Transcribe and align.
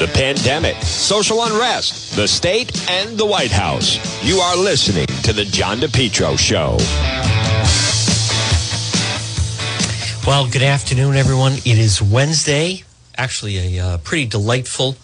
the 0.00 0.08
pandemic, 0.14 0.76
social 0.76 1.44
unrest, 1.44 2.16
the 2.16 2.26
state, 2.26 2.88
and 2.88 3.18
the 3.18 3.26
White 3.26 3.50
House. 3.50 3.98
You 4.24 4.38
are 4.38 4.56
listening 4.56 5.06
to 5.24 5.34
The 5.34 5.44
John 5.44 5.76
DePetro 5.76 6.38
Show. 6.38 6.78
Well, 10.26 10.50
good 10.50 10.62
afternoon, 10.62 11.16
everyone. 11.16 11.52
It 11.52 11.76
is 11.78 12.00
Wednesday, 12.00 12.82
actually, 13.18 13.76
a 13.76 13.84
uh, 13.84 13.98
pretty 13.98 14.24
delightful 14.24 14.96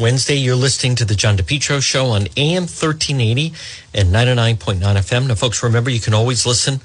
Wednesday. 0.00 0.34
You're 0.34 0.56
listening 0.56 0.96
to 0.96 1.04
The 1.04 1.14
John 1.14 1.36
DePetro 1.36 1.80
Show 1.80 2.06
on 2.06 2.22
AM 2.36 2.62
1380 2.62 3.52
and 3.94 4.12
99.9 4.12 4.80
FM. 4.80 5.28
Now, 5.28 5.36
folks, 5.36 5.62
remember 5.62 5.90
you 5.90 6.00
can 6.00 6.12
always 6.12 6.44
listen 6.44 6.80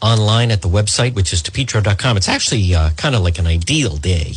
online 0.00 0.52
at 0.52 0.62
the 0.62 0.68
website, 0.68 1.16
which 1.16 1.32
is 1.32 1.42
depetro.com. 1.42 2.16
It's 2.16 2.28
actually 2.28 2.72
uh, 2.76 2.90
kind 2.90 3.16
of 3.16 3.22
like 3.22 3.40
an 3.40 3.48
ideal 3.48 3.96
day 3.96 4.34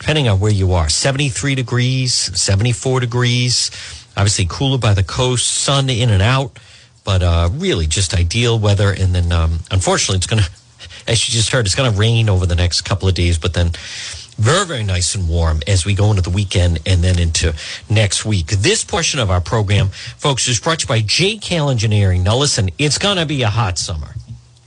depending 0.00 0.28
on 0.28 0.40
where 0.40 0.50
you 0.50 0.72
are 0.72 0.88
73 0.88 1.54
degrees, 1.54 2.14
74 2.14 3.00
degrees, 3.00 3.70
obviously 4.16 4.46
cooler 4.48 4.78
by 4.78 4.94
the 4.94 5.04
coast, 5.04 5.46
sun 5.46 5.88
in 5.88 6.10
and 6.10 6.22
out, 6.22 6.58
but 7.04 7.22
uh, 7.22 7.48
really 7.52 7.86
just 7.86 8.14
ideal 8.14 8.58
weather. 8.58 8.90
And 8.90 9.14
then, 9.14 9.30
um, 9.30 9.60
unfortunately, 9.70 10.16
it's 10.16 10.26
going 10.26 10.42
to, 10.42 10.50
as 11.06 11.28
you 11.28 11.32
just 11.32 11.52
heard, 11.52 11.66
it's 11.66 11.74
going 11.74 11.92
to 11.92 11.98
rain 11.98 12.28
over 12.28 12.46
the 12.46 12.56
next 12.56 12.80
couple 12.82 13.08
of 13.08 13.14
days, 13.14 13.38
but 13.38 13.54
then 13.54 13.72
very, 14.38 14.64
very 14.64 14.82
nice 14.82 15.14
and 15.14 15.28
warm 15.28 15.60
as 15.66 15.84
we 15.84 15.94
go 15.94 16.08
into 16.08 16.22
the 16.22 16.30
weekend 16.30 16.78
and 16.86 17.04
then 17.04 17.18
into 17.18 17.54
next 17.90 18.24
week. 18.24 18.46
This 18.46 18.82
portion 18.82 19.20
of 19.20 19.30
our 19.30 19.42
program, 19.42 19.88
folks, 19.88 20.48
is 20.48 20.58
brought 20.58 20.78
to 20.78 20.84
you 20.84 20.88
by 20.88 21.02
JKL 21.02 21.70
Engineering. 21.70 22.22
Now, 22.22 22.36
listen, 22.38 22.70
it's 22.78 22.96
going 22.96 23.18
to 23.18 23.26
be 23.26 23.42
a 23.42 23.50
hot 23.50 23.76
summer. 23.76 24.14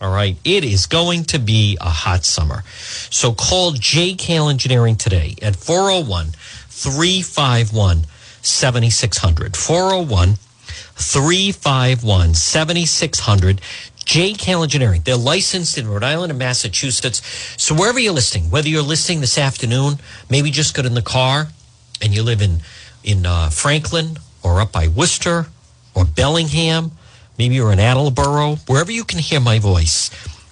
All 0.03 0.12
right. 0.12 0.35
It 0.43 0.66
is 0.66 0.85
going 0.85 1.23
to 1.25 1.39
be 1.39 1.77
a 1.80 1.89
hot 1.89 2.25
summer. 2.25 2.63
So 3.09 3.31
call 3.31 3.71
JKL 3.71 4.49
Engineering 4.52 4.98
today 4.98 5.35
at 5.41 5.55
401 5.55 6.31
351 6.67 8.03
7600. 8.41 9.55
401 9.55 10.35
351 10.66 12.34
7600. 12.34 13.62
JKL 14.04 14.63
Engineering. 14.63 15.04
They're 15.05 15.15
licensed 15.15 15.77
in 15.77 15.87
Rhode 15.87 16.04
Island 16.04 16.34
and 16.34 16.40
Massachusetts. 16.40 17.21
So 17.55 17.74
wherever 17.74 17.98
you're 17.98 18.12
listening, 18.12 18.51
whether 18.51 18.68
you're 18.68 18.81
listening 18.81 19.21
this 19.21 19.37
afternoon, 19.37 19.99
maybe 20.29 20.51
just 20.51 20.76
got 20.76 20.85
in 20.85 20.96
the 20.96 21.01
car 21.01 21.48
and 22.01 22.13
you 22.13 22.24
live 22.24 22.41
in, 22.41 22.57
in 23.05 23.26
uh, 23.26 23.48
Franklin 23.48 24.18
or 24.43 24.59
up 24.59 24.74
by 24.74 24.90
Worcester 24.90 25.46
or 25.96 26.04
Bellingham 26.04 26.91
Maybe 27.37 27.55
you're 27.55 27.71
in 27.71 27.79
Attleboro, 27.79 28.57
wherever 28.67 28.91
you 28.91 29.03
can 29.03 29.20
hear 29.20 29.39
my 29.39 29.59
voice. 29.59 30.09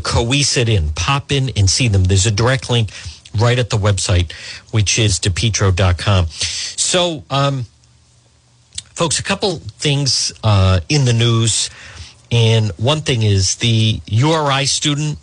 Inn. 0.68 0.90
Pop 0.94 1.32
in 1.32 1.50
and 1.56 1.68
see 1.68 1.88
them. 1.88 2.04
There's 2.04 2.26
a 2.26 2.30
direct 2.30 2.70
link 2.70 2.90
right 3.36 3.58
at 3.58 3.70
the 3.70 3.76
website, 3.76 4.30
which 4.70 4.96
is 4.96 5.18
depetro.com. 5.18 6.26
So, 6.28 7.24
um, 7.30 7.66
folks, 8.94 9.18
a 9.18 9.24
couple 9.24 9.56
things 9.56 10.32
uh, 10.44 10.78
in 10.88 11.04
the 11.04 11.12
news. 11.12 11.68
And 12.30 12.70
one 12.76 13.00
thing 13.00 13.22
is 13.22 13.56
the 13.56 14.00
URI 14.06 14.66
student 14.66 15.18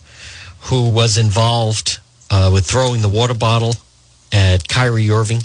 who 0.61 0.89
was 0.89 1.17
involved 1.17 1.99
uh, 2.29 2.49
with 2.53 2.65
throwing 2.65 3.01
the 3.01 3.09
water 3.09 3.33
bottle 3.33 3.75
at 4.31 4.67
Kyrie 4.67 5.09
Irving 5.09 5.41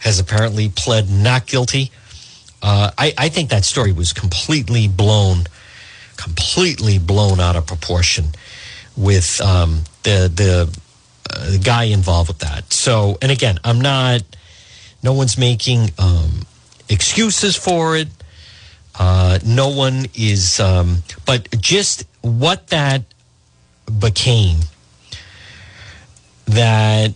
has 0.00 0.18
apparently 0.18 0.68
pled 0.68 1.10
not 1.10 1.46
guilty. 1.46 1.90
Uh, 2.62 2.90
I, 2.96 3.12
I, 3.16 3.28
think 3.28 3.50
that 3.50 3.64
story 3.64 3.92
was 3.92 4.12
completely 4.12 4.86
blown, 4.86 5.44
completely 6.16 6.98
blown 6.98 7.40
out 7.40 7.56
of 7.56 7.66
proportion 7.66 8.26
with 8.96 9.40
um, 9.40 9.84
the 10.02 10.30
the, 10.34 10.78
uh, 11.30 11.50
the 11.50 11.58
guy 11.58 11.84
involved 11.84 12.28
with 12.28 12.38
that. 12.40 12.72
So, 12.72 13.16
and 13.22 13.32
again, 13.32 13.58
I'm 13.64 13.80
not. 13.80 14.22
No 15.02 15.14
one's 15.14 15.38
making 15.38 15.90
um, 15.98 16.42
excuses 16.90 17.56
for 17.56 17.96
it. 17.96 18.08
Uh, 18.98 19.38
no 19.46 19.68
one 19.68 20.06
is, 20.14 20.60
um, 20.60 21.02
but 21.24 21.48
just 21.58 22.04
what 22.20 22.66
that 22.66 23.02
became 23.98 24.58
that 26.46 27.14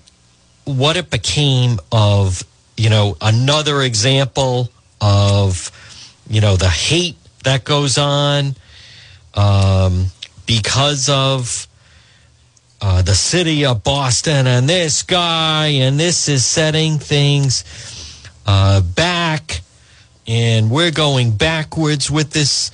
what 0.65 0.97
it 0.97 1.11
became 1.11 1.79
of 1.93 2.43
you 2.77 2.89
know 2.89 3.17
another 3.21 3.83
example 3.83 4.71
of 5.01 5.71
you 6.29 6.41
know 6.41 6.57
the 6.57 6.69
hate 6.69 7.17
that 7.45 7.65
goes 7.65 7.99
on 7.99 8.55
um, 9.35 10.07
because 10.47 11.09
of 11.09 11.67
uh, 12.81 13.03
the 13.03 13.15
city 13.15 13.65
of 13.65 13.83
Boston 13.83 14.47
and 14.47 14.69
this 14.69 15.03
guy 15.03 15.67
and 15.67 15.99
this 15.99 16.29
is 16.29 16.45
setting 16.45 16.99
things 16.99 17.65
uh, 18.47 18.81
back 18.81 19.63
and 20.27 20.71
we're 20.71 20.91
going 20.91 21.31
backwards 21.31 22.11
with 22.11 22.31
this 22.31 22.71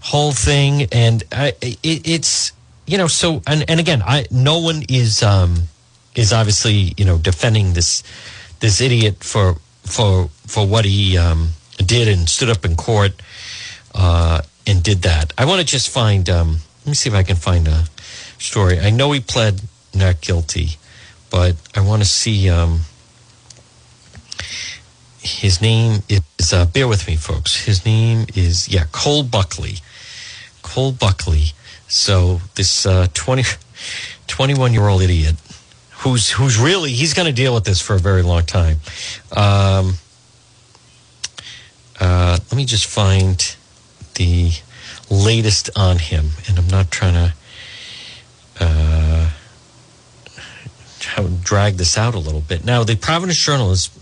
whole 0.00 0.32
thing 0.32 0.88
and 0.92 1.22
I, 1.32 1.54
it, 1.60 1.78
it's 1.82 2.52
you 2.86 2.98
know, 2.98 3.06
so 3.06 3.42
and 3.46 3.64
and 3.68 3.80
again, 3.80 4.02
I 4.04 4.26
no 4.30 4.58
one 4.58 4.82
is 4.88 5.22
um 5.22 5.68
is 6.14 6.32
obviously 6.32 6.94
you 6.96 7.04
know 7.04 7.18
defending 7.18 7.72
this 7.72 8.02
this 8.60 8.80
idiot 8.80 9.22
for 9.24 9.56
for 9.84 10.28
for 10.46 10.66
what 10.66 10.84
he 10.84 11.16
um 11.16 11.50
did 11.78 12.08
and 12.08 12.28
stood 12.28 12.50
up 12.50 12.64
in 12.64 12.76
court 12.76 13.12
uh 13.94 14.42
and 14.66 14.82
did 14.82 15.02
that. 15.02 15.32
I 15.38 15.44
want 15.44 15.60
to 15.60 15.66
just 15.66 15.88
find 15.88 16.28
um 16.28 16.58
let 16.80 16.86
me 16.86 16.94
see 16.94 17.08
if 17.08 17.14
I 17.14 17.22
can 17.22 17.36
find 17.36 17.68
a 17.68 17.84
story. 18.38 18.80
I 18.80 18.90
know 18.90 19.12
he 19.12 19.20
pled 19.20 19.62
not 19.94 20.20
guilty, 20.20 20.70
but 21.30 21.56
I 21.74 21.80
want 21.80 22.02
to 22.02 22.08
see 22.08 22.50
um 22.50 22.80
his 25.22 25.60
name 25.60 26.02
is 26.08 26.52
uh, 26.52 26.66
bear 26.66 26.88
with 26.88 27.06
me 27.06 27.14
folks 27.14 27.64
his 27.64 27.84
name 27.86 28.26
is 28.34 28.68
yeah 28.68 28.84
cole 28.90 29.22
buckley 29.22 29.76
cole 30.62 30.90
buckley 30.90 31.52
so 31.92 32.40
this 32.54 32.86
uh, 32.86 33.06
20, 33.12 33.42
21 34.26 34.72
year 34.72 34.88
old 34.88 35.02
idiot 35.02 35.36
who's 35.98 36.30
who's 36.30 36.58
really 36.58 36.90
he's 36.90 37.12
going 37.12 37.26
to 37.26 37.32
deal 37.32 37.52
with 37.52 37.64
this 37.64 37.82
for 37.82 37.94
a 37.94 37.98
very 37.98 38.22
long 38.22 38.44
time. 38.44 38.78
Um, 39.36 39.94
uh, 42.00 42.38
let 42.50 42.56
me 42.56 42.64
just 42.64 42.86
find 42.86 43.56
the 44.14 44.52
latest 45.10 45.68
on 45.76 45.98
him, 45.98 46.30
and 46.48 46.58
I'm 46.58 46.66
not 46.68 46.90
trying 46.90 47.14
to 47.14 47.34
uh, 48.58 49.30
drag 51.42 51.74
this 51.74 51.98
out 51.98 52.14
a 52.14 52.18
little 52.18 52.40
bit. 52.40 52.64
Now, 52.64 52.84
the 52.84 52.96
Providence 52.96 53.38
Journalist 53.38 53.92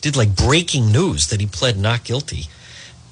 did 0.00 0.16
like 0.16 0.34
breaking 0.34 0.90
news 0.90 1.28
that 1.28 1.40
he 1.40 1.46
pled 1.46 1.76
not 1.76 2.04
guilty, 2.04 2.46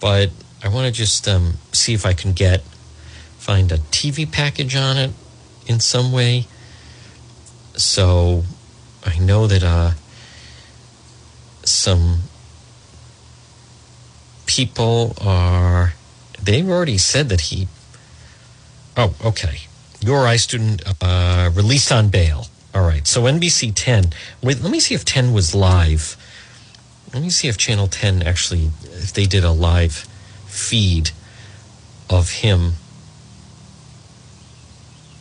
but 0.00 0.30
I 0.64 0.68
want 0.68 0.86
to 0.86 0.92
just 0.92 1.28
um, 1.28 1.58
see 1.72 1.92
if 1.92 2.06
I 2.06 2.14
can 2.14 2.32
get 2.32 2.62
find 3.42 3.72
a 3.72 3.78
TV 3.78 4.30
package 4.30 4.76
on 4.76 4.96
it 4.96 5.10
in 5.66 5.80
some 5.80 6.12
way. 6.12 6.46
So 7.74 8.44
I 9.04 9.18
know 9.18 9.48
that 9.48 9.64
uh, 9.64 9.90
some 11.64 12.20
people 14.46 15.16
are, 15.20 15.94
they've 16.40 16.68
already 16.68 16.98
said 16.98 17.30
that 17.30 17.40
he, 17.40 17.66
oh, 18.96 19.12
okay. 19.24 19.62
URI 20.02 20.38
student 20.38 20.82
uh, 21.00 21.50
released 21.52 21.90
on 21.90 22.10
bail. 22.10 22.46
All 22.72 22.86
right. 22.86 23.08
So 23.08 23.22
NBC 23.22 23.72
10. 23.74 24.12
Wait, 24.40 24.62
let 24.62 24.70
me 24.70 24.78
see 24.78 24.94
if 24.94 25.04
10 25.04 25.32
was 25.32 25.52
live. 25.52 26.16
Let 27.12 27.24
me 27.24 27.30
see 27.30 27.48
if 27.48 27.58
Channel 27.58 27.88
10 27.88 28.22
actually, 28.22 28.70
if 28.84 29.12
they 29.12 29.26
did 29.26 29.42
a 29.42 29.50
live 29.50 30.06
feed 30.46 31.10
of 32.08 32.30
him 32.30 32.74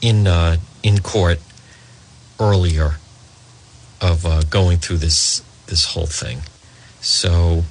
in 0.01 0.27
uh, 0.27 0.57
in 0.83 1.00
court 1.00 1.39
earlier 2.39 2.95
of 4.01 4.25
uh, 4.25 4.42
going 4.50 4.77
through 4.77 4.98
this 4.98 5.44
this 5.68 5.86
whole 5.94 6.07
thing. 6.07 6.42
So, 7.00 7.63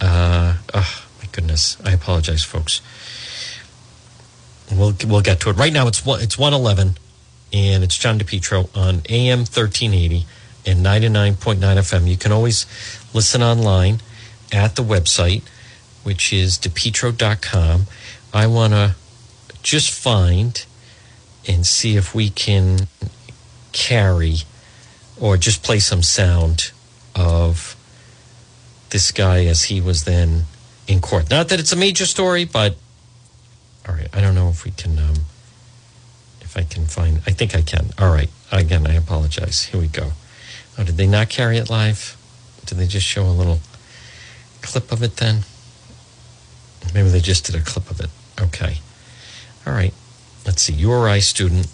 uh, 0.00 0.56
oh 0.72 1.04
my 1.20 1.28
goodness, 1.32 1.76
I 1.84 1.92
apologize, 1.92 2.44
folks. 2.44 2.80
We'll 4.72 4.94
we'll 5.06 5.20
get 5.20 5.40
to 5.40 5.50
it. 5.50 5.56
Right 5.56 5.72
now, 5.72 5.86
it's 5.88 6.04
one 6.04 6.20
it's 6.20 6.38
one 6.38 6.54
eleven, 6.54 6.96
and 7.52 7.84
it's 7.84 7.96
John 7.96 8.18
DePetro 8.18 8.74
on 8.76 9.02
AM 9.08 9.44
thirteen 9.44 9.92
eighty 9.94 10.26
and 10.64 10.82
ninety 10.82 11.08
nine 11.08 11.34
point 11.36 11.60
nine 11.60 11.76
FM. 11.76 12.08
You 12.08 12.16
can 12.16 12.32
always 12.32 12.66
listen 13.12 13.42
online 13.42 14.00
at 14.52 14.76
the 14.76 14.82
website, 14.82 15.42
which 16.02 16.32
is 16.32 16.58
depetro.com. 16.58 17.86
I 18.32 18.46
want 18.46 18.72
to 18.72 18.94
just 19.62 19.90
find 19.90 20.64
and 21.46 21.66
see 21.66 21.96
if 21.96 22.14
we 22.14 22.30
can 22.30 22.88
carry 23.72 24.36
or 25.20 25.36
just 25.36 25.62
play 25.62 25.78
some 25.78 26.02
sound 26.02 26.72
of 27.14 27.76
this 28.90 29.12
guy 29.12 29.44
as 29.46 29.64
he 29.64 29.80
was 29.80 30.04
then 30.04 30.44
in 30.86 31.00
court. 31.00 31.30
Not 31.30 31.48
that 31.48 31.60
it's 31.60 31.72
a 31.72 31.76
major 31.76 32.06
story, 32.06 32.44
but 32.44 32.76
all 33.88 33.94
right. 33.94 34.08
I 34.12 34.20
don't 34.20 34.34
know 34.34 34.48
if 34.48 34.64
we 34.64 34.70
can, 34.72 34.98
um, 34.98 35.14
if 36.40 36.56
I 36.56 36.62
can 36.62 36.86
find. 36.86 37.18
I 37.26 37.30
think 37.30 37.54
I 37.54 37.62
can. 37.62 37.90
All 37.98 38.12
right. 38.12 38.30
Again, 38.50 38.86
I 38.86 38.94
apologize. 38.94 39.64
Here 39.64 39.80
we 39.80 39.88
go. 39.88 40.12
Oh, 40.78 40.84
did 40.84 40.96
they 40.96 41.06
not 41.06 41.28
carry 41.28 41.56
it 41.58 41.70
live? 41.70 42.16
Did 42.64 42.78
they 42.78 42.86
just 42.86 43.06
show 43.06 43.24
a 43.24 43.30
little 43.30 43.60
clip 44.62 44.92
of 44.92 45.02
it 45.02 45.16
then? 45.16 45.42
Maybe 46.94 47.08
they 47.08 47.20
just 47.20 47.46
did 47.46 47.54
a 47.54 47.60
clip 47.60 47.90
of 47.90 48.00
it. 48.00 48.10
Okay. 48.40 48.78
All 49.66 49.72
right. 49.72 49.94
Let's 50.46 50.62
see. 50.62 50.74
URI 50.74 51.20
student, 51.20 51.66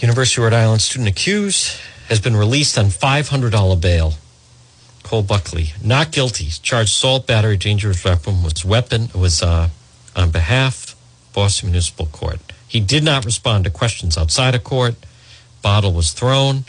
University 0.00 0.40
of 0.40 0.44
Rhode 0.44 0.56
Island 0.56 0.80
student 0.80 1.08
accused, 1.08 1.76
has 2.08 2.20
been 2.20 2.36
released 2.36 2.78
on 2.78 2.86
$500 2.86 3.80
bail. 3.80 4.14
Cole 5.02 5.24
Buckley, 5.24 5.72
not 5.82 6.12
guilty, 6.12 6.46
charged 6.62 6.90
assault, 6.90 7.26
battery, 7.26 7.56
dangerous 7.56 8.04
weapon 8.04 8.44
was 8.44 8.64
weapon 8.64 9.08
was 9.12 9.42
uh, 9.42 9.70
on 10.14 10.30
behalf 10.30 10.92
of 10.92 11.32
Boston 11.32 11.70
Municipal 11.70 12.06
Court. 12.06 12.38
He 12.68 12.78
did 12.78 13.02
not 13.02 13.24
respond 13.24 13.64
to 13.64 13.70
questions 13.70 14.16
outside 14.16 14.54
of 14.54 14.62
court. 14.62 14.94
Bottle 15.62 15.92
was 15.92 16.12
thrown. 16.12 16.64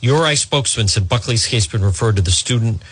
URI 0.00 0.36
spokesman 0.36 0.88
said 0.88 1.06
Buckley's 1.06 1.46
case 1.46 1.66
been 1.66 1.84
referred 1.84 2.16
to 2.16 2.22
the 2.22 2.30
student 2.30 2.82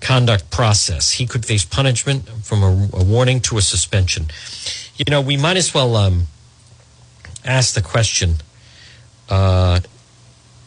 conduct 0.00 0.50
process. 0.50 1.12
He 1.12 1.26
could 1.26 1.46
face 1.46 1.64
punishment 1.64 2.28
from 2.28 2.62
a, 2.64 2.88
a 2.94 3.04
warning 3.04 3.40
to 3.42 3.58
a 3.58 3.62
suspension. 3.62 4.26
You 5.06 5.10
know, 5.10 5.20
we 5.20 5.36
might 5.36 5.56
as 5.56 5.74
well 5.74 5.96
um, 5.96 6.28
ask 7.44 7.74
the 7.74 7.82
question 7.82 8.34
uh, 9.28 9.80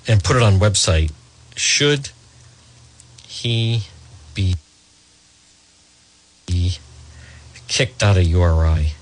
and 0.07 0.23
put 0.23 0.35
it 0.35 0.41
on 0.41 0.59
website. 0.59 1.11
Should 1.55 2.09
he 3.27 3.83
be 4.33 4.55
kicked 7.67 8.03
out 8.03 8.17
of 8.17 8.23
URI? 8.23 8.93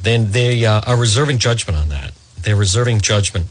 Then 0.00 0.32
they 0.32 0.64
uh, 0.64 0.80
are 0.86 0.96
reserving 0.96 1.38
judgment 1.38 1.78
on 1.78 1.88
that. 1.88 2.12
They're 2.38 2.56
reserving 2.56 3.00
judgment, 3.00 3.46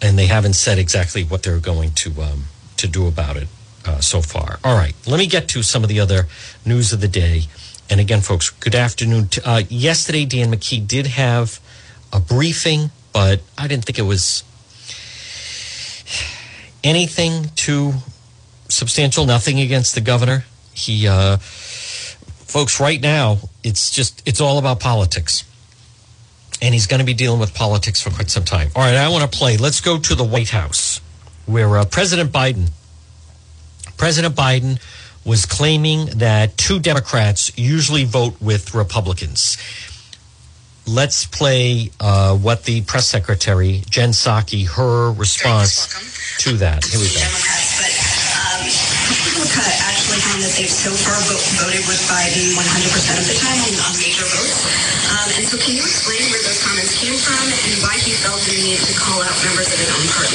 and 0.00 0.18
they 0.18 0.26
haven't 0.26 0.54
said 0.54 0.78
exactly 0.78 1.22
what 1.22 1.42
they're 1.42 1.58
going 1.58 1.92
to 1.92 2.22
um, 2.22 2.44
to 2.78 2.86
do 2.86 3.06
about 3.06 3.36
it 3.36 3.48
uh, 3.84 4.00
so 4.00 4.22
far. 4.22 4.58
All 4.64 4.76
right, 4.76 4.94
let 5.06 5.18
me 5.18 5.26
get 5.26 5.48
to 5.48 5.62
some 5.62 5.82
of 5.82 5.88
the 5.88 6.00
other 6.00 6.26
news 6.64 6.92
of 6.92 7.00
the 7.00 7.08
day. 7.08 7.42
And 7.90 8.00
again, 8.00 8.20
folks, 8.20 8.50
good 8.50 8.74
afternoon. 8.74 9.28
Uh, 9.44 9.62
yesterday, 9.68 10.24
Dan 10.24 10.50
McKee 10.50 10.86
did 10.86 11.06
have 11.08 11.60
a 12.12 12.20
briefing, 12.20 12.90
but 13.12 13.40
I 13.58 13.68
didn't 13.68 13.84
think 13.84 13.98
it 13.98 14.02
was 14.02 14.44
anything 16.82 17.50
too 17.54 17.94
substantial. 18.68 19.26
Nothing 19.26 19.60
against 19.60 19.94
the 19.94 20.00
governor. 20.00 20.44
He, 20.72 21.06
uh, 21.06 21.36
folks, 21.38 22.80
right 22.80 23.00
now, 23.00 23.38
it's 23.62 23.90
just, 23.90 24.22
it's 24.26 24.40
all 24.40 24.58
about 24.58 24.80
politics. 24.80 25.44
And 26.60 26.72
he's 26.72 26.86
going 26.86 27.00
to 27.00 27.06
be 27.06 27.14
dealing 27.14 27.40
with 27.40 27.54
politics 27.54 28.00
for 28.00 28.10
quite 28.10 28.30
some 28.30 28.44
time. 28.44 28.70
All 28.76 28.82
right, 28.82 28.94
I 28.94 29.08
want 29.08 29.30
to 29.30 29.38
play. 29.38 29.56
Let's 29.56 29.80
go 29.80 29.98
to 29.98 30.14
the 30.14 30.24
White 30.24 30.50
House, 30.50 31.00
where 31.44 31.76
uh, 31.76 31.84
President 31.84 32.30
Biden, 32.30 32.70
President 33.96 34.34
Biden 34.34 34.80
was 35.24 35.46
claiming 35.46 36.06
that 36.18 36.56
two 36.56 36.80
Democrats 36.80 37.56
usually 37.56 38.04
vote 38.04 38.40
with 38.40 38.74
Republicans. 38.74 39.56
Let's 40.86 41.26
play 41.26 41.90
uh, 42.00 42.36
what 42.36 42.64
the 42.64 42.82
press 42.82 43.06
secretary, 43.06 43.82
Jen 43.88 44.10
Psaki, 44.10 44.66
her 44.66 45.12
response 45.12 45.86
to 46.38 46.54
that. 46.58 46.84
Here 46.84 46.98
we 46.98 47.06
go. 47.06 47.22
Democrats, 47.22 47.78
but 47.78 47.92
um, 48.34 48.66
actually 49.86 50.18
found 50.18 50.42
that 50.42 50.54
they've 50.58 50.68
so 50.68 50.90
far 50.90 51.14
voted 51.62 51.86
with 51.86 52.02
Biden 52.10 52.58
100% 52.58 53.20
of 53.20 53.26
the 53.30 53.38
time 53.38 53.62
on 53.86 53.94
major 54.02 54.26
votes. 54.26 54.91
Um, 55.22 55.30
and 55.38 55.46
so 55.46 55.54
can 55.54 55.78
you 55.78 55.86
explain 55.86 56.18
where 56.34 56.42
those 56.42 56.58
comments 56.66 56.98
came 56.98 57.14
from 57.14 57.46
and 57.46 57.72
why 57.86 57.94
he 57.94 58.10
felt 58.26 58.42
the 58.42 58.58
need 58.58 58.82
to 58.82 58.94
call 58.98 59.22
out 59.22 59.30
members 59.46 59.70
of 59.70 59.78
his 59.78 59.86
own 59.94 60.06
party? 60.18 60.34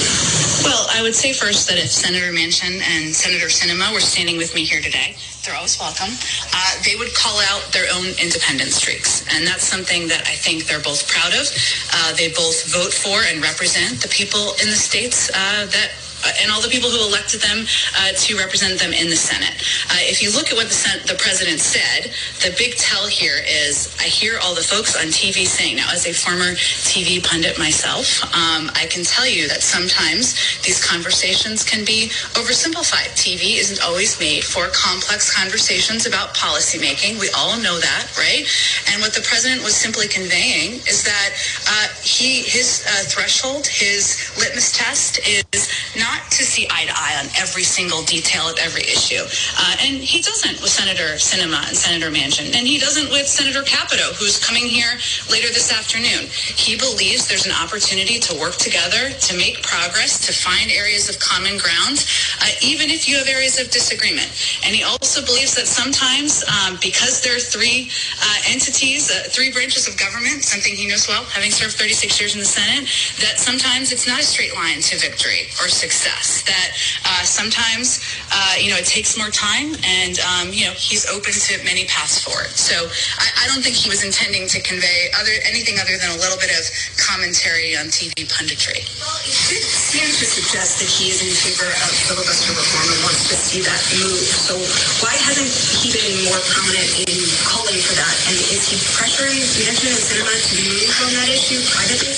Well, 0.64 0.88
I 0.96 1.04
would 1.04 1.12
say 1.12 1.36
first 1.36 1.68
that 1.68 1.76
if 1.76 1.92
Senator 1.92 2.32
Manchin 2.32 2.80
and 2.80 3.12
Senator 3.12 3.52
Sinema 3.52 3.92
were 3.92 4.00
standing 4.00 4.38
with 4.40 4.56
me 4.56 4.64
here 4.64 4.80
today, 4.80 5.20
they're 5.44 5.60
always 5.60 5.76
welcome. 5.76 6.16
Uh, 6.56 6.72
they 6.88 6.96
would 6.96 7.12
call 7.12 7.36
out 7.52 7.68
their 7.76 7.92
own 7.92 8.16
independent 8.16 8.72
streaks, 8.72 9.28
and 9.36 9.44
that's 9.44 9.68
something 9.68 10.08
that 10.08 10.24
I 10.24 10.40
think 10.40 10.72
they're 10.72 10.80
both 10.80 11.04
proud 11.12 11.36
of. 11.36 11.52
Uh, 11.92 12.16
they 12.16 12.32
both 12.32 12.72
vote 12.72 12.96
for 12.96 13.28
and 13.28 13.44
represent 13.44 14.00
the 14.00 14.08
people 14.08 14.56
in 14.64 14.72
the 14.72 14.80
states 14.80 15.28
uh, 15.36 15.68
that 15.68 15.92
and 16.42 16.52
all 16.52 16.62
the 16.62 16.70
people 16.70 16.90
who 16.90 17.02
elected 17.06 17.42
them 17.42 17.66
uh, 18.00 18.12
to 18.16 18.38
represent 18.38 18.80
them 18.80 18.94
in 18.94 19.10
the 19.10 19.16
Senate. 19.16 19.56
Uh, 19.90 20.04
if 20.08 20.22
you 20.22 20.32
look 20.32 20.50
at 20.52 20.56
what 20.56 20.68
the, 20.68 20.78
Sen- 20.78 21.06
the 21.08 21.16
president 21.16 21.60
said, 21.60 22.12
the 22.44 22.56
big 22.58 22.76
tell 22.76 23.08
here 23.08 23.40
is 23.46 23.96
I 24.00 24.08
hear 24.10 24.40
all 24.42 24.56
the 24.56 24.64
folks 24.66 24.96
on 24.96 25.08
TV 25.14 25.46
saying, 25.46 25.78
now 25.78 25.90
as 25.92 26.06
a 26.08 26.14
former 26.14 26.54
TV 26.88 27.24
pundit 27.24 27.58
myself, 27.58 28.24
um, 28.36 28.72
I 28.76 28.88
can 28.90 29.04
tell 29.04 29.28
you 29.28 29.48
that 29.48 29.62
sometimes 29.62 30.36
these 30.62 30.84
conversations 30.84 31.64
can 31.64 31.86
be 31.86 32.10
oversimplified. 32.34 33.14
TV 33.16 33.60
isn't 33.60 33.84
always 33.84 34.20
made 34.20 34.44
for 34.44 34.68
complex 34.74 35.34
conversations 35.34 36.06
about 36.06 36.36
policymaking. 36.36 37.20
We 37.20 37.30
all 37.38 37.58
know 37.60 37.80
that, 37.80 38.12
right? 38.18 38.46
And 38.92 39.02
what 39.02 39.14
the 39.14 39.22
president 39.22 39.64
was 39.64 39.76
simply 39.76 40.08
conveying 40.08 40.82
is 40.88 41.04
that 41.04 41.30
uh, 41.68 41.88
he 42.02 42.44
his 42.44 42.86
uh, 42.88 43.04
threshold, 43.08 43.68
his 43.68 44.32
litmus 44.38 44.72
test 44.78 45.20
is 45.28 45.70
not 45.98 46.17
to 46.32 46.44
see 46.44 46.68
eye 46.72 46.86
to 46.86 46.96
eye 46.96 47.20
on 47.20 47.28
every 47.38 47.64
single 47.64 48.02
detail 48.04 48.50
of 48.50 48.58
every 48.58 48.84
issue. 48.84 49.22
Uh, 49.58 49.76
and 49.86 50.02
he 50.02 50.22
doesn't 50.22 50.62
with 50.62 50.72
Senator 50.72 51.20
Sinema 51.20 51.68
and 51.68 51.76
Senator 51.76 52.10
Manchin. 52.10 52.56
And 52.56 52.66
he 52.66 52.78
doesn't 52.80 53.10
with 53.12 53.28
Senator 53.28 53.62
Capito, 53.64 54.14
who's 54.16 54.40
coming 54.40 54.66
here 54.66 54.98
later 55.30 55.52
this 55.52 55.72
afternoon. 55.72 56.32
He 56.32 56.78
believes 56.78 57.28
there's 57.28 57.46
an 57.46 57.54
opportunity 57.54 58.20
to 58.20 58.40
work 58.40 58.56
together, 58.56 59.12
to 59.12 59.32
make 59.38 59.62
progress, 59.62 60.26
to 60.26 60.32
find 60.34 60.72
areas 60.72 61.10
of 61.10 61.20
common 61.20 61.60
ground, 61.60 62.08
uh, 62.42 62.50
even 62.64 62.90
if 62.90 63.08
you 63.08 63.18
have 63.18 63.28
areas 63.28 63.60
of 63.60 63.70
disagreement. 63.70 64.32
And 64.64 64.72
he 64.76 64.84
also 64.84 65.20
believes 65.26 65.56
that 65.56 65.68
sometimes, 65.68 66.44
um, 66.48 66.80
because 66.82 67.22
there 67.22 67.36
are 67.36 67.44
three 67.44 67.92
uh, 68.24 68.38
entities, 68.48 69.12
uh, 69.12 69.28
three 69.28 69.52
branches 69.52 69.88
of 69.88 69.98
government, 69.98 70.44
something 70.44 70.74
he 70.74 70.88
knows 70.88 71.08
well, 71.08 71.24
having 71.26 71.52
served 71.52 71.76
36 71.76 72.20
years 72.20 72.34
in 72.34 72.40
the 72.40 72.48
Senate, 72.48 72.88
that 73.20 73.40
sometimes 73.40 73.92
it's 73.92 74.08
not 74.08 74.20
a 74.20 74.24
straight 74.24 74.54
line 74.56 74.80
to 74.82 74.96
victory 74.98 75.52
or 75.60 75.68
success. 75.68 75.97
That 76.06 76.70
uh, 77.06 77.24
sometimes, 77.26 77.98
uh, 78.30 78.54
you 78.62 78.70
know, 78.70 78.78
it 78.78 78.86
takes 78.86 79.18
more 79.18 79.34
time, 79.34 79.74
and 79.82 80.20
um, 80.22 80.54
you 80.54 80.70
know, 80.70 80.76
he's 80.78 81.10
open 81.10 81.34
to 81.34 81.58
many 81.66 81.90
paths 81.90 82.22
forward. 82.22 82.54
So 82.54 82.86
I, 83.18 83.28
I 83.42 83.50
don't 83.50 83.66
think 83.66 83.74
he 83.74 83.90
was 83.90 84.06
intending 84.06 84.46
to 84.54 84.62
convey 84.62 85.10
other 85.18 85.34
anything 85.50 85.82
other 85.82 85.98
than 85.98 86.14
a 86.14 86.20
little 86.22 86.38
bit 86.38 86.54
of 86.54 86.64
commentary 87.02 87.74
on 87.76 87.90
TV 87.90 88.14
punditry. 88.30 88.86
Well, 89.02 89.18
it 89.26 89.66
seems 89.66 90.22
to 90.22 90.26
suggest 90.30 90.78
that 90.80 90.90
he 90.90 91.10
is 91.10 91.26
in 91.26 91.34
favor 91.34 91.66
of 91.66 91.90
filibuster 92.06 92.54
reform 92.54 92.88
and 92.94 93.00
wants 93.02 93.26
to 93.34 93.36
see 93.36 93.66
that 93.66 93.82
move. 93.98 94.22
So 94.22 94.54
why 95.02 95.18
hasn't 95.18 95.50
he 95.82 95.90
been 95.90 96.30
more 96.30 96.40
prominent 96.54 97.10
in 97.10 97.18
calling 97.42 97.82
for 97.82 97.98
that? 97.98 98.16
And 98.30 98.38
is 98.54 98.70
he 98.70 98.78
pressuring 98.94 99.42
Manchin 99.66 99.90
and 99.90 100.04
Sinema 100.06 100.30
to 100.30 100.54
move 100.62 100.94
on 101.02 101.12
that 101.18 101.30
issue 101.34 101.58
privately? 101.74 102.14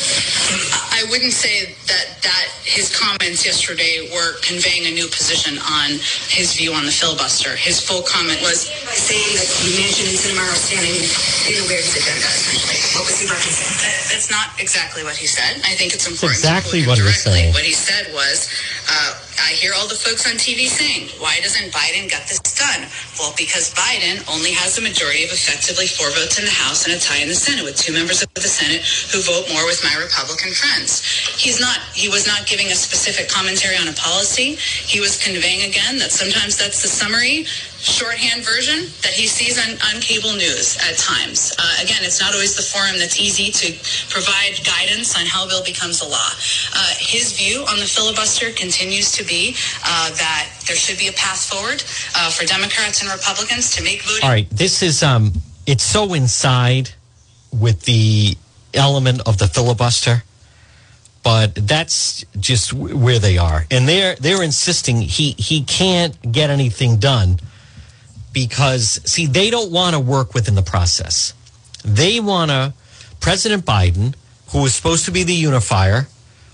I 0.99 1.07
I 1.07 1.09
wouldn't 1.09 1.31
say 1.31 1.71
that 1.87 2.19
that 2.27 2.45
his 2.67 2.91
comments 2.91 3.47
yesterday 3.47 4.11
were 4.11 4.35
conveying 4.43 4.83
a 4.83 4.91
new 4.91 5.07
position 5.07 5.55
on 5.55 5.95
his 6.27 6.59
view 6.59 6.75
on 6.75 6.83
the 6.83 6.91
filibuster. 6.91 7.55
His 7.55 7.79
full 7.79 8.03
comment 8.03 8.43
was 8.43 8.67
by 8.83 8.99
saying 8.99 9.31
that 9.39 9.47
the 9.63 9.79
Manchin 9.79 10.11
and 10.11 10.19
Sinema 10.19 10.43
are 10.43 10.59
standing 10.59 10.99
in 11.47 11.55
the 11.55 11.65
way 11.71 11.79
of 11.79 11.87
his 11.87 11.95
agenda. 12.03 12.27
What 12.99 13.07
was 13.07 13.15
he 13.15 13.25
referencing? 13.31 14.11
That's 14.11 14.27
not 14.27 14.51
exactly 14.59 15.07
what 15.07 15.15
he 15.15 15.23
said. 15.23 15.63
I 15.63 15.79
think 15.79 15.95
it's 15.95 16.03
important. 16.03 16.35
exactly 16.35 16.83
what 16.83 16.99
he 16.99 17.05
was 17.07 17.23
saying. 17.23 17.55
What 17.55 17.63
he 17.63 17.71
said 17.71 18.11
was, 18.11 18.51
uh, 18.91 19.15
"I 19.39 19.55
hear 19.55 19.71
all 19.71 19.87
the 19.87 19.95
folks 19.95 20.27
on 20.27 20.35
TV 20.35 20.67
saying, 20.67 21.15
why 21.23 21.39
doesn't 21.39 21.71
Biden 21.71 22.11
get 22.11 22.27
this 22.27 22.43
done? 22.59 22.83
Well, 23.17 23.33
because 23.39 23.71
Biden 23.73 24.19
only 24.27 24.51
has 24.51 24.77
a 24.77 24.83
majority 24.83 25.23
of 25.23 25.31
effectively 25.31 25.87
four 25.87 26.11
votes 26.11 26.37
in 26.37 26.43
the 26.43 26.51
House 26.51 26.83
and 26.83 26.91
a 26.91 26.99
tie 26.99 27.23
in 27.23 27.29
the 27.31 27.39
Senate, 27.39 27.63
with 27.63 27.79
two 27.79 27.93
members 27.95 28.19
of 28.21 28.27
the 28.35 28.51
Senate 28.51 28.83
who 29.15 29.23
vote 29.23 29.47
more 29.55 29.63
with 29.65 29.79
my 29.87 29.95
Republican 29.95 30.51
friends." 30.51 30.88
He's 31.38 31.60
not. 31.60 31.77
He 31.93 32.10
was 32.10 32.25
not 32.25 32.46
giving 32.46 32.67
a 32.67 32.75
specific 32.75 33.29
commentary 33.29 33.77
on 33.77 33.88
a 33.88 33.93
policy. 33.93 34.55
He 34.93 35.00
was 35.00 35.17
conveying 35.17 35.69
again 35.69 35.98
that 36.00 36.12
sometimes 36.12 36.58
that's 36.58 36.81
the 36.81 36.88
summary 36.89 37.46
shorthand 37.79 38.43
version 38.43 38.91
that 39.01 39.13
he 39.15 39.25
sees 39.25 39.55
on, 39.55 39.72
on 39.88 40.01
cable 40.01 40.34
news 40.34 40.77
at 40.84 40.98
times. 40.98 41.55
Uh, 41.58 41.63
again, 41.81 42.03
it's 42.03 42.19
not 42.19 42.34
always 42.34 42.55
the 42.55 42.62
forum 42.62 43.00
that's 43.00 43.19
easy 43.19 43.51
to 43.51 43.72
provide 44.12 44.60
guidance 44.67 45.17
on 45.17 45.25
how 45.25 45.48
bill 45.48 45.63
becomes 45.63 46.01
a 46.01 46.08
law. 46.08 46.29
Uh, 46.75 46.93
his 47.00 47.31
view 47.39 47.63
on 47.72 47.79
the 47.79 47.88
filibuster 47.88 48.51
continues 48.51 49.12
to 49.13 49.24
be 49.24 49.55
uh, 49.86 50.12
that 50.12 50.51
there 50.67 50.75
should 50.75 51.00
be 51.00 51.08
a 51.08 51.13
path 51.13 51.46
forward 51.46 51.81
uh, 52.15 52.29
for 52.29 52.46
Democrats 52.46 53.01
and 53.01 53.10
Republicans 53.12 53.74
to 53.75 53.84
make 53.84 54.03
voting. 54.03 54.24
All 54.24 54.29
right, 54.29 54.50
this 54.50 54.84
is 54.84 55.01
um, 55.01 55.31
it's 55.65 55.84
so 55.84 56.13
inside 56.13 56.91
with 57.51 57.81
the 57.84 58.38
element 58.74 59.22
of 59.25 59.38
the 59.38 59.48
filibuster, 59.48 60.24
but 61.29 61.53
that's 61.53 62.25
just 62.39 62.74
where 62.74 63.19
they 63.19 63.38
are, 63.38 63.63
and 63.69 63.88
they're 63.88 64.15
they're 64.15 64.41
insisting 64.41 65.00
he 65.00 65.33
he 65.33 65.62
can't 65.62 66.31
get 66.31 66.50
anything 66.50 66.98
done 66.98 67.39
because 68.33 69.00
see 69.05 69.27
they 69.27 69.51
don't 69.51 69.71
want 69.71 69.93
to 69.93 70.00
work 70.00 70.33
within 70.33 70.55
the 70.55 70.63
process. 70.63 71.36
They 71.86 72.19
want 72.19 72.50
to 72.50 72.74
President 73.19 73.63
Biden, 73.63 74.15
who 74.53 74.65
is 74.65 74.74
supposed 74.74 75.05
to 75.05 75.12
be 75.12 75.21
the 75.21 75.36
unifier, 75.36 76.07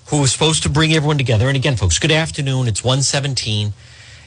who 0.07 0.21
is 0.25 0.33
supposed 0.33 0.63
to 0.63 0.69
bring 0.69 0.91
everyone 0.91 1.17
together. 1.17 1.47
And 1.47 1.55
again, 1.55 1.77
folks, 1.77 1.97
good 1.97 2.11
afternoon. 2.11 2.67
It's 2.67 2.83
one 2.83 3.01
seventeen. 3.01 3.71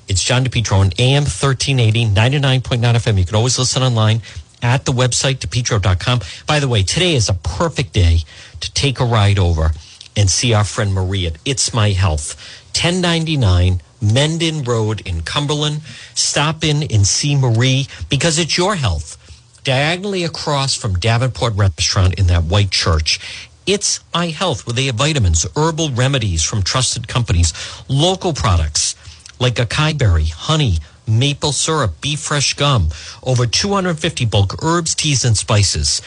It's 0.09 0.25
John 0.25 0.47
DePetro 0.47 0.79
on 0.79 0.93
AM 0.99 1.25
1380, 1.25 2.07
99.9 2.07 2.81
FM. 2.81 3.19
You 3.19 3.27
can 3.27 3.35
always 3.35 3.59
listen 3.59 3.83
online 3.83 4.23
at 4.63 4.87
the 4.87 4.93
website, 4.93 5.41
depetro.com. 5.41 6.21
By 6.47 6.59
the 6.59 6.69
way, 6.69 6.83
today 6.83 7.15
is 7.17 7.29
a 7.29 7.35
perfect 7.35 7.93
day 7.93 8.21
to 8.61 8.73
take 8.73 8.99
a 8.99 9.05
ride 9.05 9.39
over 9.39 9.73
and 10.17 10.31
see 10.31 10.53
our 10.53 10.65
friend 10.65 10.93
Marie 10.93 11.27
at 11.27 11.37
It's 11.45 11.73
My 11.75 11.91
Health, 11.91 12.35
1099 12.75 13.81
Mendon 14.01 14.63
Road 14.63 15.01
in 15.07 15.23
Cumberland. 15.23 15.83
Stop 16.15 16.65
in 16.65 16.83
and 16.85 17.07
see 17.07 17.37
Marie 17.37 17.87
because 18.09 18.39
it's 18.39 18.57
your 18.57 18.77
health. 18.77 19.17
Diagonally 19.65 20.25
across 20.25 20.75
from 20.75 20.95
Davenport 20.99 21.55
Restaurant 21.55 22.15
in 22.15 22.27
that 22.29 22.45
white 22.45 22.71
church. 22.71 23.21
It's 23.67 24.01
My 24.15 24.29
Health, 24.29 24.67
where 24.67 24.75
they 24.75 24.87
have 24.87 24.95
vitamins, 24.95 25.47
herbal 25.55 25.91
remedies 25.91 26.43
from 26.43 26.63
trusted 26.63 27.07
companies, 27.07 27.53
local 27.89 28.33
products 28.33 28.95
like 29.39 29.57
acai 29.57 29.97
berry, 29.97 30.25
honey, 30.25 30.79
maple 31.07 31.53
syrup, 31.53 32.01
beef 32.01 32.21
fresh 32.21 32.55
gum, 32.55 32.89
over 33.23 33.47
250 33.47 34.25
bulk 34.27 34.63
herbs, 34.63 34.95
teas, 34.95 35.25
and 35.25 35.37
spices. 35.37 36.03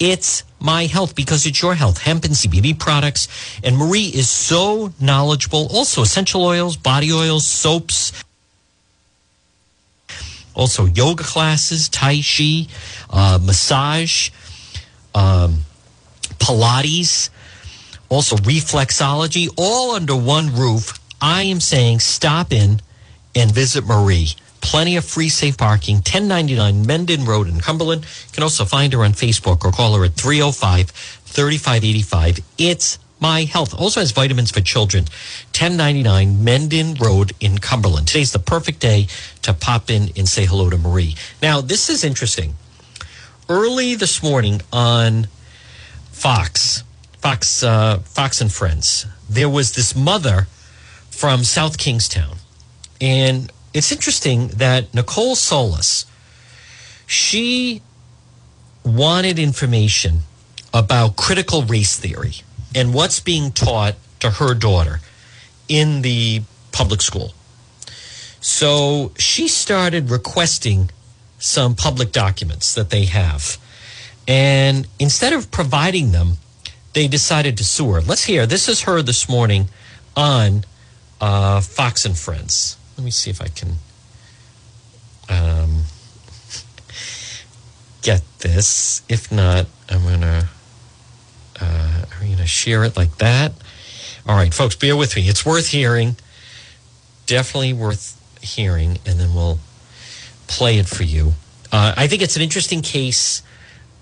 It's 0.00 0.44
my 0.60 0.86
health 0.86 1.14
because 1.14 1.46
it's 1.46 1.62
your 1.62 1.74
health. 1.74 1.98
Hemp 1.98 2.24
and 2.24 2.34
CBD 2.34 2.78
products. 2.78 3.28
And 3.62 3.76
Marie 3.76 4.06
is 4.06 4.28
so 4.28 4.92
knowledgeable. 5.00 5.68
Also, 5.72 6.02
essential 6.02 6.44
oils, 6.44 6.76
body 6.76 7.12
oils, 7.12 7.46
soaps. 7.46 8.12
Also, 10.54 10.86
yoga 10.86 11.24
classes, 11.24 11.88
Tai 11.88 12.20
Chi, 12.22 12.66
uh, 13.10 13.38
massage, 13.42 14.30
um, 15.14 15.64
Pilates, 16.38 17.30
also 18.08 18.36
reflexology, 18.36 19.48
all 19.56 19.92
under 19.92 20.14
one 20.14 20.54
roof. 20.54 20.98
I 21.20 21.42
am 21.42 21.60
saying 21.60 22.00
stop 22.00 22.52
in 22.52 22.80
and 23.34 23.50
visit 23.50 23.84
Marie. 23.84 24.28
Plenty 24.64 24.96
of 24.96 25.04
free 25.04 25.28
safe 25.28 25.58
parking, 25.58 25.96
1099 25.96 26.86
Mendon 26.86 27.26
Road 27.26 27.48
in 27.48 27.60
Cumberland. 27.60 28.02
You 28.04 28.32
can 28.32 28.42
also 28.42 28.64
find 28.64 28.94
her 28.94 29.04
on 29.04 29.12
Facebook 29.12 29.62
or 29.62 29.70
call 29.70 29.94
her 29.94 30.04
at 30.06 30.14
305 30.14 30.90
3585. 30.90 32.38
It's 32.56 32.98
my 33.20 33.44
health. 33.44 33.74
Also 33.74 34.00
has 34.00 34.12
vitamins 34.12 34.50
for 34.50 34.62
children. 34.62 35.04
1099 35.48 36.42
Mendon 36.42 36.94
Road 36.94 37.32
in 37.40 37.58
Cumberland. 37.58 38.08
Today's 38.08 38.32
the 38.32 38.38
perfect 38.38 38.80
day 38.80 39.06
to 39.42 39.52
pop 39.52 39.90
in 39.90 40.08
and 40.16 40.26
say 40.26 40.46
hello 40.46 40.70
to 40.70 40.78
Marie. 40.78 41.14
Now, 41.42 41.60
this 41.60 41.90
is 41.90 42.02
interesting. 42.02 42.54
Early 43.50 43.94
this 43.94 44.22
morning 44.22 44.62
on 44.72 45.26
Fox, 46.10 46.84
Fox, 47.18 47.62
uh, 47.62 47.98
Fox 47.98 48.40
and 48.40 48.50
Friends, 48.50 49.04
there 49.28 49.50
was 49.50 49.72
this 49.72 49.94
mother 49.94 50.46
from 51.10 51.44
South 51.44 51.76
Kingstown. 51.76 52.38
And 52.98 53.52
it's 53.74 53.90
interesting 53.90 54.48
that 54.48 54.94
Nicole 54.94 55.34
Solas, 55.34 56.06
she 57.06 57.82
wanted 58.84 59.38
information 59.38 60.20
about 60.72 61.16
critical 61.16 61.62
race 61.62 61.98
theory 61.98 62.34
and 62.74 62.94
what's 62.94 63.20
being 63.20 63.50
taught 63.50 63.96
to 64.20 64.30
her 64.30 64.54
daughter 64.54 65.00
in 65.68 66.02
the 66.02 66.42
public 66.72 67.02
school. 67.02 67.34
So 68.40 69.12
she 69.18 69.48
started 69.48 70.10
requesting 70.10 70.90
some 71.38 71.74
public 71.74 72.12
documents 72.12 72.74
that 72.74 72.90
they 72.90 73.06
have. 73.06 73.58
And 74.28 74.86
instead 74.98 75.32
of 75.32 75.50
providing 75.50 76.12
them, 76.12 76.38
they 76.92 77.08
decided 77.08 77.58
to 77.58 77.64
sue 77.64 77.90
her. 77.92 78.00
Let's 78.00 78.24
hear. 78.24 78.46
This 78.46 78.68
is 78.68 78.82
her 78.82 79.02
this 79.02 79.28
morning 79.28 79.68
on 80.16 80.64
uh, 81.20 81.60
Fox 81.60 82.04
and 82.04 82.16
Friends. 82.16 82.76
Let 82.96 83.04
me 83.04 83.10
see 83.10 83.30
if 83.30 83.40
I 83.42 83.48
can 83.48 83.74
um, 85.28 85.82
get 88.02 88.22
this. 88.40 89.02
If 89.08 89.32
not, 89.32 89.66
I'm 89.88 90.04
gonna 90.04 90.48
uh, 91.60 92.04
I'm 92.20 92.30
gonna 92.30 92.46
share 92.46 92.84
it 92.84 92.96
like 92.96 93.16
that. 93.18 93.52
All 94.26 94.36
right, 94.36 94.54
folks, 94.54 94.76
bear 94.76 94.96
with 94.96 95.16
me. 95.16 95.28
It's 95.28 95.44
worth 95.44 95.68
hearing. 95.68 96.16
Definitely 97.26 97.72
worth 97.72 98.20
hearing, 98.42 98.98
and 99.06 99.18
then 99.18 99.34
we'll 99.34 99.58
play 100.46 100.78
it 100.78 100.86
for 100.86 101.02
you. 101.02 101.34
Uh, 101.72 101.94
I 101.96 102.06
think 102.06 102.22
it's 102.22 102.36
an 102.36 102.42
interesting 102.42 102.82
case. 102.82 103.42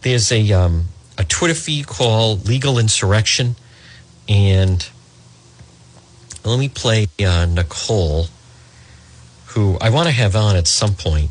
There's 0.03 0.31
a 0.31 0.53
um, 0.53 0.87
a 1.17 1.25
Twitter 1.25 1.55
feed 1.55 1.87
called 1.87 2.47
Legal 2.47 2.79
Insurrection, 2.79 3.57
and 4.29 4.87
let 6.45 6.59
me 6.59 6.69
play 6.69 7.07
uh, 7.25 7.47
Nicole, 7.47 8.27
who 9.55 9.77
I 9.81 9.91
want 9.91 10.07
to 10.09 10.13
have 10.13 10.35
on 10.37 10.57
at 10.57 10.67
some 10.67 10.95
point. 10.95 11.31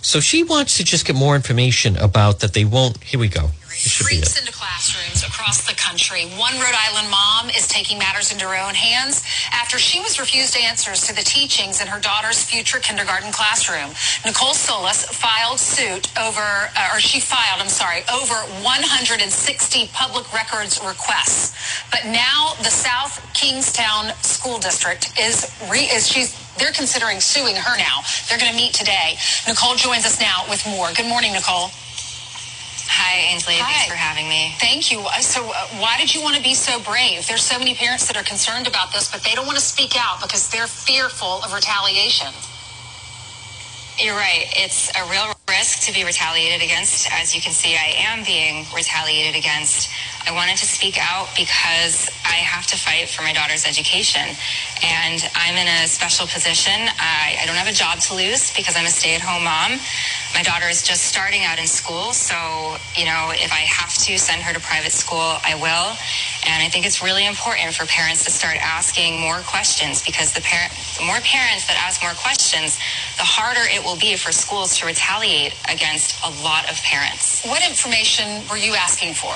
So 0.00 0.20
she 0.20 0.42
wants 0.42 0.76
to 0.76 0.84
just 0.84 1.06
get 1.06 1.16
more 1.16 1.34
information 1.34 1.96
about 1.96 2.40
that 2.40 2.54
they 2.54 2.64
won't. 2.64 3.02
Here 3.02 3.18
we 3.18 3.28
go. 3.28 3.50
Freaks 3.68 4.38
into 4.38 4.50
classrooms 4.50 5.22
across 5.22 5.66
the 5.68 5.74
country. 5.74 6.24
One 6.34 6.54
Rhode 6.54 6.74
Island 6.74 7.10
mom 7.10 7.50
is 7.50 7.68
taking 7.68 7.98
matters 7.98 8.32
into 8.32 8.44
her 8.46 8.56
own 8.56 8.74
hands 8.74 9.22
after 9.52 9.78
she 9.78 10.00
was 10.00 10.18
refused 10.18 10.56
answers 10.56 11.06
to 11.06 11.14
the 11.14 11.22
teachings 11.22 11.80
in 11.80 11.86
her 11.86 12.00
daughter's 12.00 12.42
future 12.42 12.78
kindergarten 12.78 13.30
classroom. 13.30 13.94
Nicole 14.24 14.54
Solas 14.54 15.06
filed 15.06 15.60
suit 15.60 16.10
over, 16.18 16.40
uh, 16.74 16.90
or 16.92 16.98
she 16.98 17.20
filed, 17.20 17.60
I'm 17.60 17.68
sorry, 17.68 18.02
over 18.12 18.34
160 18.64 19.90
public 19.92 20.32
records 20.32 20.80
requests. 20.84 21.54
But 21.90 22.06
now 22.06 22.54
the 22.62 22.70
South 22.70 23.22
Kingstown 23.32 24.10
School 24.22 24.58
District 24.58 25.12
is 25.20 25.54
re, 25.70 25.80
is 25.80 26.08
she's 26.08 26.34
they're 26.58 26.72
considering 26.72 27.20
suing 27.20 27.56
her 27.56 27.76
now. 27.78 28.02
They're 28.28 28.38
going 28.38 28.50
to 28.52 28.56
meet 28.56 28.74
today. 28.74 29.16
Nicole 29.46 29.76
joins 29.76 30.04
us 30.06 30.20
now 30.20 30.44
with 30.48 30.66
more. 30.66 30.92
Good 30.94 31.06
morning, 31.08 31.32
Nicole. 31.32 31.70
Hi, 32.88 33.32
Ainsley. 33.32 33.54
Hi. 33.56 33.64
Thanks 33.72 33.88
for 33.90 33.96
having 33.96 34.28
me. 34.28 34.54
Thank 34.58 34.90
you. 34.90 35.00
Uh, 35.00 35.20
So, 35.20 35.44
uh, 35.50 35.66
why 35.78 35.96
did 35.98 36.14
you 36.14 36.22
want 36.22 36.36
to 36.36 36.42
be 36.42 36.54
so 36.54 36.80
brave? 36.80 37.26
There's 37.28 37.44
so 37.44 37.58
many 37.58 37.74
parents 37.74 38.06
that 38.08 38.16
are 38.16 38.24
concerned 38.24 38.66
about 38.66 38.92
this, 38.92 39.10
but 39.10 39.22
they 39.22 39.34
don't 39.34 39.46
want 39.46 39.58
to 39.58 39.64
speak 39.64 39.94
out 39.96 40.20
because 40.22 40.48
they're 40.50 40.66
fearful 40.68 41.42
of 41.44 41.52
retaliation. 41.54 42.32
You're 43.98 44.16
right. 44.16 44.46
It's 44.56 44.90
a 44.96 45.04
real 45.10 45.34
risk 45.48 45.86
to 45.86 45.92
be 45.92 46.04
retaliated 46.04 46.62
against. 46.62 47.08
As 47.12 47.34
you 47.34 47.40
can 47.40 47.52
see, 47.52 47.74
I 47.76 47.94
am 48.10 48.24
being 48.24 48.66
retaliated 48.74 49.36
against. 49.36 49.90
I 50.28 50.32
wanted 50.32 50.58
to 50.58 50.66
speak 50.66 50.98
out 51.00 51.32
because 51.34 52.10
I 52.20 52.44
have 52.44 52.66
to 52.68 52.76
fight 52.76 53.08
for 53.08 53.22
my 53.22 53.32
daughter's 53.32 53.64
education. 53.64 54.28
And 54.84 55.24
I'm 55.32 55.56
in 55.56 55.64
a 55.64 55.88
special 55.88 56.26
position. 56.28 56.76
I, 57.00 57.40
I 57.40 57.46
don't 57.46 57.56
have 57.56 57.66
a 57.66 57.72
job 57.72 57.98
to 58.12 58.14
lose 58.14 58.52
because 58.52 58.76
I'm 58.76 58.84
a 58.84 58.92
stay 58.92 59.16
at 59.16 59.24
home 59.24 59.48
mom. 59.48 59.80
My 60.36 60.44
daughter 60.44 60.68
is 60.68 60.84
just 60.84 61.08
starting 61.08 61.48
out 61.48 61.58
in 61.58 61.66
school. 61.66 62.12
So, 62.12 62.36
you 62.92 63.08
know, 63.08 63.32
if 63.32 63.48
I 63.56 63.64
have 63.72 63.96
to 64.04 64.18
send 64.20 64.44
her 64.44 64.52
to 64.52 64.60
private 64.60 64.92
school, 64.92 65.40
I 65.40 65.56
will. 65.56 65.96
And 66.44 66.60
I 66.60 66.68
think 66.68 66.84
it's 66.84 67.00
really 67.02 67.24
important 67.24 67.72
for 67.72 67.88
parents 67.88 68.28
to 68.28 68.30
start 68.30 68.60
asking 68.60 69.18
more 69.18 69.40
questions 69.48 70.04
because 70.04 70.36
the, 70.36 70.44
the 70.44 71.08
more 71.08 71.24
parents 71.24 71.64
that 71.72 71.80
ask 71.80 72.04
more 72.04 72.12
questions, 72.20 72.76
the 73.16 73.24
harder 73.24 73.64
it 73.64 73.80
will 73.80 73.96
be 73.96 74.14
for 74.20 74.30
schools 74.30 74.76
to 74.78 74.86
retaliate 74.86 75.56
against 75.72 76.20
a 76.20 76.28
lot 76.44 76.68
of 76.68 76.76
parents. 76.84 77.48
What 77.48 77.64
information 77.64 78.44
were 78.52 78.60
you 78.60 78.76
asking 78.76 79.14
for? 79.16 79.32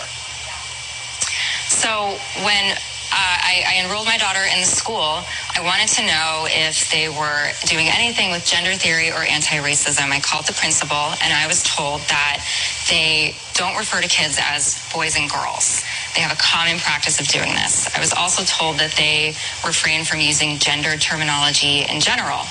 So 1.69 2.17
when 2.45 2.77
uh, 3.13 3.15
I, 3.15 3.77
I, 3.77 3.85
enrolled 3.85 4.07
my 4.07 4.17
daughter 4.17 4.41
in 4.41 4.61
the 4.61 4.67
school. 4.67 5.21
I 5.53 5.61
wanted 5.61 5.89
to 6.01 6.03
know 6.07 6.49
if 6.49 6.91
they 6.91 7.11
were 7.11 7.53
doing 7.69 7.93
anything 7.93 8.31
with 8.31 8.47
gender 8.47 8.73
theory 8.73 9.13
or 9.13 9.21
anti-racism. 9.21 10.09
I 10.09 10.21
called 10.21 10.47
the 10.47 10.55
principal 10.55 11.13
and 11.21 11.29
I 11.29 11.47
was 11.47 11.63
told 11.63 12.01
that 12.09 12.41
they 12.89 13.37
don't 13.53 13.77
refer 13.77 14.01
to 14.01 14.09
kids 14.09 14.41
as 14.41 14.81
boys 14.95 15.15
and 15.17 15.29
girls. 15.29 15.85
They 16.17 16.23
have 16.23 16.33
a 16.33 16.41
common 16.41 16.79
practice 16.81 17.21
of 17.21 17.29
doing 17.29 17.53
this. 17.53 17.85
I 17.95 18.01
was 18.01 18.15
also 18.15 18.45
told 18.45 18.79
that 18.79 18.93
they 18.97 19.37
refrain 19.61 20.05
from 20.05 20.21
using 20.21 20.57
gender 20.57 20.97
terminology 20.97 21.85
in 21.85 22.01
general. 22.01 22.49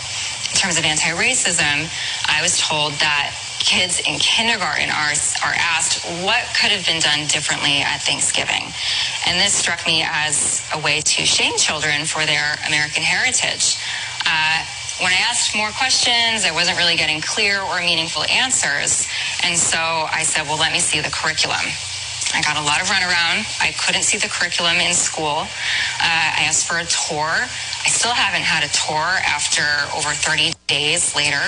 In 0.52 0.58
terms 0.60 0.78
of 0.78 0.84
anti-racism, 0.84 1.88
I 2.28 2.42
was 2.42 2.60
told 2.60 2.94
that 3.00 3.34
kids 3.60 4.02
in 4.02 4.20
kindergarten 4.20 4.90
are, 4.90 5.16
are 5.48 5.56
asked 5.56 6.04
what 6.26 6.44
could 6.60 6.72
have 6.72 6.86
been 6.86 7.00
done 7.00 7.26
differently 7.28 7.80
at 7.80 8.02
Thanksgiving. 8.02 8.68
And 9.26 9.40
this 9.40 9.54
struck 9.54 9.86
me 9.88 10.04
as 10.06 10.68
a 10.74 10.80
way 10.80 11.00
to 11.02 11.26
shame 11.26 11.58
children 11.58 12.06
for 12.06 12.26
their 12.26 12.60
American 12.68 13.02
heritage. 13.02 13.78
Uh, 14.26 14.66
when 15.00 15.14
I 15.14 15.24
asked 15.30 15.56
more 15.56 15.70
questions, 15.72 16.46
I 16.46 16.52
wasn't 16.52 16.78
really 16.78 16.96
getting 16.96 17.22
clear 17.22 17.62
or 17.62 17.80
meaningful 17.80 18.24
answers. 18.26 19.08
And 19.44 19.58
so 19.58 19.80
I 19.80 20.24
said, 20.24 20.44
well, 20.44 20.60
let 20.60 20.74
me 20.74 20.80
see 20.80 21.00
the 21.00 21.10
curriculum. 21.10 21.66
I 22.34 22.42
got 22.42 22.58
a 22.58 22.64
lot 22.64 22.82
of 22.82 22.88
runaround. 22.88 23.44
I 23.62 23.74
couldn't 23.78 24.04
see 24.04 24.18
the 24.18 24.28
curriculum 24.28 24.78
in 24.78 24.94
school. 24.94 25.44
Uh, 26.00 26.38
I 26.40 26.46
asked 26.48 26.68
for 26.68 26.80
a 26.80 26.86
tour. 26.86 27.28
I 27.28 27.90
still 27.90 28.14
haven't 28.14 28.44
had 28.44 28.64
a 28.64 28.72
tour 28.72 29.20
after 29.28 29.64
over 29.98 30.14
30 30.14 30.54
days 30.68 31.16
later. 31.16 31.42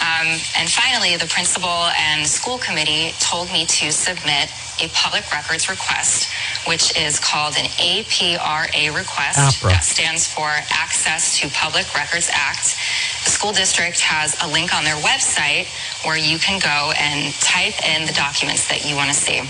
Um, 0.00 0.28
and 0.56 0.68
finally, 0.68 1.16
the 1.16 1.26
principal 1.26 1.88
and 1.96 2.26
school 2.26 2.58
committee 2.58 3.12
told 3.20 3.52
me 3.52 3.66
to 3.66 3.92
submit 3.92 4.50
a 4.80 4.88
public 4.96 5.30
records 5.32 5.68
request, 5.68 6.28
which 6.66 6.96
is 6.96 7.20
called 7.20 7.54
an 7.58 7.66
APRA 7.76 8.94
request. 8.96 9.60
APRA. 9.60 9.68
That 9.70 9.84
stands 9.84 10.26
for 10.26 10.48
Access 10.72 11.38
to 11.40 11.48
Public 11.50 11.92
Records 11.94 12.30
Act. 12.32 12.76
The 13.24 13.30
school 13.30 13.52
district 13.52 14.00
has 14.00 14.36
a 14.42 14.48
link 14.48 14.74
on 14.74 14.84
their 14.84 14.96
website 14.96 15.68
where 16.06 16.16
you 16.16 16.38
can 16.38 16.58
go 16.60 16.92
and 16.96 17.32
type 17.40 17.76
in 17.84 18.06
the 18.06 18.12
documents 18.12 18.68
that 18.68 18.88
you 18.88 18.96
want 18.96 19.10
to 19.10 19.16
see. 19.16 19.42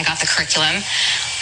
I 0.00 0.02
got 0.02 0.18
the 0.18 0.26
curriculum. 0.26 0.80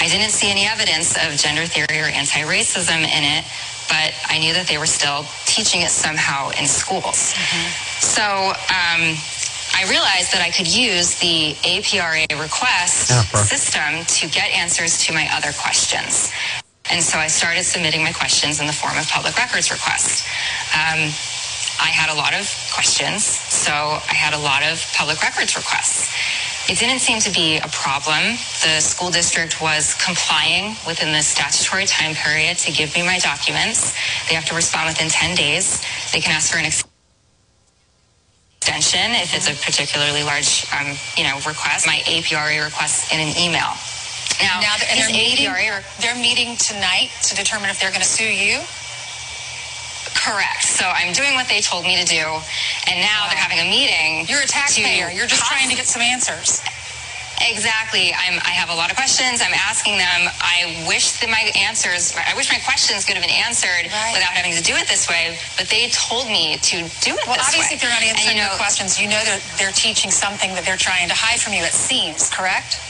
I 0.03 0.09
didn't 0.11 0.35
see 0.35 0.51
any 0.51 0.67
evidence 0.67 1.15
of 1.15 1.39
gender 1.39 1.65
theory 1.65 2.03
or 2.03 2.11
anti-racism 2.11 2.99
in 2.99 3.23
it, 3.23 3.47
but 3.87 4.11
I 4.27 4.39
knew 4.39 4.53
that 4.53 4.67
they 4.67 4.79
were 4.79 4.91
still 4.91 5.25
teaching 5.47 5.83
it 5.83 5.91
somehow 5.91 6.51
in 6.59 6.67
schools. 6.67 7.35
Mm-hmm. 7.39 7.67
So 8.03 8.25
um, 8.75 9.03
I 9.79 9.87
realized 9.87 10.35
that 10.35 10.43
I 10.43 10.51
could 10.51 10.67
use 10.67 11.19
the 11.21 11.55
APRA 11.63 12.27
request 12.35 13.15
APRA. 13.15 13.47
system 13.47 14.05
to 14.19 14.27
get 14.35 14.51
answers 14.51 14.99
to 15.07 15.15
my 15.15 15.29
other 15.31 15.53
questions. 15.55 16.33
And 16.91 17.03
so 17.03 17.19
I 17.19 17.29
started 17.29 17.65
submitting 17.65 18.03
my 18.03 18.13
questions 18.13 18.61
in 18.61 18.67
the 18.67 18.73
form 18.73 18.99
of 18.99 19.07
public 19.09 19.37
records 19.37 19.71
requests. 19.71 20.27
Um, 20.75 21.15
I 21.81 21.91
had 21.91 22.11
a 22.11 22.15
lot 22.15 22.35
of 22.35 22.47
questions, 22.75 23.25
so 23.25 23.73
I 23.73 24.15
had 24.15 24.35
a 24.35 24.39
lot 24.39 24.63
of 24.63 24.85
public 24.97 25.23
records 25.23 25.57
requests. 25.57 26.13
It 26.69 26.79
didn't 26.79 26.99
seem 26.99 27.19
to 27.21 27.31
be 27.31 27.57
a 27.57 27.69
problem. 27.73 28.37
The 28.61 28.81
school 28.81 29.11
district 29.11 29.63
was 29.63 29.95
complying 29.95 30.77
within 30.87 31.13
the 31.13 31.23
statutory 31.23 31.87
time 31.87 32.15
period 32.15 32.59
to 32.59 32.73
give 32.73 32.95
me 32.95 33.03
my 33.03 33.19
documents. 33.19 33.95
They 34.29 34.35
have 34.35 34.45
to 34.47 34.55
respond 34.55 34.89
within 34.89 35.09
10 35.09 35.35
days. 35.35 35.81
They 36.13 36.21
can 36.21 36.33
ask 36.37 36.53
for 36.53 36.59
an 36.59 36.67
extension 36.67 36.91
if 39.17 39.35
it's 39.35 39.49
a 39.49 39.55
particularly 39.65 40.23
large, 40.23 40.67
um, 40.77 40.93
you 41.17 41.25
know, 41.25 41.37
request. 41.49 41.87
My 41.87 42.03
APRA 42.05 42.63
request 42.63 43.15
in 43.15 43.21
an 43.21 43.35
email. 43.39 43.73
Now, 44.43 44.61
now 44.61 44.77
and 44.91 45.01
they're 45.01 45.11
meeting, 45.11 45.49
APRA, 45.49 45.83
they're 46.03 46.15
meeting 46.21 46.55
tonight 46.57 47.09
to 47.23 47.35
determine 47.35 47.71
if 47.71 47.81
they're 47.81 47.91
going 47.91 48.03
to 48.05 48.07
sue 48.07 48.29
you. 48.29 48.61
Correct. 50.29 50.65
So 50.65 50.85
I'm 50.85 51.13
doing 51.17 51.35
what 51.35 51.49
they 51.49 51.61
told 51.61 51.85
me 51.85 51.97
to 51.97 52.05
do, 52.05 52.21
and 52.87 53.01
now 53.01 53.25
wow. 53.25 53.33
they're 53.33 53.41
having 53.41 53.65
a 53.65 53.69
meeting. 53.69 54.29
You're 54.29 54.45
a 54.45 54.47
taxpayer. 54.47 55.09
You're 55.11 55.27
just 55.27 55.45
trying 55.49 55.69
to 55.71 55.77
get 55.77 55.87
some 55.87 56.03
answers. 56.03 56.61
Exactly. 57.41 58.11
I'm, 58.11 58.43
I 58.43 58.51
have 58.51 58.69
a 58.69 58.75
lot 58.75 58.91
of 58.91 58.97
questions. 58.99 59.41
I'm 59.41 59.55
asking 59.55 59.97
them. 59.97 60.27
I 60.43 60.85
wish 60.91 61.23
that 61.23 61.31
my 61.31 61.47
answers, 61.55 62.11
I 62.19 62.35
wish 62.35 62.51
my 62.51 62.59
questions 62.67 63.07
could 63.07 63.15
have 63.15 63.23
been 63.23 63.35
answered 63.47 63.87
right. 63.95 64.11
without 64.11 64.35
having 64.35 64.59
to 64.59 64.63
do 64.63 64.75
it 64.75 64.91
this 64.91 65.07
way, 65.09 65.39
but 65.55 65.71
they 65.71 65.87
told 65.95 66.27
me 66.27 66.59
to 66.59 66.83
do 66.99 67.15
it 67.15 67.23
well, 67.31 67.39
this 67.39 67.47
obviously, 67.47 67.75
way. 67.75 67.79
if 67.79 67.81
they're 67.81 67.95
not 67.95 68.03
answering 68.03 68.35
and, 68.35 68.37
you 68.37 68.43
know, 68.43 68.51
your 68.51 68.59
questions, 68.59 68.99
you 68.99 69.07
know 69.07 69.23
they're, 69.23 69.43
they're 69.55 69.77
teaching 69.79 70.11
something 70.11 70.51
that 70.59 70.67
they're 70.67 70.81
trying 70.81 71.07
to 71.09 71.15
hide 71.15 71.39
from 71.39 71.55
you, 71.55 71.63
it 71.63 71.73
seems, 71.73 72.27
correct? 72.27 72.83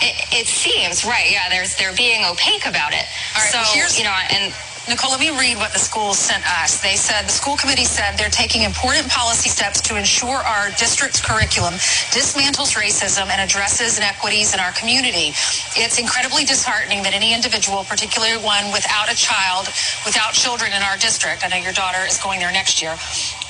It, 0.00 0.16
it 0.40 0.46
seems, 0.48 1.04
right. 1.04 1.28
Yeah, 1.28 1.52
there's, 1.52 1.76
they're 1.76 1.94
being 1.94 2.24
opaque 2.24 2.64
about 2.64 2.96
it. 2.96 3.04
All 3.36 3.44
right, 3.44 3.52
so, 3.52 3.60
you 3.92 4.08
know, 4.08 4.16
and 4.32 4.56
Nicole, 4.88 5.12
let 5.12 5.20
me 5.20 5.30
read 5.38 5.58
what 5.58 5.72
the 5.72 5.78
school 5.78 6.12
sent 6.12 6.42
us. 6.60 6.82
They 6.82 6.96
said 6.98 7.22
the 7.22 7.30
school 7.30 7.56
committee 7.56 7.86
said 7.86 8.18
they're 8.18 8.34
taking 8.34 8.62
important 8.66 9.08
policy 9.08 9.48
steps 9.48 9.80
to 9.86 9.94
ensure 9.96 10.42
our 10.42 10.70
district's 10.74 11.22
curriculum 11.22 11.74
dismantles 12.10 12.74
racism 12.74 13.30
and 13.30 13.38
addresses 13.38 13.96
inequities 13.96 14.52
in 14.54 14.58
our 14.58 14.72
community. 14.74 15.30
It's 15.78 16.02
incredibly 16.02 16.42
disheartening 16.44 17.04
that 17.06 17.14
any 17.14 17.32
individual, 17.32 17.86
particularly 17.86 18.42
one 18.42 18.74
without 18.74 19.06
a 19.06 19.14
child, 19.14 19.70
without 20.02 20.34
children 20.34 20.74
in 20.74 20.82
our 20.82 20.98
district, 20.98 21.46
I 21.46 21.48
know 21.48 21.62
your 21.62 21.72
daughter 21.72 22.02
is 22.02 22.18
going 22.18 22.40
there 22.42 22.50
next 22.50 22.82
year, 22.82 22.98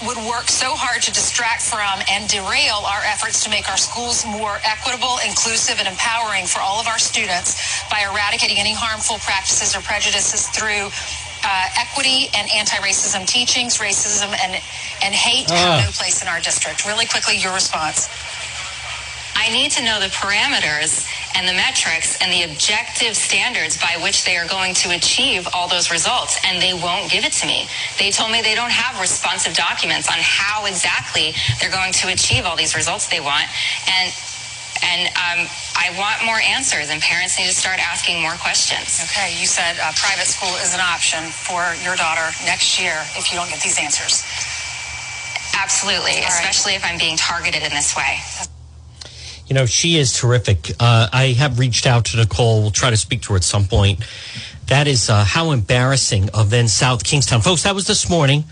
would 0.04 0.20
work 0.28 0.52
so 0.52 0.76
hard 0.76 1.00
to 1.08 1.10
distract 1.16 1.64
from 1.64 2.04
and 2.12 2.28
derail 2.28 2.84
our 2.84 3.00
efforts 3.08 3.40
to 3.44 3.50
make 3.50 3.72
our 3.72 3.80
schools 3.80 4.26
more 4.28 4.60
equitable, 4.68 5.16
inclusive, 5.24 5.80
and 5.80 5.88
empowering 5.88 6.44
for 6.44 6.60
all 6.60 6.76
of 6.76 6.86
our 6.92 7.00
students 7.00 7.56
by 7.88 8.04
eradicating 8.04 8.60
any 8.60 8.76
harmful 8.76 9.16
practices 9.24 9.72
or 9.72 9.80
prejudices 9.80 10.46
through 10.52 10.92
uh, 11.44 11.66
equity 11.78 12.28
and 12.34 12.48
anti-racism 12.50 13.26
teachings, 13.26 13.78
racism 13.78 14.30
and 14.42 14.62
and 15.02 15.14
hate 15.14 15.50
uh. 15.50 15.54
have 15.54 15.80
ah. 15.80 15.84
no 15.86 15.90
place 15.92 16.22
in 16.22 16.28
our 16.28 16.40
district. 16.40 16.86
Really 16.86 17.06
quickly, 17.06 17.36
your 17.36 17.52
response. 17.52 18.08
I 19.34 19.48
need 19.48 19.72
to 19.72 19.82
know 19.82 19.98
the 19.98 20.06
parameters 20.06 21.08
and 21.34 21.48
the 21.48 21.52
metrics 21.54 22.20
and 22.20 22.30
the 22.30 22.44
objective 22.52 23.16
standards 23.16 23.80
by 23.80 23.98
which 24.02 24.24
they 24.24 24.36
are 24.36 24.46
going 24.46 24.74
to 24.74 24.94
achieve 24.94 25.48
all 25.52 25.68
those 25.68 25.90
results, 25.90 26.38
and 26.44 26.62
they 26.62 26.74
won't 26.74 27.10
give 27.10 27.24
it 27.24 27.32
to 27.40 27.46
me. 27.46 27.66
They 27.98 28.10
told 28.10 28.30
me 28.30 28.42
they 28.42 28.54
don't 28.54 28.70
have 28.70 29.00
responsive 29.00 29.54
documents 29.54 30.08
on 30.08 30.18
how 30.20 30.66
exactly 30.66 31.34
they're 31.60 31.72
going 31.72 31.92
to 32.04 32.12
achieve 32.12 32.44
all 32.44 32.56
these 32.56 32.76
results 32.76 33.08
they 33.08 33.20
want, 33.20 33.48
and 33.88 34.12
and 34.82 35.08
um, 35.14 35.46
I 35.76 35.94
want 35.98 36.24
more 36.24 36.40
answers, 36.40 36.90
and 36.90 37.00
parents 37.00 37.38
need 37.38 37.46
to 37.46 37.54
start 37.54 37.78
asking 37.78 38.20
more 38.20 38.34
questions. 38.34 39.00
Okay, 39.04 39.34
you 39.38 39.46
said 39.46 39.78
uh, 39.78 39.92
private 39.96 40.26
school 40.26 40.52
is 40.62 40.74
an 40.74 40.80
option 40.80 41.22
for 41.30 41.74
your 41.82 41.96
daughter 41.96 42.30
next 42.44 42.80
year 42.80 42.94
if 43.16 43.30
you 43.30 43.38
don't 43.38 43.48
get 43.48 43.62
these 43.62 43.78
answers. 43.78 44.24
Absolutely, 45.54 46.18
All 46.18 46.28
especially 46.28 46.72
right. 46.72 46.80
if 46.80 46.84
I'm 46.84 46.98
being 46.98 47.16
targeted 47.16 47.62
in 47.62 47.70
this 47.70 47.96
way. 47.96 48.18
You 49.46 49.54
know, 49.54 49.66
she 49.66 49.98
is 49.98 50.12
terrific. 50.12 50.70
Uh, 50.80 51.08
I 51.12 51.34
have 51.38 51.58
reached 51.58 51.86
out 51.86 52.06
to 52.06 52.16
Nicole. 52.16 52.62
We'll 52.62 52.70
try 52.70 52.90
to 52.90 52.96
speak 52.96 53.22
to 53.22 53.32
her 53.32 53.36
at 53.36 53.44
some 53.44 53.66
point. 53.66 54.04
That 54.66 54.86
is 54.86 55.10
uh, 55.10 55.24
how 55.24 55.50
embarrassing 55.50 56.30
of 56.32 56.50
then 56.50 56.68
South 56.68 57.04
Kingstown. 57.04 57.42
Folks, 57.42 57.64
that 57.64 57.74
was 57.74 57.86
this 57.86 58.08
morning. 58.08 58.44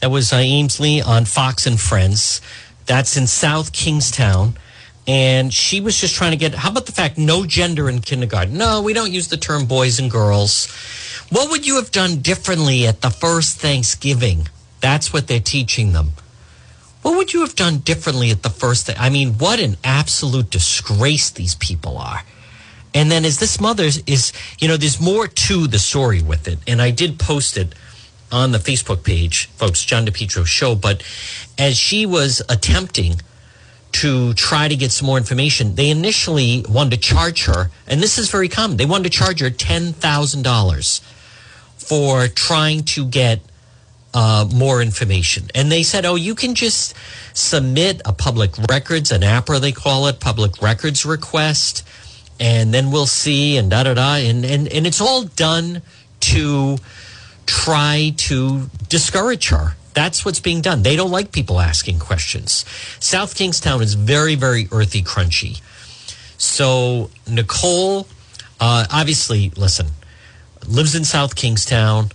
That 0.00 0.10
was 0.10 0.32
uh, 0.32 0.36
Ainsley 0.36 1.00
on 1.00 1.24
Fox 1.24 1.66
and 1.66 1.80
Friends. 1.80 2.40
That's 2.84 3.16
in 3.16 3.26
South 3.26 3.72
Kingstown 3.72 4.58
and 5.06 5.54
she 5.54 5.80
was 5.80 6.00
just 6.00 6.14
trying 6.14 6.32
to 6.32 6.36
get 6.36 6.54
how 6.54 6.70
about 6.70 6.86
the 6.86 6.92
fact 6.92 7.16
no 7.18 7.46
gender 7.46 7.88
in 7.88 8.00
kindergarten? 8.00 8.58
No 8.58 8.82
we 8.82 8.92
don't 8.92 9.12
use 9.12 9.28
the 9.28 9.36
term 9.36 9.66
boys 9.66 9.98
and 9.98 10.10
girls. 10.10 10.66
What 11.30 11.50
would 11.50 11.66
you 11.66 11.76
have 11.76 11.90
done 11.90 12.20
differently 12.20 12.86
at 12.86 13.00
the 13.00 13.10
first 13.10 13.58
thanksgiving? 13.58 14.48
That's 14.80 15.12
what 15.12 15.26
they're 15.26 15.40
teaching 15.40 15.92
them. 15.92 16.12
What 17.02 17.16
would 17.16 17.32
you 17.32 17.40
have 17.40 17.54
done 17.54 17.78
differently 17.78 18.30
at 18.30 18.42
the 18.42 18.50
first 18.50 18.90
i 18.98 19.08
mean 19.10 19.34
what 19.34 19.60
an 19.60 19.76
absolute 19.84 20.50
disgrace 20.50 21.30
these 21.30 21.54
people 21.54 21.98
are. 21.98 22.22
And 22.94 23.10
then 23.10 23.24
as 23.24 23.38
this 23.38 23.60
mother 23.60 23.84
is 23.84 24.32
you 24.58 24.66
know 24.66 24.76
there's 24.76 25.00
more 25.00 25.28
to 25.28 25.66
the 25.68 25.78
story 25.78 26.22
with 26.22 26.48
it. 26.48 26.58
And 26.66 26.82
i 26.82 26.90
did 26.90 27.20
post 27.20 27.56
it 27.56 27.74
on 28.32 28.50
the 28.50 28.58
facebook 28.58 29.04
page 29.04 29.46
folks 29.50 29.84
john 29.84 30.04
depetro 30.04 30.44
show. 30.44 30.74
But 30.74 31.04
as 31.56 31.78
she 31.78 32.06
was 32.06 32.42
attempting 32.48 33.20
to 33.92 34.34
try 34.34 34.68
to 34.68 34.76
get 34.76 34.90
some 34.90 35.06
more 35.06 35.16
information. 35.18 35.74
They 35.74 35.90
initially 35.90 36.64
wanted 36.68 36.90
to 36.90 36.98
charge 36.98 37.44
her, 37.46 37.70
and 37.86 38.02
this 38.02 38.18
is 38.18 38.30
very 38.30 38.48
common. 38.48 38.76
They 38.76 38.86
wanted 38.86 39.04
to 39.04 39.18
charge 39.18 39.40
her 39.40 39.50
$10,000 39.50 41.00
for 41.76 42.28
trying 42.28 42.82
to 42.84 43.06
get 43.06 43.40
uh, 44.12 44.48
more 44.54 44.82
information. 44.82 45.48
And 45.54 45.70
they 45.70 45.82
said, 45.82 46.04
oh, 46.06 46.14
you 46.14 46.34
can 46.34 46.54
just 46.54 46.94
submit 47.34 48.00
a 48.04 48.12
public 48.12 48.56
records, 48.70 49.10
an 49.12 49.22
APRA, 49.22 49.60
they 49.60 49.72
call 49.72 50.06
it, 50.06 50.20
public 50.20 50.60
records 50.62 51.04
request. 51.04 51.82
and 52.38 52.72
then 52.74 52.90
we'll 52.90 53.06
see, 53.06 53.56
and 53.56 53.70
da 53.70 53.82
da 53.84 53.94
da. 53.94 54.16
And, 54.16 54.44
and, 54.44 54.68
and 54.68 54.86
it's 54.86 55.00
all 55.00 55.24
done 55.24 55.80
to 56.20 56.76
try 57.46 58.12
to 58.16 58.68
discourage 58.88 59.48
her. 59.48 59.76
That's 59.96 60.26
what's 60.26 60.40
being 60.40 60.60
done. 60.60 60.82
They 60.82 60.94
don't 60.94 61.10
like 61.10 61.32
people 61.32 61.58
asking 61.58 62.00
questions. 62.00 62.66
South 63.00 63.34
Kingstown 63.34 63.80
is 63.80 63.94
very, 63.94 64.34
very 64.34 64.68
earthy, 64.70 65.02
crunchy. 65.02 65.62
So, 66.36 67.08
Nicole, 67.26 68.06
uh, 68.60 68.84
obviously, 68.92 69.52
listen, 69.56 69.86
lives 70.68 70.94
in 70.94 71.04
South 71.04 71.34
Kingstown, 71.34 72.10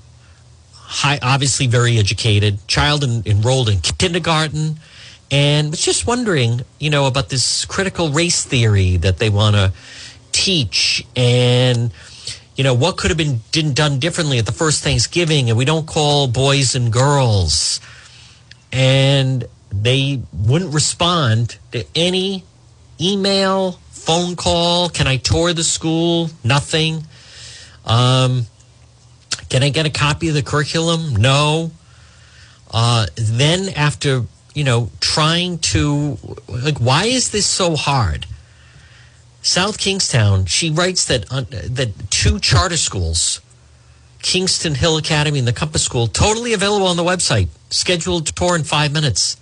high, 0.75 1.17
obviously 1.23 1.65
very 1.65 1.97
educated, 1.97 2.59
child 2.67 3.03
in, 3.03 3.23
enrolled 3.25 3.67
in 3.67 3.79
kindergarten, 3.79 4.79
and 5.31 5.71
was 5.71 5.83
just 5.83 6.05
wondering, 6.05 6.61
you 6.79 6.91
know, 6.91 7.07
about 7.07 7.29
this 7.29 7.65
critical 7.65 8.11
race 8.11 8.45
theory 8.45 8.97
that 8.97 9.17
they 9.17 9.31
want 9.31 9.55
to 9.55 9.73
teach 10.31 11.03
and 11.15 11.91
you 12.61 12.63
know 12.63 12.75
what 12.75 12.95
could 12.95 13.09
have 13.09 13.17
been 13.17 13.41
didn't 13.51 13.73
done 13.73 13.97
differently 13.97 14.37
at 14.37 14.45
the 14.45 14.51
first 14.51 14.83
Thanksgiving, 14.83 15.49
and 15.49 15.57
we 15.57 15.65
don't 15.65 15.87
call 15.87 16.27
boys 16.27 16.75
and 16.75 16.93
girls, 16.93 17.81
and 18.71 19.45
they 19.71 20.21
wouldn't 20.31 20.71
respond 20.71 21.57
to 21.71 21.83
any 21.95 22.43
email, 23.01 23.79
phone 23.89 24.35
call. 24.35 24.89
Can 24.89 25.07
I 25.07 25.17
tour 25.17 25.53
the 25.53 25.63
school? 25.63 26.29
Nothing. 26.43 27.07
Um, 27.83 28.45
can 29.49 29.63
I 29.63 29.69
get 29.69 29.87
a 29.87 29.89
copy 29.89 30.27
of 30.27 30.35
the 30.35 30.43
curriculum? 30.43 31.15
No. 31.15 31.71
Uh, 32.69 33.07
then 33.15 33.69
after 33.69 34.25
you 34.53 34.63
know 34.63 34.91
trying 34.99 35.57
to 35.73 36.19
like, 36.47 36.77
why 36.77 37.05
is 37.05 37.31
this 37.31 37.47
so 37.47 37.75
hard? 37.75 38.27
South 39.41 39.79
Kingstown, 39.79 40.45
she 40.45 40.69
writes 40.69 41.05
that 41.05 41.31
uh, 41.31 41.43
that 41.49 41.91
two 42.11 42.39
charter 42.39 42.77
schools, 42.77 43.41
Kingston 44.21 44.75
Hill 44.75 44.97
Academy 44.97 45.39
and 45.39 45.47
the 45.47 45.53
Compass 45.53 45.83
School, 45.83 46.07
totally 46.07 46.53
available 46.53 46.85
on 46.85 46.97
the 46.97 47.03
website, 47.03 47.47
scheduled 47.69 48.27
tour 48.27 48.55
in 48.55 48.63
five 48.63 48.91
minutes. 48.91 49.37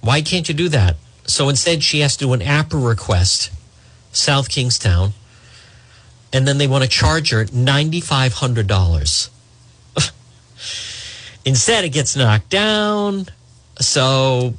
Why 0.00 0.20
can't 0.20 0.48
you 0.48 0.54
do 0.54 0.68
that? 0.70 0.96
So 1.26 1.48
instead, 1.48 1.84
she 1.84 2.00
has 2.00 2.16
to 2.16 2.24
do 2.24 2.32
an 2.32 2.40
APRA 2.40 2.84
request, 2.84 3.52
South 4.10 4.48
Kingstown, 4.48 5.12
and 6.32 6.48
then 6.48 6.58
they 6.58 6.66
want 6.66 6.82
to 6.82 6.90
charge 6.90 7.30
her 7.30 7.46
ninety 7.52 8.00
five 8.00 8.32
hundred 8.32 8.66
dollars. 8.66 9.30
instead, 11.44 11.84
it 11.84 11.90
gets 11.90 12.16
knocked 12.16 12.48
down. 12.48 13.26
So 13.78 14.54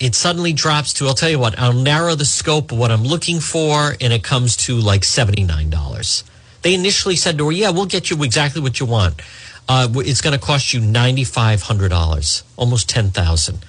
it 0.00 0.14
suddenly 0.14 0.52
drops 0.52 0.92
to 0.94 1.06
I'll 1.06 1.14
tell 1.14 1.30
you 1.30 1.38
what 1.38 1.58
I'll 1.58 1.72
narrow 1.72 2.14
the 2.14 2.24
scope 2.24 2.72
of 2.72 2.78
what 2.78 2.90
I'm 2.90 3.04
looking 3.04 3.40
for 3.40 3.94
and 4.00 4.12
it 4.12 4.22
comes 4.22 4.56
to 4.58 4.76
like 4.76 5.02
$79. 5.02 6.24
They 6.62 6.74
initially 6.74 7.16
said 7.16 7.38
to 7.38 7.46
her, 7.46 7.52
"Yeah, 7.52 7.70
we'll 7.70 7.86
get 7.86 8.10
you 8.10 8.22
exactly 8.22 8.60
what 8.60 8.80
you 8.80 8.86
want. 8.86 9.20
Uh, 9.68 9.88
it's 9.96 10.20
going 10.20 10.38
to 10.38 10.44
cost 10.44 10.72
you 10.74 10.80
$9500, 10.80 12.42
almost 12.56 12.88
10,000." 12.88 13.64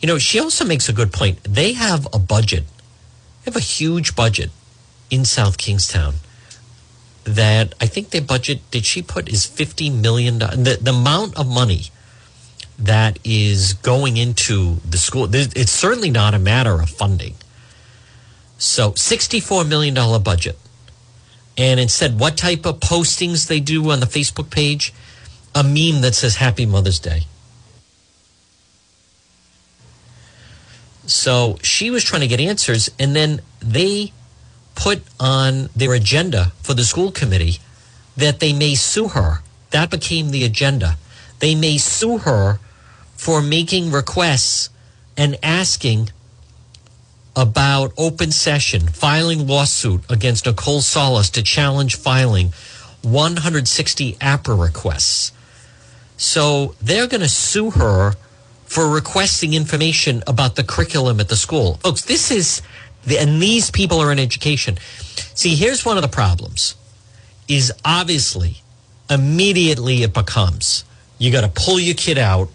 You 0.00 0.06
know, 0.06 0.18
she 0.18 0.38
also 0.38 0.64
makes 0.64 0.88
a 0.88 0.92
good 0.92 1.12
point. 1.12 1.42
They 1.44 1.72
have 1.72 2.06
a 2.12 2.18
budget. 2.18 2.64
They 2.64 3.50
have 3.50 3.56
a 3.56 3.60
huge 3.60 4.14
budget 4.14 4.50
in 5.10 5.24
South 5.24 5.58
Kingstown 5.58 6.14
that 7.24 7.74
I 7.80 7.86
think 7.86 8.10
their 8.10 8.22
budget 8.22 8.60
did 8.70 8.84
she 8.84 9.02
put 9.02 9.28
is 9.28 9.44
50 9.44 9.90
million 9.90 10.38
the, 10.38 10.78
the 10.80 10.90
amount 10.90 11.36
of 11.36 11.46
money 11.46 11.90
that 12.78 13.18
is 13.24 13.72
going 13.74 14.16
into 14.16 14.76
the 14.88 14.98
school. 14.98 15.28
It's 15.32 15.72
certainly 15.72 16.10
not 16.10 16.34
a 16.34 16.38
matter 16.38 16.80
of 16.80 16.90
funding. 16.90 17.34
So, 18.56 18.92
$64 18.92 19.68
million 19.68 19.94
budget. 20.22 20.58
And 21.56 21.80
instead, 21.80 22.20
what 22.20 22.36
type 22.36 22.64
of 22.64 22.78
postings 22.78 23.48
they 23.48 23.60
do 23.60 23.90
on 23.90 24.00
the 24.00 24.06
Facebook 24.06 24.50
page? 24.50 24.92
A 25.54 25.64
meme 25.64 26.02
that 26.02 26.14
says 26.14 26.36
Happy 26.36 26.66
Mother's 26.66 27.00
Day. 27.00 27.22
So 31.08 31.56
she 31.62 31.90
was 31.90 32.04
trying 32.04 32.20
to 32.20 32.28
get 32.28 32.38
answers, 32.38 32.90
and 32.98 33.16
then 33.16 33.40
they 33.60 34.12
put 34.74 35.02
on 35.18 35.70
their 35.74 35.94
agenda 35.94 36.52
for 36.62 36.74
the 36.74 36.84
school 36.84 37.10
committee 37.10 37.58
that 38.16 38.40
they 38.40 38.52
may 38.52 38.74
sue 38.74 39.08
her. 39.08 39.40
That 39.70 39.90
became 39.90 40.30
the 40.30 40.44
agenda. 40.44 40.96
They 41.40 41.54
may 41.54 41.78
sue 41.78 42.18
her 42.18 42.60
for 43.18 43.42
making 43.42 43.90
requests 43.90 44.70
and 45.16 45.36
asking 45.42 46.08
about 47.34 47.92
open 47.98 48.30
session, 48.30 48.86
filing 48.86 49.46
lawsuit 49.46 50.00
against 50.08 50.46
Nicole 50.46 50.80
Solas 50.80 51.30
to 51.32 51.42
challenge 51.42 51.96
filing 51.96 52.52
160 53.02 54.12
APRA 54.14 54.60
requests. 54.60 55.32
So 56.16 56.76
they're 56.80 57.08
going 57.08 57.20
to 57.20 57.28
sue 57.28 57.70
her 57.72 58.12
for 58.66 58.88
requesting 58.88 59.52
information 59.52 60.22
about 60.26 60.54
the 60.54 60.62
curriculum 60.62 61.18
at 61.18 61.28
the 61.28 61.36
school. 61.36 61.74
Folks, 61.82 62.02
this 62.02 62.30
is, 62.30 62.62
and 63.10 63.42
these 63.42 63.70
people 63.70 63.98
are 63.98 64.12
in 64.12 64.20
education. 64.20 64.78
See, 65.34 65.56
here's 65.56 65.84
one 65.84 65.96
of 65.96 66.02
the 66.02 66.08
problems 66.08 66.76
is 67.48 67.72
obviously 67.84 68.62
immediately 69.10 70.02
it 70.02 70.12
becomes 70.12 70.84
you 71.18 71.32
got 71.32 71.40
to 71.40 71.48
pull 71.48 71.80
your 71.80 71.94
kid 71.94 72.18
out 72.18 72.48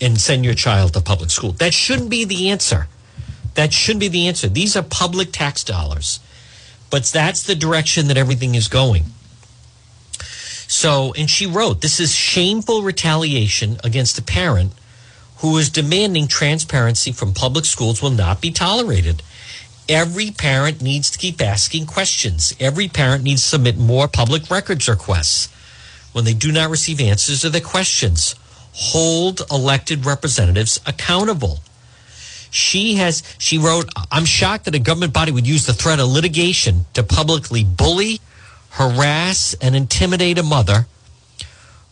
and 0.00 0.20
send 0.20 0.44
your 0.44 0.54
child 0.54 0.94
to 0.94 1.00
public 1.00 1.30
school. 1.30 1.52
That 1.52 1.74
shouldn't 1.74 2.10
be 2.10 2.24
the 2.24 2.50
answer. 2.50 2.88
That 3.54 3.72
shouldn't 3.72 4.00
be 4.00 4.08
the 4.08 4.28
answer. 4.28 4.48
These 4.48 4.76
are 4.76 4.82
public 4.82 5.32
tax 5.32 5.64
dollars. 5.64 6.20
But 6.90 7.04
that's 7.04 7.42
the 7.42 7.54
direction 7.54 8.08
that 8.08 8.16
everything 8.16 8.54
is 8.54 8.68
going. 8.68 9.04
So, 10.66 11.12
and 11.14 11.28
she 11.28 11.46
wrote, 11.46 11.80
this 11.80 12.00
is 12.00 12.14
shameful 12.14 12.82
retaliation 12.82 13.78
against 13.82 14.18
a 14.18 14.22
parent 14.22 14.72
who 15.38 15.56
is 15.58 15.70
demanding 15.70 16.28
transparency 16.28 17.12
from 17.12 17.34
public 17.34 17.64
schools 17.64 18.02
will 18.02 18.10
not 18.10 18.40
be 18.40 18.50
tolerated. 18.50 19.22
Every 19.88 20.30
parent 20.30 20.80
needs 20.80 21.10
to 21.10 21.18
keep 21.18 21.40
asking 21.40 21.86
questions. 21.86 22.54
Every 22.60 22.86
parent 22.86 23.24
needs 23.24 23.42
to 23.42 23.48
submit 23.48 23.76
more 23.76 24.06
public 24.06 24.48
records 24.50 24.88
requests 24.88 25.48
when 26.12 26.24
they 26.24 26.34
do 26.34 26.52
not 26.52 26.70
receive 26.70 27.00
answers 27.00 27.40
to 27.40 27.50
their 27.50 27.60
questions 27.60 28.34
hold 28.72 29.42
elected 29.50 30.06
representatives 30.06 30.80
accountable. 30.86 31.60
She 32.50 32.94
has, 32.96 33.22
she 33.38 33.58
wrote, 33.58 33.88
I'm 34.10 34.24
shocked 34.24 34.64
that 34.64 34.74
a 34.74 34.80
government 34.80 35.12
body 35.12 35.30
would 35.32 35.46
use 35.46 35.66
the 35.66 35.72
threat 35.72 36.00
of 36.00 36.08
litigation 36.08 36.86
to 36.94 37.02
publicly 37.02 37.62
bully, 37.64 38.20
harass, 38.70 39.54
and 39.60 39.76
intimidate 39.76 40.38
a 40.38 40.42
mother 40.42 40.86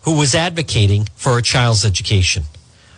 who 0.03 0.17
was 0.17 0.35
advocating 0.35 1.09
for 1.15 1.35
her 1.35 1.41
child's 1.41 1.85
education. 1.85 2.45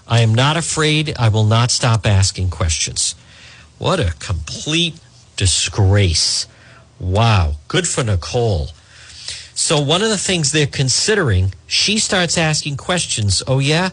I 0.07 0.21
am 0.21 0.35
not 0.35 0.57
afraid. 0.57 1.15
I 1.19 1.29
will 1.29 1.45
not 1.45 1.71
stop 1.71 2.07
asking 2.07 2.51
questions. 2.51 3.15
What 3.79 4.01
a 4.01 4.15
complete 4.19 4.95
disgrace. 5.37 6.47
Wow. 6.99 7.57
Good 7.69 7.87
for 7.87 8.03
Nicole. 8.05 8.69
So 9.61 9.79
one 9.79 10.01
of 10.03 10.09
the 10.09 10.17
things 10.17 10.53
they're 10.53 10.67
considering, 10.67 11.53
she 11.67 11.99
starts 11.99 12.39
asking 12.39 12.79
questions. 12.79 13.43
Oh 13.47 13.59
yeah, 13.59 13.91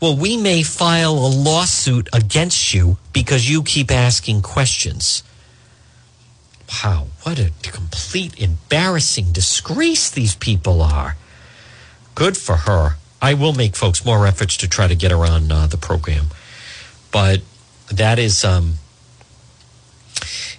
well 0.00 0.16
we 0.16 0.36
may 0.36 0.62
file 0.62 1.14
a 1.14 1.26
lawsuit 1.26 2.08
against 2.12 2.72
you 2.72 2.96
because 3.12 3.50
you 3.50 3.64
keep 3.64 3.90
asking 3.90 4.42
questions. 4.42 5.24
Wow, 6.84 7.08
what 7.24 7.40
a 7.40 7.50
complete 7.60 8.40
embarrassing 8.40 9.32
disgrace 9.32 10.08
these 10.08 10.36
people 10.36 10.80
are. 10.80 11.16
Good 12.14 12.36
for 12.36 12.54
her. 12.58 12.96
I 13.20 13.34
will 13.34 13.52
make 13.52 13.74
folks 13.74 14.04
more 14.04 14.28
efforts 14.28 14.56
to 14.58 14.68
try 14.68 14.86
to 14.86 14.94
get 14.94 15.10
her 15.10 15.26
on 15.26 15.50
uh, 15.50 15.66
the 15.66 15.76
program, 15.76 16.26
but 17.10 17.42
that 17.90 18.20
is 18.20 18.44
um, 18.44 18.74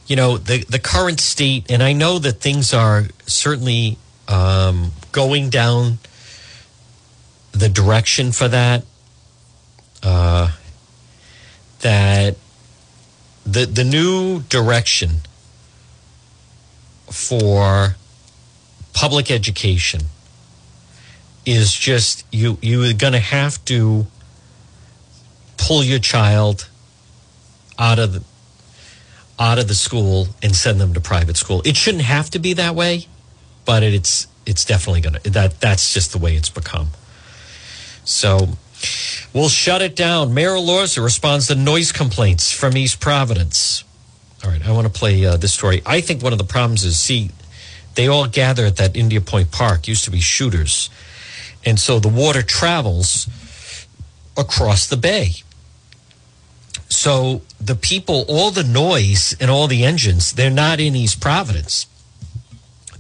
you 0.08 0.18
know 0.18 0.38
the 0.38 0.66
the 0.66 0.78
current 0.78 1.22
state 1.22 1.72
and 1.72 1.82
i 1.82 1.94
know 1.94 2.20
that 2.20 2.42
things 2.42 2.74
are 2.74 3.06
certainly 3.26 3.98
um, 4.32 4.91
going 5.12 5.50
down 5.50 6.00
the 7.52 7.70
direction 7.70 8.32
for 8.32 8.48
that. 8.48 8.84
Uh, 10.02 10.52
that 11.82 12.36
the 13.46 13.65
the 13.65 13.84
new 13.84 14.41
direction 14.41 15.22
for 17.08 17.96
public 18.94 19.30
education 19.30 20.02
is 21.46 21.74
just 21.74 22.26
you 22.32 22.58
you're 22.62 22.94
going 22.94 23.13
to 23.13 23.20
have 23.20 23.63
to 23.65 24.06
pull 25.58 25.84
your 25.84 26.00
child 26.00 26.67
out 27.78 28.00
of 28.00 28.13
the 28.13 28.24
out 29.39 29.58
of 29.58 29.67
the 29.67 29.76
school 29.76 30.28
and 30.41 30.56
send 30.56 30.80
them 30.80 30.94
to 30.94 31.02
private 31.02 31.36
school. 31.36 31.62
It 31.65 31.76
shouldn't 31.76 32.04
have 32.04 32.30
to 32.32 32.39
be 32.39 32.54
that 32.54 32.76
way 32.76 33.08
but 33.65 33.84
it's 33.84 34.28
it's 34.45 34.65
definitely 34.65 35.02
gonna 35.02 35.19
that 35.19 35.60
that's 35.60 35.93
just 35.93 36.12
the 36.12 36.17
way 36.17 36.36
it's 36.36 36.50
become. 36.50 36.89
So 38.04 38.50
we'll 39.34 39.50
shut 39.50 39.82
it 39.82 39.95
down. 39.95 40.34
Mayor 40.34 40.52
Elorza 40.52 41.04
responds 41.04 41.47
to 41.47 41.56
noise 41.56 41.91
complaints 41.91 42.52
from 42.52 42.76
East 42.76 43.00
Providence. 43.00 43.84
All 44.43 44.50
right, 44.50 44.65
I 44.67 44.71
want 44.71 44.91
to 44.91 45.00
play 45.00 45.24
uh, 45.24 45.38
this 45.38 45.54
story. 45.54 45.84
I 45.86 46.02
think 46.02 46.24
one 46.24 46.34
of 46.34 46.39
the 46.39 46.45
problems 46.45 46.84
is 46.84 46.97
see, 46.97 47.30
they 47.93 48.08
all 48.08 48.28
gather 48.28 48.65
at 48.65 48.78
that 48.78 48.95
India 48.95 49.21
Point 49.21 49.52
Park, 49.52 49.88
used 49.88 50.04
to 50.06 50.12
be 50.12 50.19
shooters. 50.19 50.89
And 51.63 51.80
so 51.80 52.00
the 52.00 52.10
water 52.10 52.41
travels 52.41 53.28
across 54.36 54.88
the 54.88 54.97
bay. 54.97 55.34
So 56.89 57.41
the 57.60 57.76
people, 57.76 58.26
all 58.28 58.50
the 58.50 58.63
noise 58.63 59.36
and 59.39 59.52
all 59.52 59.67
the 59.67 59.84
engines, 59.86 60.34
they're 60.34 60.50
not 60.50 60.80
in 60.80 60.95
East 60.95 61.21
Providence. 61.21 61.86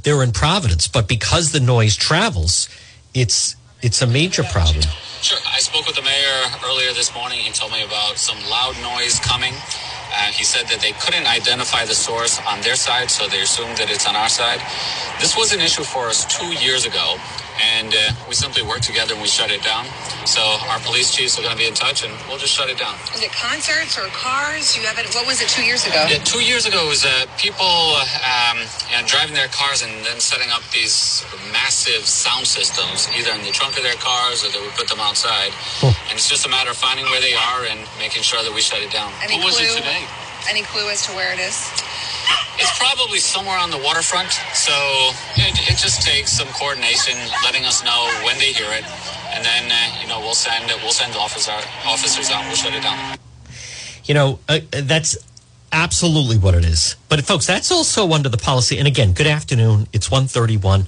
They're 0.03 0.23
in 0.23 0.31
Providence, 0.31 0.87
but 0.87 1.07
because 1.07 1.51
the 1.51 1.59
noise 1.59 1.95
travels, 1.95 2.69
it's 3.13 3.55
it's 3.81 4.01
a 4.01 4.07
major 4.07 4.43
problem. 4.43 4.85
Sure. 5.21 5.37
I 5.53 5.59
spoke 5.59 5.85
with 5.85 5.95
the 5.95 6.01
mayor 6.01 6.41
earlier 6.65 6.93
this 6.93 7.13
morning. 7.13 7.39
He 7.39 7.51
told 7.51 7.71
me 7.71 7.83
about 7.83 8.17
some 8.17 8.37
loud 8.49 8.75
noise 8.81 9.19
coming. 9.19 9.53
Uh, 9.53 10.25
he 10.33 10.43
said 10.43 10.67
that 10.67 10.81
they 10.81 10.91
couldn't 10.93 11.25
identify 11.25 11.85
the 11.85 11.93
source 11.93 12.39
on 12.47 12.61
their 12.61 12.75
side, 12.75 13.09
so 13.09 13.27
they 13.27 13.41
assumed 13.41 13.77
that 13.77 13.89
it's 13.89 14.07
on 14.07 14.15
our 14.15 14.29
side. 14.29 14.59
This 15.19 15.37
was 15.37 15.53
an 15.53 15.61
issue 15.61 15.83
for 15.83 16.07
us 16.07 16.25
two 16.25 16.51
years 16.57 16.85
ago 16.85 17.17
and 17.61 17.93
uh, 17.93 18.13
we 18.27 18.33
simply 18.33 18.63
worked 18.63 18.83
together 18.83 19.13
and 19.13 19.21
we 19.21 19.27
shut 19.27 19.51
it 19.51 19.61
down. 19.61 19.85
So 20.25 20.41
our 20.69 20.79
police 20.79 21.13
chiefs 21.13 21.37
are 21.37 21.41
going 21.41 21.53
to 21.53 21.57
be 21.57 21.67
in 21.67 21.73
touch, 21.73 22.03
and 22.03 22.13
we'll 22.27 22.37
just 22.37 22.53
shut 22.53 22.69
it 22.69 22.77
down. 22.77 22.95
Is 23.13 23.23
it 23.23 23.31
concerts 23.31 23.97
or 23.97 24.05
cars? 24.13 24.75
You 24.75 24.83
haven't. 24.83 25.13
What 25.13 25.25
was 25.25 25.41
it 25.41 25.49
two 25.49 25.63
years 25.63 25.85
ago? 25.85 26.05
Yeah, 26.09 26.21
two 26.23 26.43
years 26.43 26.65
ago 26.65 26.87
was 26.87 27.05
uh, 27.05 27.25
people 27.37 27.65
um, 27.65 28.61
you 28.89 28.97
know, 28.97 29.05
driving 29.05 29.33
their 29.33 29.49
cars 29.49 29.81
and 29.81 29.91
then 30.05 30.19
setting 30.19 30.49
up 30.51 30.61
these 30.73 31.25
massive 31.51 32.05
sound 32.05 32.45
systems, 32.47 33.09
either 33.17 33.31
in 33.33 33.41
the 33.43 33.51
trunk 33.51 33.77
of 33.77 33.83
their 33.83 33.97
cars 33.97 34.43
or 34.45 34.49
they 34.49 34.61
would 34.61 34.75
put 34.77 34.87
them 34.87 34.99
outside. 34.99 35.51
And 35.81 36.13
it's 36.13 36.29
just 36.29 36.45
a 36.45 36.49
matter 36.49 36.69
of 36.69 36.77
finding 36.77 37.05
where 37.05 37.21
they 37.21 37.33
are 37.33 37.65
and 37.65 37.79
making 37.97 38.23
sure 38.23 38.43
that 38.43 38.53
we 38.53 38.61
shut 38.61 38.81
it 38.81 38.91
down. 38.91 39.11
Any 39.23 39.37
what 39.37 39.53
clue? 39.53 39.65
was 39.65 39.75
it 39.75 39.77
today? 39.77 40.05
Any 40.49 40.63
clue 40.63 40.89
as 40.89 41.05
to 41.05 41.13
where 41.13 41.33
it 41.33 41.39
is? 41.39 41.55
It's 42.57 42.77
probably 42.77 43.19
somewhere 43.19 43.57
on 43.57 43.71
the 43.71 43.77
waterfront, 43.77 44.31
so 44.53 44.73
it, 45.35 45.57
it 45.69 45.77
just 45.77 46.01
takes 46.01 46.31
some 46.31 46.47
coordination, 46.49 47.15
letting 47.43 47.65
us 47.65 47.83
know 47.83 48.09
when 48.23 48.37
they 48.37 48.53
hear 48.53 48.69
it, 48.71 48.85
and 49.33 49.43
then 49.43 49.71
uh, 49.71 50.01
you 50.01 50.07
know 50.07 50.19
we'll 50.19 50.33
send 50.33 50.65
we'll 50.83 50.91
send 50.91 51.15
officer, 51.15 51.51
officers 51.85 52.29
out. 52.29 52.43
We'll 52.45 52.55
shut 52.55 52.73
it 52.73 52.83
down. 52.83 53.17
You 54.05 54.13
know, 54.13 54.39
uh, 54.49 54.59
that's 54.69 55.17
absolutely 55.71 56.37
what 56.37 56.53
it 56.53 56.65
is. 56.65 56.95
But 57.09 57.23
folks, 57.25 57.47
that's 57.47 57.71
also 57.71 58.11
under 58.11 58.29
the 58.29 58.37
policy. 58.37 58.77
And 58.77 58.87
again, 58.87 59.13
good 59.13 59.27
afternoon. 59.27 59.87
It's 59.93 60.11
131. 60.11 60.85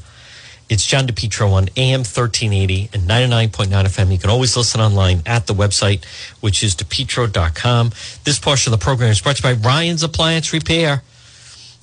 It's 0.69 0.85
John 0.85 1.05
DePetro 1.07 1.51
on 1.51 1.69
AM 1.75 1.99
1380 1.99 2.89
and 2.93 3.03
99.9 3.03 3.67
FM. 3.67 4.11
You 4.11 4.17
can 4.17 4.29
always 4.29 4.55
listen 4.57 4.81
online 4.81 5.21
at 5.25 5.45
the 5.45 5.53
website, 5.53 6.05
which 6.39 6.63
is 6.63 6.75
depetro.com. 6.75 7.91
This 8.23 8.39
portion 8.39 8.73
of 8.73 8.79
the 8.79 8.83
program 8.83 9.11
is 9.11 9.21
brought 9.21 9.35
to 9.37 9.47
you 9.47 9.55
by 9.55 9.61
Ryan's 9.61 10.03
Appliance 10.03 10.53
Repair. 10.53 11.03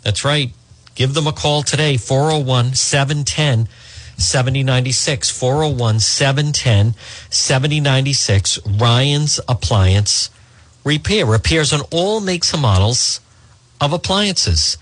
That's 0.02 0.24
right. 0.24 0.52
Give 0.94 1.14
them 1.14 1.26
a 1.26 1.32
call 1.32 1.62
today, 1.62 1.96
401 1.96 2.74
710 2.74 3.68
7096. 4.16 5.30
401 5.30 6.00
710 6.00 6.94
7096. 7.30 8.58
Ryan's 8.66 9.40
Appliance 9.48 10.30
Repair. 10.84 11.26
Repairs 11.26 11.72
on 11.72 11.80
all 11.90 12.20
makes 12.20 12.52
and 12.52 12.62
models 12.62 13.20
of 13.80 13.92
appliances. 13.92 14.76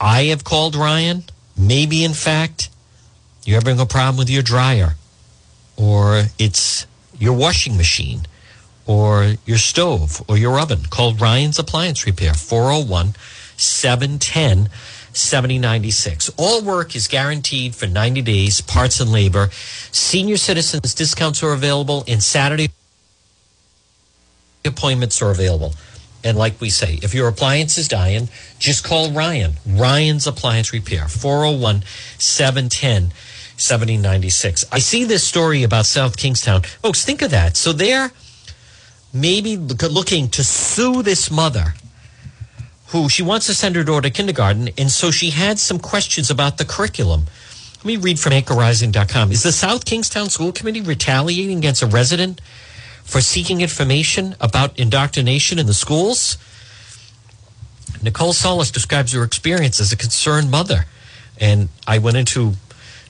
I 0.00 0.24
have 0.24 0.44
called 0.44 0.76
Ryan. 0.76 1.24
Maybe, 1.56 2.04
in 2.04 2.14
fact, 2.14 2.68
you're 3.44 3.58
having 3.58 3.78
a 3.78 3.86
problem 3.86 4.16
with 4.16 4.28
your 4.28 4.42
dryer, 4.42 4.96
or 5.76 6.24
it's 6.38 6.86
your 7.18 7.32
washing 7.32 7.76
machine, 7.76 8.26
or 8.86 9.34
your 9.46 9.58
stove, 9.58 10.22
or 10.28 10.36
your 10.36 10.58
oven. 10.58 10.80
Call 10.90 11.14
Ryan's 11.14 11.58
Appliance 11.58 12.04
Repair, 12.06 12.34
401 12.34 13.14
710 13.56 14.68
7096. 15.12 16.30
All 16.36 16.62
work 16.62 16.96
is 16.96 17.06
guaranteed 17.06 17.74
for 17.74 17.86
90 17.86 18.22
days, 18.22 18.60
parts 18.60 19.00
and 19.00 19.12
labor. 19.12 19.48
Senior 19.92 20.36
citizens 20.36 20.94
discounts 20.94 21.42
are 21.42 21.52
available, 21.52 22.04
and 22.08 22.22
Saturday 22.22 22.70
appointments 24.64 25.22
are 25.22 25.30
available. 25.30 25.74
And 26.24 26.38
like 26.38 26.60
we 26.60 26.70
say, 26.70 26.98
if 27.02 27.14
your 27.14 27.28
appliance 27.28 27.76
is 27.76 27.86
dying, 27.86 28.28
just 28.58 28.82
call 28.82 29.12
Ryan. 29.12 29.54
Ryan's 29.66 30.26
Appliance 30.26 30.72
Repair, 30.72 31.06
401 31.06 31.84
710 32.18 33.12
7096. 33.56 34.64
I 34.72 34.78
see 34.78 35.04
this 35.04 35.22
story 35.22 35.62
about 35.62 35.86
South 35.86 36.16
Kingstown. 36.16 36.62
Folks, 36.62 37.04
think 37.04 37.22
of 37.22 37.30
that. 37.30 37.56
So 37.56 37.72
they're 37.72 38.10
maybe 39.12 39.56
looking 39.56 40.28
to 40.30 40.42
sue 40.42 41.02
this 41.02 41.30
mother 41.30 41.74
who 42.94 43.08
she 43.08 43.24
wants 43.24 43.46
to 43.46 43.54
send 43.54 43.74
her 43.74 43.82
daughter 43.82 44.08
to 44.08 44.10
kindergarten. 44.10 44.68
And 44.78 44.88
so 44.88 45.10
she 45.10 45.30
had 45.30 45.58
some 45.58 45.80
questions 45.80 46.30
about 46.30 46.58
the 46.58 46.64
curriculum. 46.64 47.24
Let 47.78 47.84
me 47.84 47.96
read 47.96 48.20
from 48.20 48.32
anchorrising.com. 48.32 49.32
Is 49.32 49.42
the 49.42 49.50
South 49.50 49.84
Kingstown 49.84 50.30
School 50.30 50.52
Committee 50.52 50.80
retaliating 50.80 51.58
against 51.58 51.82
a 51.82 51.86
resident 51.86 52.40
for 53.02 53.20
seeking 53.20 53.60
information 53.60 54.36
about 54.40 54.78
indoctrination 54.78 55.58
in 55.58 55.66
the 55.66 55.74
schools? 55.74 56.38
Nicole 58.00 58.32
Solas 58.32 58.72
describes 58.72 59.12
her 59.12 59.24
experience 59.24 59.80
as 59.80 59.90
a 59.90 59.96
concerned 59.96 60.52
mother. 60.52 60.86
And 61.40 61.70
I 61.88 61.98
went 61.98 62.16
into, 62.16 62.52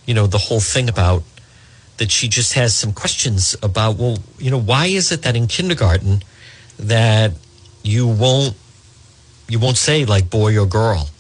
you 0.07 0.14
know, 0.14 0.27
the 0.27 0.38
whole 0.38 0.61
thing 0.61 0.88
about 0.88 1.25
that 1.99 2.11
she 2.11 2.29
just 2.29 2.55
has 2.55 2.75
some 2.75 2.94
questions 2.94 3.55
about, 3.62 3.97
well, 3.97 4.16
you 4.38 4.51
know, 4.51 4.61
why 4.61 4.87
is 4.87 5.12
it 5.12 5.23
that 5.23 5.37
in 5.37 5.47
kindergarten 5.47 6.23
that 6.79 7.33
you 7.83 8.09
won't 8.09 8.57
you 9.48 9.59
won't 9.59 9.76
say 9.76 10.04
like 10.04 10.30
boy 10.30 10.59
or 10.59 10.66
girl. 10.66 11.11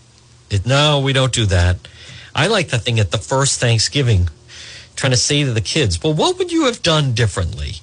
It, 0.50 0.66
no, 0.66 1.00
we 1.00 1.12
don't 1.12 1.32
do 1.32 1.46
that. 1.46 1.88
I 2.34 2.46
like 2.48 2.68
the 2.68 2.78
thing 2.78 2.98
at 2.98 3.10
the 3.10 3.18
first 3.18 3.60
Thanksgiving, 3.60 4.28
trying 4.96 5.12
to 5.12 5.16
say 5.16 5.44
to 5.44 5.52
the 5.52 5.60
kids, 5.60 6.02
well, 6.02 6.14
what 6.14 6.38
would 6.38 6.50
you 6.50 6.64
have 6.64 6.82
done 6.82 7.12
differently? 7.12 7.74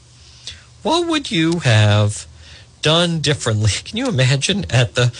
What 0.84 1.08
would 1.08 1.32
you 1.32 1.60
have 1.60 2.28
done 2.82 3.20
differently? 3.20 3.72
Can 3.84 3.98
you 3.98 4.08
imagine 4.08 4.66
at 4.70 4.96
the 4.96 5.14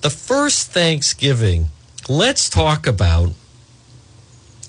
the 0.00 0.10
first 0.10 0.72
Thanksgiving? 0.72 1.68
Let's 2.08 2.50
talk 2.50 2.86
about 2.86 3.32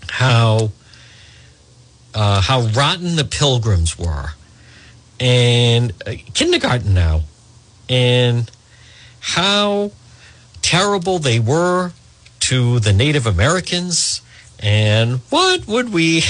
how 0.09 0.71
uh, 2.13 2.41
how 2.41 2.61
rotten 2.61 3.15
the 3.15 3.25
pilgrims 3.25 3.97
were, 3.97 4.33
and 5.19 5.91
uh, 6.05 6.13
kindergarten 6.33 6.93
now, 6.93 7.21
and 7.89 8.49
how 9.23 9.91
terrible 10.61 11.17
they 11.17 11.39
were 11.39 11.91
to 12.41 12.79
the 12.81 12.91
Native 12.91 13.25
Americans, 13.25 14.21
and 14.59 15.21
what 15.29 15.65
would 15.65 15.93
we, 15.93 16.23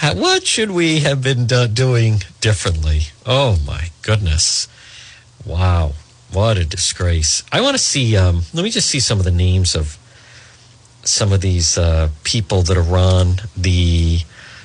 what 0.14 0.46
should 0.46 0.70
we 0.70 1.00
have 1.00 1.22
been 1.22 1.46
do- 1.46 1.66
doing 1.66 2.22
differently? 2.40 3.08
Oh 3.26 3.58
my 3.66 3.90
goodness! 4.02 4.68
Wow, 5.44 5.94
what 6.32 6.56
a 6.56 6.64
disgrace! 6.64 7.42
I 7.50 7.60
want 7.60 7.74
to 7.74 7.82
see. 7.82 8.16
Um, 8.16 8.42
let 8.54 8.62
me 8.62 8.70
just 8.70 8.88
see 8.88 9.00
some 9.00 9.18
of 9.18 9.24
the 9.24 9.32
names 9.32 9.74
of 9.74 9.98
some 11.02 11.32
of 11.32 11.40
these 11.40 11.76
uh, 11.76 12.10
people 12.22 12.62
that 12.62 12.76
are 12.76 12.96
on 12.96 13.36
the 13.56 14.20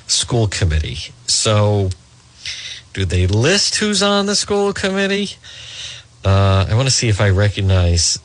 school 0.06 0.46
committee. 0.46 1.12
So, 1.26 1.90
do 2.94 3.04
they 3.04 3.26
list 3.26 3.76
who's 3.76 4.04
on 4.04 4.26
the 4.26 4.36
school 4.36 4.72
committee? 4.72 5.30
Uh, 6.24 6.66
I 6.68 6.74
want 6.74 6.86
to 6.86 6.94
see 6.94 7.08
if 7.08 7.20
I 7.20 7.30
recognize 7.30 8.18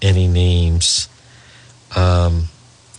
any 0.00 0.26
names. 0.28 1.08
Um, 1.94 2.48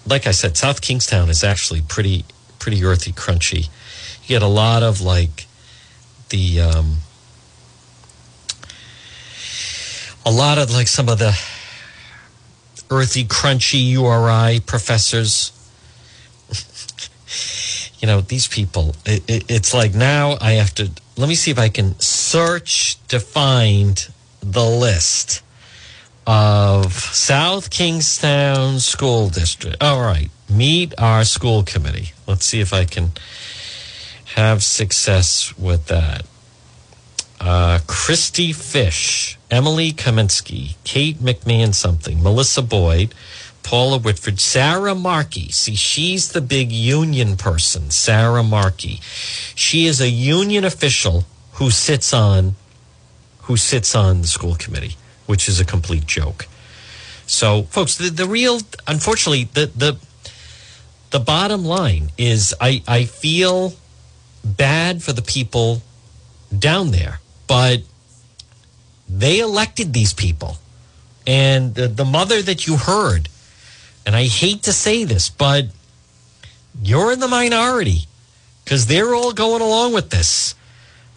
like 0.07 0.27
I 0.27 0.31
said, 0.31 0.55
South 0.57 0.81
Kingstown 0.81 1.29
is 1.29 1.43
actually 1.43 1.81
pretty 1.81 2.25
pretty 2.59 2.83
earthy, 2.83 3.11
crunchy. 3.11 3.69
You 4.23 4.27
get 4.27 4.41
a 4.41 4.47
lot 4.47 4.83
of 4.83 5.01
like 5.01 5.47
the 6.29 6.61
um, 6.61 6.97
a 10.25 10.31
lot 10.31 10.57
of 10.57 10.71
like 10.71 10.87
some 10.87 11.09
of 11.09 11.19
the 11.19 11.37
earthy, 12.89 13.23
crunchy 13.23 13.91
URI 13.91 14.59
professors. 14.59 15.51
you 17.99 18.07
know, 18.07 18.21
these 18.21 18.47
people. 18.47 18.95
It, 19.05 19.29
it, 19.29 19.45
it's 19.49 19.73
like 19.73 19.93
now 19.93 20.37
I 20.41 20.53
have 20.53 20.73
to. 20.75 20.91
Let 21.17 21.29
me 21.29 21.35
see 21.35 21.51
if 21.51 21.59
I 21.59 21.69
can 21.69 21.99
search 21.99 22.97
to 23.07 23.19
find 23.19 24.07
the 24.51 24.65
list 24.65 25.41
of 26.27 26.93
South 26.93 27.69
Kingstown 27.69 28.79
School 28.79 29.29
District. 29.29 29.81
All 29.81 30.01
right, 30.01 30.29
meet 30.49 30.93
our 30.97 31.23
school 31.23 31.63
committee. 31.63 32.13
Let's 32.27 32.45
see 32.45 32.59
if 32.59 32.73
I 32.73 32.85
can 32.85 33.11
have 34.35 34.63
success 34.63 35.57
with 35.57 35.87
that. 35.87 36.25
Uh, 37.39 37.79
Christy 37.85 38.53
Fish, 38.53 39.37
Emily 39.51 39.91
Kaminsky, 39.91 40.75
Kate 40.83 41.17
McMahon 41.19 41.73
something, 41.73 42.21
Melissa 42.23 42.61
Boyd, 42.61 43.13
Paula 43.63 43.97
Whitford, 43.99 44.39
Sarah 44.39 44.95
Markey. 44.95 45.51
See, 45.51 45.75
she's 45.75 46.31
the 46.31 46.41
big 46.41 46.71
union 46.71 47.35
person, 47.35 47.91
Sarah 47.91 48.43
Markey. 48.43 48.99
She 49.55 49.85
is 49.85 49.99
a 49.99 50.09
union 50.09 50.63
official 50.63 51.25
who 51.53 51.71
sits 51.71 52.13
on 52.13 52.55
who 53.45 53.57
sits 53.57 53.95
on 53.95 54.21
the 54.21 54.27
school 54.27 54.55
committee. 54.55 54.95
which 55.25 55.47
is 55.47 55.59
a 55.59 55.65
complete 55.65 56.05
joke. 56.05 56.47
So, 57.27 57.63
folks, 57.63 57.97
the, 57.97 58.09
the 58.09 58.27
real, 58.27 58.59
unfortunately, 58.87 59.45
the, 59.45 59.71
the, 59.75 59.97
the 61.09 61.19
bottom 61.19 61.65
line 61.65 62.11
is 62.17 62.53
I, 62.61 62.83
I 62.87 63.05
feel 63.05 63.73
bad 64.43 65.01
for 65.01 65.13
the 65.13 65.23
people 65.23 65.81
down 66.57 66.91
there, 66.91 67.19
but 67.47 67.81
they 69.09 69.39
elected 69.39 69.93
these 69.93 70.13
people. 70.13 70.57
And 71.25 71.73
the, 71.73 71.87
the 71.87 72.05
mother 72.05 72.41
that 72.43 72.67
you 72.67 72.77
heard, 72.77 73.29
and 74.05 74.15
I 74.15 74.25
hate 74.25 74.63
to 74.63 74.73
say 74.73 75.03
this, 75.03 75.29
but 75.29 75.65
you're 76.83 77.11
in 77.11 77.19
the 77.19 77.27
minority 77.27 78.01
because 78.63 78.85
they're 78.85 79.15
all 79.15 79.33
going 79.33 79.63
along 79.63 79.93
with 79.93 80.11
this. 80.11 80.53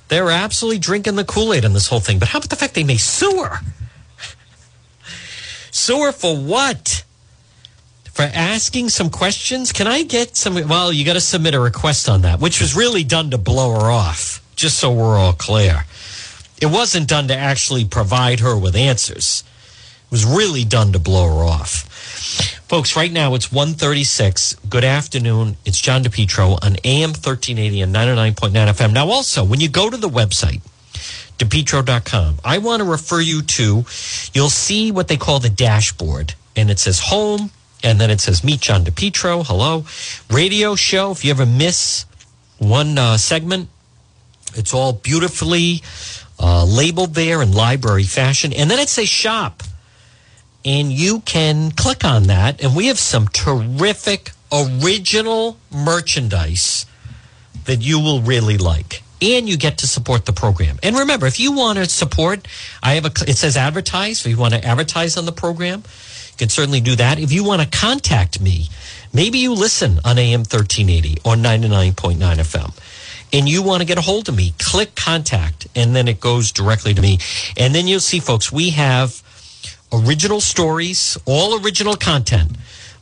They're 0.09 0.31
absolutely 0.31 0.79
drinking 0.79 1.17
the 1.17 1.25
Kool 1.25 1.53
Aid 1.53 1.65
on 1.65 1.75
this 1.75 1.89
whole 1.89 2.01
thing. 2.01 2.19
But 2.19 2.29
how 2.29 2.39
about 2.39 2.51
the 2.51 2.57
fact 2.57 2.75
they 2.75 2.85
may 2.85 2.97
sue 2.97 3.45
her? 3.45 3.61
sue 5.71 6.03
her 6.03 6.13
for 6.13 6.37
what? 6.37 7.05
For 8.13 8.23
asking 8.23 8.89
some 8.89 9.11
questions? 9.11 9.71
Can 9.71 9.87
I 9.87 10.03
get 10.03 10.37
some? 10.37 10.55
Well, 10.69 10.93
you 10.93 11.05
got 11.05 11.13
to 11.13 11.21
submit 11.21 11.55
a 11.55 11.61
request 11.61 12.09
on 12.09 12.23
that, 12.23 12.41
which 12.41 12.61
was 12.61 12.75
really 12.75 13.05
done 13.05 13.31
to 13.31 13.39
blow 13.39 13.79
her 13.79 13.91
off, 13.91 14.43
just 14.57 14.79
so 14.79 14.93
we're 14.93 15.17
all 15.17 15.35
clear. 15.35 15.85
It 16.61 16.67
wasn't 16.67 17.09
done 17.09 17.29
to 17.29 17.37
actually 17.37 17.85
provide 17.85 18.41
her 18.41 18.59
with 18.59 18.75
answers. 18.75 19.45
It 20.07 20.11
was 20.11 20.25
really 20.25 20.65
done 20.65 20.93
to 20.93 20.99
blow 20.99 21.29
her 21.29 21.45
off. 21.45 22.58
Folks, 22.69 22.97
right 22.97 23.11
now 23.11 23.35
it's 23.35 23.51
136. 23.51 24.57
Good 24.69 24.85
afternoon. 24.85 25.57
It's 25.65 25.81
John 25.81 26.05
DePetro 26.05 26.63
on 26.63 26.77
AM 26.85 27.13
1380 27.13 27.81
and 27.81 27.95
99.9 27.95 28.53
FM. 28.53 28.93
Now, 28.93 29.09
also, 29.09 29.43
when 29.43 29.59
you 29.59 29.71
go 29.71 29.89
to 29.89 29.97
the 29.97 30.07
website, 30.09 30.61
depetro.com, 31.39 32.41
I 32.45 32.59
want 32.59 32.81
to 32.81 32.85
refer 32.85 33.23
you 33.23 33.41
to, 33.41 33.87
you'll 34.35 34.51
see 34.51 34.93
what 34.93 35.09
they 35.09 35.17
call 35.17 35.39
the 35.39 35.49
dashboard. 35.49 36.35
And 36.57 36.69
it 36.69 36.79
says 36.79 37.01
home, 37.01 37.53
and 37.83 37.99
then 37.99 38.11
it 38.11 38.21
says 38.21 38.45
meet 38.45 38.61
John 38.61 38.85
DePetro. 38.85 39.47
Hello. 39.47 39.87
Radio 40.29 40.75
show. 40.75 41.13
If 41.13 41.25
you 41.25 41.31
ever 41.31 41.47
miss 41.47 42.05
one 42.59 42.99
uh, 42.99 43.17
segment, 43.17 43.71
it's 44.55 44.75
all 44.75 44.93
beautifully 44.93 45.81
uh, 46.39 46.67
labeled 46.67 47.15
there 47.15 47.41
in 47.41 47.53
library 47.53 48.05
fashion. 48.05 48.53
And 48.53 48.71
then 48.71 48.79
it 48.79 48.91
says 48.91 49.09
shop 49.09 49.63
and 50.69 50.93
you 50.93 51.21
can 51.21 51.71
click 51.71 52.05
on 52.05 52.25
that. 52.25 52.63
And 52.63 52.77
we 52.77 52.89
have 52.89 52.99
some 52.99 53.27
terrific 53.29 54.33
original 54.53 55.57
merchandise 55.73 56.85
that 57.65 57.81
you 57.81 57.99
will 57.99 58.21
really 58.21 58.59
like. 58.59 59.03
And 59.23 59.49
you 59.49 59.57
get 59.57 59.79
to 59.79 59.87
support 59.87 60.27
the 60.27 60.33
program. 60.35 60.79
And 60.83 60.95
remember, 60.95 61.27
if 61.27 61.41
you 61.41 61.53
want 61.53 61.79
to 61.79 61.87
support, 61.87 62.47
I 62.83 62.95
have 62.95 63.07
a, 63.07 63.13
it 63.27 63.39
says 63.39 63.57
advertise. 63.57 64.27
If 64.27 64.31
you 64.31 64.37
want 64.37 64.55
to 64.55 64.63
advertise 64.63 65.17
on 65.17 65.25
the 65.25 65.33
program, 65.33 65.79
you 65.79 66.37
can 66.37 66.51
certainly 66.51 66.83
do 66.83 66.95
that. 66.97 67.19
If 67.19 67.33
you 67.33 67.45
want 67.45 67.63
to 67.63 67.79
contact 67.79 68.39
me, 68.39 68.69
maybe 69.13 69.39
you 69.39 69.55
listen 69.55 70.01
on 70.05 70.19
AM 70.19 70.41
1380 70.41 71.23
or 71.25 71.35
99.9 71.35 72.19
FM 72.19 72.79
and 73.33 73.49
you 73.49 73.63
want 73.63 73.81
to 73.81 73.87
get 73.87 73.99
a 73.99 74.03
hold 74.03 74.29
of 74.29 74.37
me, 74.37 74.55
click 74.59 74.95
contact 74.95 75.67
and 75.75 75.97
then 75.97 76.09
it 76.09 76.21
goes 76.21 76.53
directly 76.53 76.93
to 76.93 77.01
me. 77.01 77.19
And 77.57 77.75
then 77.75 77.87
you'll 77.87 78.01
see, 78.01 78.21
folks, 78.21 78.53
we 78.53 78.71
have 78.71 79.23
original 79.93 80.41
stories, 80.41 81.19
all 81.25 81.63
original 81.63 81.97
content. 81.97 82.57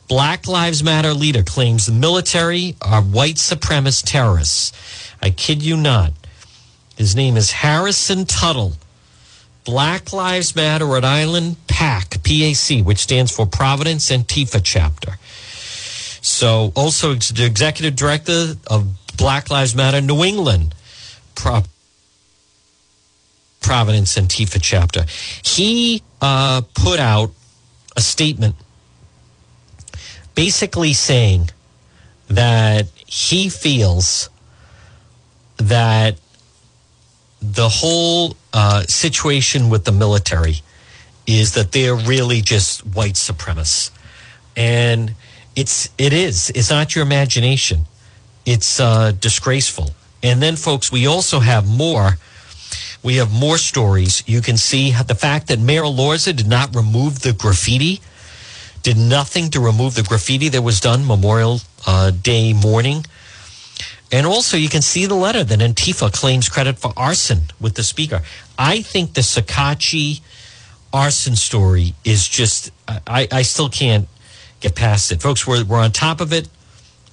Black 0.07 0.47
Lives 0.47 0.83
Matter 0.83 1.13
leader 1.13 1.43
claims 1.43 1.85
the 1.85 1.91
military 1.91 2.75
are 2.81 3.01
white 3.01 3.35
supremacist 3.35 4.05
terrorists. 4.05 4.71
I 5.21 5.31
kid 5.31 5.61
you 5.61 5.75
not. 5.75 6.13
His 6.95 7.15
name 7.15 7.35
is 7.35 7.51
Harrison 7.51 8.25
Tuttle. 8.25 8.73
Black 9.65 10.13
Lives 10.13 10.55
Matter 10.55 10.85
Rhode 10.85 11.03
Island 11.03 11.57
PAC, 11.67 12.23
PAC, 12.23 12.85
which 12.85 12.99
stands 12.99 13.35
for 13.35 13.45
Providence 13.45 14.09
Antifa 14.09 14.61
Chapter. 14.63 15.17
So, 16.21 16.71
also 16.75 17.15
the 17.15 17.45
executive 17.45 17.95
director 17.95 18.55
of 18.67 18.87
Black 19.17 19.49
Lives 19.49 19.75
Matter 19.75 19.99
New 19.99 20.23
England, 20.23 20.73
Providence 23.67 24.15
Antifa 24.17 24.59
Chapter. 24.61 25.05
He 25.43 26.01
uh, 26.21 26.61
put 26.73 27.01
out 27.01 27.31
a 27.97 28.01
statement 28.01 28.55
basically 30.35 30.93
saying 30.93 31.49
that 32.29 32.87
he 33.05 33.49
feels 33.49 34.29
that 35.57 36.17
the 37.41 37.67
whole 37.67 38.37
uh, 38.53 38.83
situation 38.83 39.69
with 39.69 39.83
the 39.83 39.91
military 39.91 40.61
is 41.25 41.53
that 41.55 41.73
they're 41.73 41.95
really 41.95 42.39
just 42.39 42.85
white 42.85 43.15
supremacists, 43.15 43.91
and 44.55 45.13
it's 45.57 45.89
it 45.97 46.13
is 46.13 46.51
it's 46.51 46.69
not 46.69 46.95
your 46.95 47.03
imagination. 47.03 47.85
It's 48.45 48.79
uh, 48.79 49.11
disgraceful. 49.11 49.91
And 50.23 50.41
then, 50.41 50.55
folks, 50.55 50.89
we 50.89 51.05
also 51.05 51.41
have 51.41 51.67
more. 51.67 52.17
We 53.03 53.17
have 53.17 53.31
more 53.31 53.57
stories. 53.57 54.23
You 54.27 54.41
can 54.41 54.57
see 54.57 54.91
the 54.91 55.15
fact 55.15 55.47
that 55.47 55.59
Mayor 55.59 55.83
Elorza 55.83 56.35
did 56.35 56.47
not 56.47 56.75
remove 56.75 57.21
the 57.21 57.33
graffiti, 57.33 58.01
did 58.83 58.97
nothing 58.97 59.49
to 59.51 59.59
remove 59.59 59.95
the 59.95 60.03
graffiti 60.03 60.49
that 60.49 60.61
was 60.61 60.79
done 60.79 61.05
Memorial 61.05 61.61
uh, 61.85 62.11
Day 62.11 62.53
morning. 62.53 63.05
And 64.11 64.25
also, 64.25 64.55
you 64.57 64.69
can 64.69 64.81
see 64.81 65.05
the 65.05 65.15
letter 65.15 65.43
that 65.43 65.59
Antifa 65.59 66.11
claims 66.13 66.47
credit 66.47 66.79
for 66.79 66.93
arson 66.95 67.41
with 67.59 67.75
the 67.75 67.83
speaker. 67.83 68.21
I 68.57 68.81
think 68.81 69.13
the 69.13 69.21
Sakachi 69.21 70.21
arson 70.93 71.35
story 71.35 71.93
is 72.05 72.27
just, 72.27 72.71
I, 72.87 73.27
I 73.31 73.41
still 73.41 73.69
can't 73.69 74.07
get 74.61 74.75
past 74.75 75.11
it. 75.11 75.21
Folks, 75.21 75.45
we're, 75.45 75.65
we're 75.65 75.79
on 75.79 75.91
top 75.91 76.21
of 76.21 76.31
it, 76.31 76.47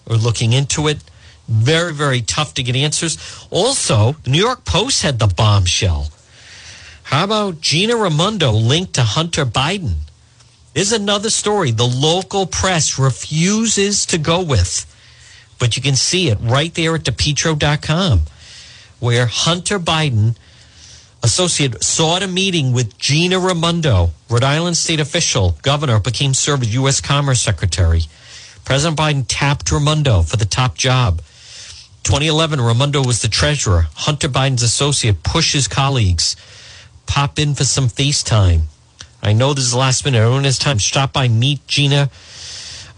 we're 0.09 0.17
looking 0.17 0.53
into 0.53 0.89
it. 0.89 0.99
Very, 1.47 1.93
very 1.93 2.23
tough 2.23 2.55
to 2.55 2.63
get 2.63 2.75
answers. 2.75 3.47
Also, 3.51 4.13
the 4.25 4.31
New 4.31 4.39
York 4.39 4.65
Post 4.65 5.03
had 5.03 5.19
the 5.19 5.27
bombshell. 5.27 6.09
How 7.05 7.25
about 7.25 7.61
Gina 7.61 7.97
Raimondo 7.97 8.51
linked 8.51 8.95
to 8.95 9.03
Hunter 9.03 9.45
Biden? 9.45 9.97
There's 10.73 10.93
another 10.93 11.31
story 11.31 11.71
the 11.71 11.87
local 11.87 12.47
press 12.47 12.99
refuses 12.99 14.07
to 14.07 14.19
go 14.19 14.43
with, 14.43 14.87
but 15.59 15.77
you 15.77 15.83
can 15.83 15.95
see 15.95 16.31
it 16.31 16.39
right 16.41 16.75
there 16.75 16.95
at 16.97 17.05
depetro.com, 17.05 18.23
where 18.99 19.27
Hunter 19.27 19.79
Biden, 19.79 20.37
associate, 21.23 21.85
sought 21.85 22.23
a 22.23 22.27
meeting 22.27 22.73
with 22.73 22.99
Gina 22.99 23.39
Raimondo, 23.39 24.11
Rhode 24.31 24.43
Island 24.43 24.77
state 24.77 24.99
official, 24.99 25.57
governor, 25.63 26.01
became 26.01 26.35
served 26.35 26.67
U.S. 26.67 27.01
Commerce 27.01 27.41
Secretary. 27.41 28.03
President 28.65 28.99
Biden 28.99 29.25
tapped 29.29 29.71
Raimondo 29.71 30.23
for 30.23 30.39
the 30.39 30.47
top 30.47 30.75
job. 30.75 31.21
2011, 32.05 32.61
Raimondo 32.61 33.03
was 33.03 33.23
the 33.23 33.29
treasurer. 33.29 33.87
Hunter 33.95 34.29
Biden's 34.29 34.63
associate 34.63 35.23
pushed 35.23 35.55
his 35.55 35.67
colleagues. 35.67 36.37
Pop 37.07 37.39
in 37.39 37.55
for 37.55 37.65
some 37.65 37.89
FaceTime. 37.89 38.63
I 39.23 39.33
know 39.33 39.55
this 39.55 39.65
is 39.65 39.73
the 39.73 39.79
last 39.79 40.05
minute. 40.05 40.19
Everyone 40.19 40.45
has 40.45 40.59
time. 40.59 40.79
Stop 40.79 41.15
by, 41.15 41.29
meet 41.29 41.67
Gina. 41.67 42.11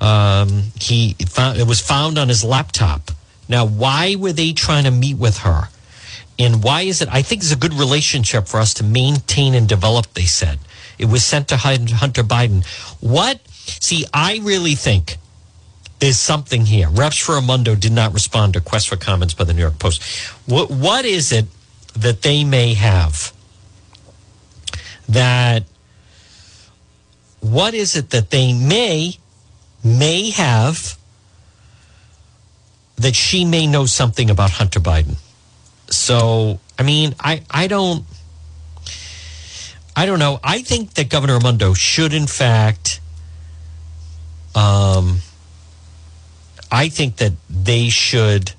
Um, 0.00 0.64
he 0.80 1.14
found, 1.28 1.58
it 1.58 1.66
was 1.66 1.80
found 1.80 2.18
on 2.18 2.28
his 2.28 2.42
laptop. 2.42 3.12
Now, 3.48 3.64
why 3.64 4.16
were 4.16 4.32
they 4.32 4.52
trying 4.52 4.84
to 4.84 4.90
meet 4.90 5.16
with 5.16 5.38
her? 5.38 5.68
And 6.38 6.62
why 6.64 6.82
is 6.82 7.00
it? 7.00 7.08
I 7.10 7.22
think 7.22 7.42
it's 7.42 7.52
a 7.52 7.56
good 7.56 7.74
relationship 7.74 8.48
for 8.48 8.58
us 8.58 8.74
to 8.74 8.84
maintain 8.84 9.54
and 9.54 9.68
develop, 9.68 10.12
they 10.14 10.24
said. 10.24 10.58
It 10.98 11.06
was 11.06 11.24
sent 11.24 11.48
to 11.48 11.56
Hunter 11.56 12.22
Biden. 12.22 12.66
What? 13.00 13.40
See, 13.48 14.04
I 14.12 14.40
really 14.42 14.74
think 14.74 15.16
there's 15.98 16.18
something 16.18 16.66
here. 16.66 16.88
Reps 16.90 17.28
Raimondo 17.28 17.74
did 17.74 17.92
not 17.92 18.12
respond 18.12 18.52
to 18.52 18.60
requests 18.60 18.84
for 18.84 18.96
comments 18.96 19.34
by 19.34 19.44
the 19.44 19.54
New 19.54 19.62
York 19.62 19.78
Post. 19.78 20.02
What, 20.46 20.70
what 20.70 21.04
is 21.04 21.32
it 21.32 21.46
that 21.94 22.22
they 22.22 22.44
may 22.44 22.74
have 22.74 23.32
that 25.08 25.64
what 27.40 27.74
is 27.74 27.96
it 27.96 28.10
that 28.10 28.30
they 28.30 28.52
may 28.52 29.18
may 29.84 30.30
have 30.30 30.98
that 32.96 33.14
she 33.14 33.44
may 33.44 33.66
know 33.66 33.86
something 33.86 34.30
about 34.30 34.50
Hunter 34.50 34.80
Biden? 34.80 35.16
So, 35.88 36.60
I 36.78 36.82
mean, 36.82 37.14
I 37.20 37.42
I 37.50 37.68
don't 37.68 38.04
I 39.94 40.06
don't 40.06 40.18
know. 40.18 40.40
I 40.42 40.62
think 40.62 40.94
that 40.94 41.08
Governor 41.08 41.34
Raimondo 41.38 41.72
should 41.74 42.12
in 42.12 42.26
fact 42.26 43.00
um 44.54 45.18
I 46.76 46.90
think 46.90 47.16
that 47.16 47.32
they 47.48 47.88
should 47.88 48.52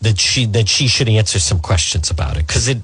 that 0.00 0.18
she 0.18 0.46
that 0.46 0.66
she 0.66 0.88
should 0.88 1.06
answer 1.06 1.38
some 1.38 1.60
questions 1.60 2.10
about 2.10 2.38
it 2.38 2.46
because 2.46 2.68
it 2.68 2.78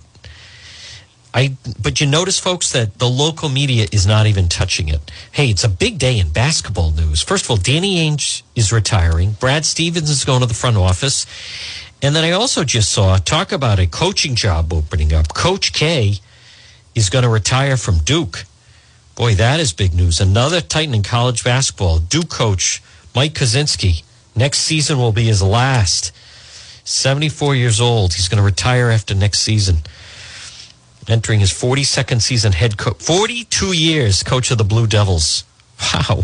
I 1.32 1.56
but 1.80 1.98
you 1.98 2.06
notice 2.06 2.38
folks 2.38 2.72
that 2.72 2.98
the 2.98 3.08
local 3.08 3.48
media 3.48 3.86
is 3.90 4.06
not 4.06 4.26
even 4.26 4.48
touching 4.48 4.90
it. 4.90 5.00
Hey, 5.32 5.48
it's 5.48 5.64
a 5.64 5.70
big 5.70 5.98
day 5.98 6.18
in 6.18 6.28
basketball 6.28 6.90
news. 6.90 7.22
First 7.22 7.46
of 7.46 7.50
all, 7.50 7.56
Danny 7.56 7.96
Ainge 7.96 8.42
is 8.54 8.70
retiring. 8.70 9.32
Brad 9.40 9.64
Stevens 9.64 10.10
is 10.10 10.26
going 10.26 10.40
to 10.40 10.46
the 10.46 10.52
front 10.52 10.76
office. 10.76 11.24
And 12.02 12.14
then 12.14 12.24
I 12.24 12.32
also 12.32 12.64
just 12.64 12.92
saw 12.92 13.16
talk 13.16 13.50
about 13.50 13.78
a 13.78 13.86
coaching 13.86 14.34
job 14.34 14.74
opening 14.74 15.14
up. 15.14 15.32
Coach 15.32 15.72
K 15.72 16.18
is 16.94 17.08
going 17.08 17.24
to 17.24 17.30
retire 17.30 17.78
from 17.78 18.00
Duke. 18.00 18.44
Boy, 19.16 19.34
that 19.36 19.58
is 19.58 19.72
big 19.72 19.94
news. 19.94 20.20
Another 20.20 20.60
Titan 20.60 20.94
in 20.94 21.02
college 21.02 21.42
basketball. 21.42 21.98
Duke 21.98 22.28
coach 22.28 22.82
Mike 23.18 23.34
Krzyzewski. 23.34 24.04
Next 24.36 24.60
season 24.60 24.96
will 24.96 25.10
be 25.10 25.24
his 25.24 25.42
last. 25.42 26.12
74 26.84 27.56
years 27.56 27.80
old. 27.80 28.14
He's 28.14 28.28
going 28.28 28.36
to 28.36 28.44
retire 28.44 28.90
after 28.90 29.12
next 29.12 29.40
season. 29.40 29.78
Entering 31.08 31.40
his 31.40 31.50
42nd 31.50 32.22
season 32.22 32.52
head 32.52 32.78
coach. 32.78 33.02
42 33.02 33.72
years 33.72 34.22
coach 34.22 34.52
of 34.52 34.58
the 34.58 34.62
Blue 34.62 34.86
Devils. 34.86 35.42
Wow. 35.92 36.22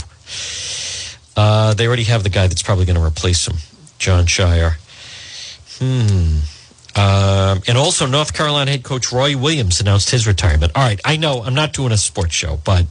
Uh, 1.36 1.74
they 1.74 1.88
already 1.88 2.04
have 2.04 2.22
the 2.22 2.28
guy 2.28 2.46
that's 2.46 2.62
probably 2.62 2.84
going 2.84 2.94
to 2.94 3.02
replace 3.02 3.48
him, 3.48 3.56
Jon 3.98 4.26
Scheyer. 4.26 4.76
Hmm. 5.80 6.42
Um, 6.96 7.62
and 7.66 7.76
also, 7.76 8.06
North 8.06 8.34
Carolina 8.34 8.70
head 8.70 8.84
coach 8.84 9.10
Roy 9.10 9.36
Williams 9.36 9.80
announced 9.80 10.10
his 10.10 10.28
retirement. 10.28 10.70
All 10.76 10.84
right, 10.84 11.00
I 11.04 11.16
know 11.16 11.42
I'm 11.42 11.54
not 11.54 11.72
doing 11.72 11.90
a 11.90 11.96
sports 11.96 12.34
show, 12.34 12.60
but 12.64 12.86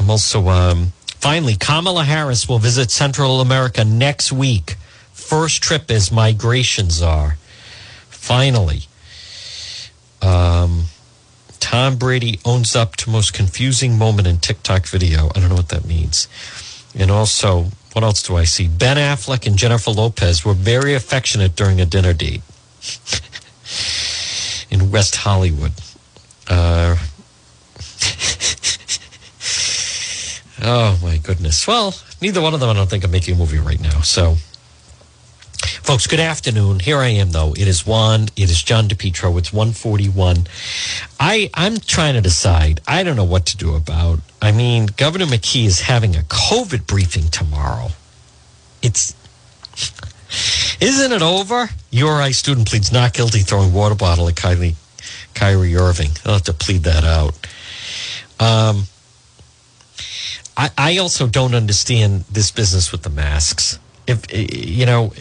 I'm 0.00 0.10
also 0.10 0.48
um, 0.48 0.92
finally 1.22 1.54
Kamala 1.54 2.02
Harris 2.02 2.48
will 2.48 2.58
visit 2.58 2.90
Central 2.90 3.40
America 3.40 3.84
next 3.84 4.32
week. 4.32 4.74
First 5.12 5.62
trip 5.62 5.88
as 5.88 6.10
migration 6.10 6.90
czar. 6.90 7.36
Finally, 8.10 8.82
um, 10.20 10.86
Tom 11.60 11.94
Brady 11.96 12.40
owns 12.44 12.74
up 12.74 12.96
to 12.96 13.08
most 13.10 13.32
confusing 13.32 13.96
moment 13.96 14.26
in 14.26 14.38
TikTok 14.38 14.84
video. 14.86 15.28
I 15.28 15.38
don't 15.38 15.48
know 15.48 15.54
what 15.54 15.68
that 15.68 15.84
means. 15.84 16.26
And 16.92 17.08
also, 17.08 17.66
what 17.92 18.02
else 18.02 18.20
do 18.24 18.36
I 18.36 18.42
see? 18.42 18.66
Ben 18.66 18.96
Affleck 18.96 19.46
and 19.46 19.56
Jennifer 19.56 19.92
Lopez 19.92 20.44
were 20.44 20.54
very 20.54 20.92
affectionate 20.92 21.54
during 21.54 21.80
a 21.80 21.86
dinner 21.86 22.12
date 22.12 22.42
in 24.70 24.90
West 24.90 25.14
Hollywood. 25.16 25.72
Uh, 26.48 26.96
oh 30.62 30.98
my 31.02 31.18
goodness. 31.18 31.66
Well, 31.66 31.94
neither 32.20 32.40
one 32.40 32.54
of 32.54 32.60
them 32.60 32.70
I 32.70 32.74
don't 32.74 32.88
think 32.88 33.04
are 33.04 33.08
making 33.08 33.34
a 33.34 33.38
movie 33.38 33.58
right 33.58 33.80
now. 33.80 34.00
So, 34.00 34.36
folks, 35.82 36.06
good 36.06 36.20
afternoon. 36.20 36.80
Here 36.80 36.98
I 36.98 37.08
am 37.08 37.30
though. 37.30 37.52
It 37.52 37.68
is 37.68 37.86
Juan. 37.86 38.28
It 38.36 38.50
is 38.50 38.62
John 38.62 38.88
DePetro. 38.88 39.38
It's 39.38 39.52
141. 39.52 40.46
I 41.20 41.50
I'm 41.54 41.78
trying 41.78 42.14
to 42.14 42.20
decide. 42.20 42.80
I 42.86 43.02
don't 43.02 43.16
know 43.16 43.24
what 43.24 43.46
to 43.46 43.56
do 43.56 43.74
about. 43.74 44.20
I 44.40 44.52
mean, 44.52 44.86
Governor 44.96 45.26
McKee 45.26 45.66
is 45.66 45.82
having 45.82 46.16
a 46.16 46.20
COVID 46.20 46.86
briefing 46.86 47.28
tomorrow. 47.28 47.88
It's 48.82 49.14
isn't 50.80 51.12
it 51.12 51.22
over? 51.22 51.68
URI 51.90 52.32
student 52.32 52.68
pleads 52.68 52.90
not 52.90 53.12
guilty 53.12 53.40
throwing 53.40 53.72
water 53.72 53.94
bottle 53.94 54.28
at 54.28 54.34
Kylie, 54.34 54.74
Kyrie 55.34 55.76
Irving. 55.76 56.10
I'll 56.24 56.34
have 56.34 56.42
to 56.44 56.52
plead 56.52 56.84
that 56.84 57.04
out. 57.04 57.34
Um, 58.40 58.84
I, 60.56 60.70
I 60.76 60.98
also 60.98 61.26
don't 61.26 61.54
understand 61.54 62.24
this 62.30 62.50
business 62.50 62.92
with 62.92 63.02
the 63.02 63.10
masks. 63.10 63.78
If 64.06 64.26
you 64.32 64.84
know, 64.84 65.12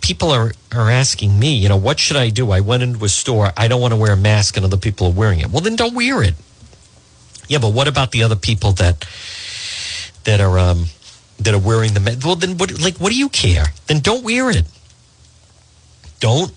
people 0.00 0.30
are 0.30 0.52
are 0.72 0.90
asking 0.90 1.38
me, 1.38 1.54
you 1.54 1.68
know, 1.68 1.76
what 1.76 1.98
should 1.98 2.16
I 2.16 2.30
do? 2.30 2.50
I 2.50 2.60
went 2.60 2.82
into 2.82 3.04
a 3.04 3.08
store. 3.08 3.52
I 3.56 3.68
don't 3.68 3.80
want 3.80 3.92
to 3.92 3.96
wear 3.96 4.12
a 4.12 4.16
mask, 4.16 4.56
and 4.56 4.64
other 4.64 4.78
people 4.78 5.08
are 5.08 5.12
wearing 5.12 5.40
it. 5.40 5.50
Well, 5.50 5.60
then 5.60 5.76
don't 5.76 5.94
wear 5.94 6.22
it. 6.22 6.34
Yeah, 7.48 7.58
but 7.58 7.72
what 7.72 7.88
about 7.88 8.10
the 8.12 8.22
other 8.22 8.36
people 8.36 8.72
that 8.72 9.06
that 10.24 10.40
are 10.40 10.58
um, 10.58 10.86
that 11.38 11.52
are 11.52 11.58
wearing 11.58 11.92
the 11.92 12.00
mask? 12.00 12.24
Well, 12.24 12.36
then 12.36 12.56
what? 12.56 12.80
Like, 12.80 12.96
what 12.96 13.12
do 13.12 13.18
you 13.18 13.28
care? 13.28 13.66
Then 13.86 14.00
don't 14.00 14.24
wear 14.24 14.50
it. 14.50 14.64
Don't, 16.20 16.52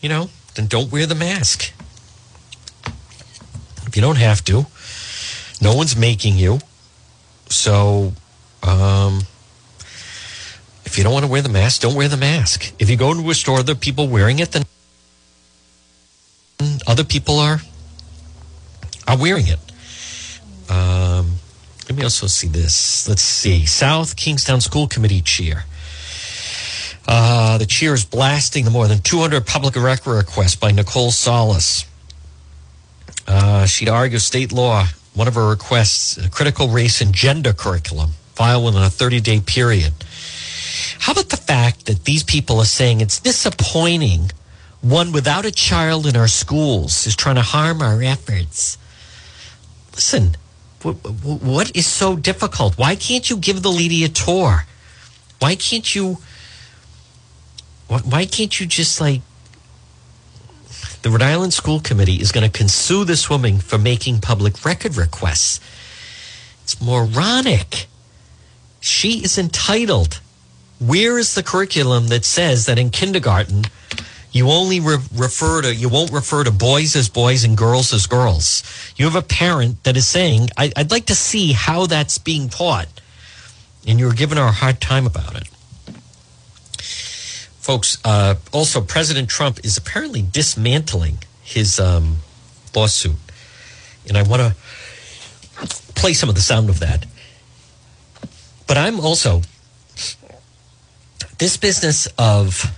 you 0.00 0.08
know, 0.08 0.28
then 0.54 0.66
don't 0.66 0.92
wear 0.92 1.06
the 1.06 1.14
mask. 1.14 1.72
If 3.86 3.96
you 3.96 4.02
don't 4.02 4.18
have 4.18 4.44
to, 4.44 4.66
no 5.60 5.74
one's 5.74 5.96
making 5.96 6.36
you. 6.36 6.60
So, 7.50 8.12
um, 8.62 9.22
if 10.84 10.96
you 10.96 11.04
don't 11.04 11.12
want 11.12 11.24
to 11.24 11.30
wear 11.30 11.42
the 11.42 11.48
mask, 11.48 11.82
don't 11.82 11.94
wear 11.94 12.08
the 12.08 12.16
mask. 12.16 12.72
If 12.78 12.88
you 12.90 12.96
go 12.96 13.12
into 13.12 13.28
a 13.30 13.34
store, 13.34 13.60
are 13.60 13.74
people 13.74 14.08
wearing 14.08 14.38
it, 14.38 14.52
then 14.52 14.64
other 16.86 17.04
people 17.04 17.38
are 17.38 17.60
are 19.06 19.16
wearing 19.16 19.46
it. 19.46 19.58
Um, 20.70 21.36
let 21.88 21.96
me 21.96 22.02
also 22.02 22.26
see 22.26 22.48
this. 22.48 23.08
Let's 23.08 23.22
see. 23.22 23.64
South 23.64 24.16
Kingstown 24.16 24.60
School 24.60 24.86
Committee 24.86 25.22
cheer. 25.22 25.64
Uh, 27.06 27.56
the 27.56 27.64
cheer 27.64 27.94
is 27.94 28.04
blasting 28.04 28.66
the 28.66 28.70
more 28.70 28.86
than 28.86 28.98
200 29.00 29.46
public 29.46 29.76
record 29.76 30.14
requests 30.16 30.56
by 30.56 30.70
Nicole 30.70 31.10
Solas. 31.10 31.86
Uh, 33.26 33.64
she'd 33.64 33.88
argue 33.88 34.18
state 34.18 34.52
law, 34.52 34.86
one 35.18 35.26
of 35.26 35.34
her 35.34 35.48
requests, 35.48 36.16
a 36.16 36.30
critical 36.30 36.68
race 36.68 37.00
and 37.00 37.12
gender 37.12 37.52
curriculum, 37.52 38.10
filed 38.36 38.64
within 38.64 38.82
a 38.82 38.88
30 38.88 39.20
day 39.20 39.40
period. 39.40 39.92
How 41.00 41.12
about 41.12 41.30
the 41.30 41.36
fact 41.36 41.86
that 41.86 42.04
these 42.04 42.22
people 42.22 42.60
are 42.60 42.64
saying 42.64 43.00
it's 43.00 43.18
disappointing 43.18 44.30
one 44.80 45.10
without 45.10 45.44
a 45.44 45.50
child 45.50 46.06
in 46.06 46.16
our 46.16 46.28
schools 46.28 47.04
is 47.04 47.16
trying 47.16 47.34
to 47.34 47.42
harm 47.42 47.82
our 47.82 48.00
efforts? 48.00 48.78
Listen, 49.92 50.36
what 50.82 51.74
is 51.76 51.88
so 51.88 52.14
difficult? 52.14 52.78
Why 52.78 52.94
can't 52.94 53.28
you 53.28 53.36
give 53.36 53.62
the 53.62 53.72
lady 53.72 54.04
a 54.04 54.08
tour? 54.08 54.66
Why 55.40 55.56
can't 55.56 55.94
you? 55.96 56.18
Why 57.88 58.24
can't 58.24 58.60
you 58.60 58.66
just 58.66 59.00
like 59.00 59.22
the 61.02 61.10
Rhode 61.10 61.22
Island 61.22 61.52
School 61.52 61.80
Committee 61.80 62.20
is 62.20 62.32
going 62.32 62.50
to 62.50 62.68
sue 62.68 63.04
this 63.04 63.30
woman 63.30 63.58
for 63.58 63.78
making 63.78 64.20
public 64.20 64.64
record 64.64 64.96
requests? 64.96 65.60
It's 66.62 66.80
moronic. 66.82 67.86
She 68.80 69.22
is 69.24 69.38
entitled. 69.38 70.20
Where 70.80 71.18
is 71.18 71.34
the 71.34 71.42
curriculum 71.42 72.08
that 72.08 72.24
says 72.24 72.66
that 72.66 72.78
in 72.78 72.90
kindergarten 72.90 73.64
you 74.30 74.50
only 74.50 74.78
re- 74.78 74.98
refer 75.14 75.62
to 75.62 75.74
you 75.74 75.88
won't 75.88 76.12
refer 76.12 76.44
to 76.44 76.50
boys 76.50 76.94
as 76.94 77.08
boys 77.08 77.44
and 77.44 77.56
girls 77.56 77.92
as 77.92 78.06
girls? 78.06 78.62
You 78.96 79.06
have 79.06 79.16
a 79.16 79.22
parent 79.22 79.82
that 79.84 79.96
is 79.96 80.06
saying, 80.06 80.50
I, 80.56 80.72
"I'd 80.76 80.90
like 80.90 81.06
to 81.06 81.14
see 81.14 81.52
how 81.52 81.86
that's 81.86 82.18
being 82.18 82.48
taught," 82.48 82.88
and 83.86 83.98
you're 83.98 84.12
giving 84.12 84.38
her 84.38 84.44
a 84.44 84.52
hard 84.52 84.80
time 84.80 85.06
about 85.06 85.34
it 85.36 85.48
folks, 87.68 87.98
uh, 88.02 88.34
also 88.50 88.80
President 88.80 89.28
Trump 89.28 89.62
is 89.62 89.76
apparently 89.76 90.22
dismantling 90.22 91.18
his 91.42 91.78
um, 91.78 92.16
lawsuit, 92.74 93.12
and 94.08 94.16
I 94.16 94.22
want 94.22 94.40
to 94.40 94.56
play 95.92 96.14
some 96.14 96.30
of 96.30 96.34
the 96.34 96.40
sound 96.40 96.70
of 96.70 96.80
that. 96.80 97.04
But 98.66 98.78
I'm 98.78 98.98
also 98.98 99.42
this 101.36 101.58
business 101.58 102.08
of 102.16 102.74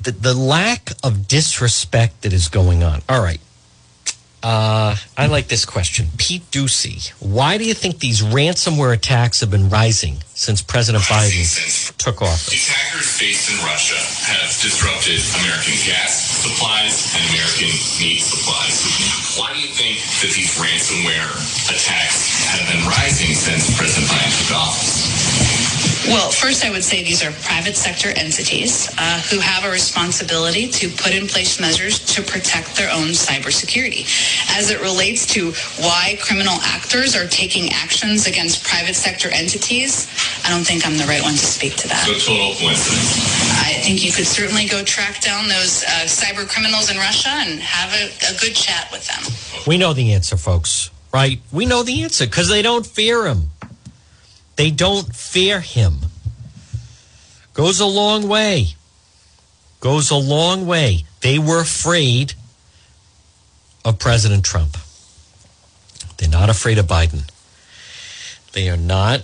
the, 0.00 0.12
the 0.12 0.34
lack 0.34 0.92
of 1.02 1.26
disrespect 1.26 2.22
that 2.22 2.32
is 2.32 2.46
going 2.46 2.84
on. 2.84 3.02
All 3.08 3.20
right. 3.20 3.40
Uh, 4.44 4.92
I 5.16 5.24
like 5.32 5.48
this 5.48 5.64
question. 5.64 6.04
Pete 6.18 6.44
Doocy, 6.52 7.16
why 7.16 7.56
do 7.56 7.64
you 7.64 7.72
think 7.72 7.98
these 7.98 8.20
ransomware 8.20 8.92
attacks 8.92 9.40
have 9.40 9.50
been 9.50 9.70
rising 9.70 10.20
since 10.36 10.60
President 10.60 11.02
Biden 11.04 11.48
took 11.96 12.20
office? 12.20 12.52
Attackers 12.52 13.08
based 13.16 13.48
in 13.48 13.56
Russia 13.64 13.96
have 14.28 14.52
disrupted 14.60 15.16
American 15.40 15.80
gas 15.88 16.44
supplies 16.44 17.16
and 17.16 17.24
American 17.32 17.72
meat 17.96 18.20
supplies. 18.20 18.84
Why 19.40 19.48
do 19.56 19.64
you 19.64 19.72
think 19.72 19.96
that 20.20 20.36
these 20.36 20.52
ransomware 20.60 21.32
attacks 21.72 22.28
have 22.52 22.68
been 22.68 22.84
rising 22.84 23.32
since 23.32 23.72
President 23.80 24.12
Biden 24.12 24.28
took 24.44 24.60
office? 24.60 25.13
Well, 26.06 26.30
first, 26.30 26.64
I 26.64 26.70
would 26.70 26.84
say 26.84 27.02
these 27.02 27.24
are 27.24 27.32
private 27.48 27.76
sector 27.76 28.08
entities 28.08 28.92
uh, 28.98 29.20
who 29.30 29.38
have 29.40 29.64
a 29.64 29.70
responsibility 29.70 30.68
to 30.68 30.90
put 30.90 31.12
in 31.14 31.26
place 31.26 31.58
measures 31.58 31.98
to 32.14 32.22
protect 32.22 32.76
their 32.76 32.90
own 32.92 33.08
cybersecurity. 33.16 34.04
As 34.54 34.70
it 34.70 34.82
relates 34.82 35.24
to 35.32 35.52
why 35.80 36.18
criminal 36.20 36.58
actors 36.62 37.16
are 37.16 37.26
taking 37.26 37.72
actions 37.72 38.26
against 38.26 38.64
private 38.64 38.94
sector 38.94 39.30
entities, 39.30 40.06
I 40.44 40.50
don't 40.50 40.64
think 40.64 40.86
I'm 40.86 40.98
the 40.98 41.06
right 41.06 41.22
one 41.22 41.32
to 41.32 41.46
speak 41.46 41.76
to 41.76 41.88
that. 41.88 42.04
So 42.04 42.12
total 42.12 42.52
coincidence. 42.52 43.64
I 43.64 43.72
think 43.80 44.04
you 44.04 44.12
could 44.12 44.26
certainly 44.26 44.66
go 44.66 44.84
track 44.84 45.22
down 45.22 45.48
those 45.48 45.84
uh, 45.84 46.04
cyber 46.04 46.46
criminals 46.46 46.90
in 46.90 46.98
Russia 46.98 47.30
and 47.32 47.60
have 47.60 47.92
a, 47.96 48.12
a 48.28 48.38
good 48.38 48.54
chat 48.54 48.92
with 48.92 49.08
them. 49.08 49.64
We 49.66 49.78
know 49.78 49.94
the 49.94 50.12
answer, 50.12 50.36
folks, 50.36 50.90
right? 51.14 51.40
We 51.50 51.64
know 51.64 51.82
the 51.82 52.02
answer 52.02 52.26
because 52.26 52.50
they 52.50 52.60
don't 52.60 52.86
fear 52.86 53.26
him. 53.26 53.50
They 54.56 54.70
don't 54.70 55.14
fear 55.14 55.60
him. 55.60 55.98
Goes 57.52 57.80
a 57.80 57.86
long 57.86 58.28
way. 58.28 58.74
Goes 59.80 60.10
a 60.10 60.16
long 60.16 60.66
way. 60.66 61.04
They 61.20 61.38
were 61.38 61.60
afraid 61.60 62.34
of 63.84 63.98
President 63.98 64.44
Trump. 64.44 64.76
They're 66.16 66.28
not 66.28 66.48
afraid 66.48 66.78
of 66.78 66.86
Biden. 66.86 67.28
They 68.52 68.68
are 68.70 68.76
not 68.76 69.20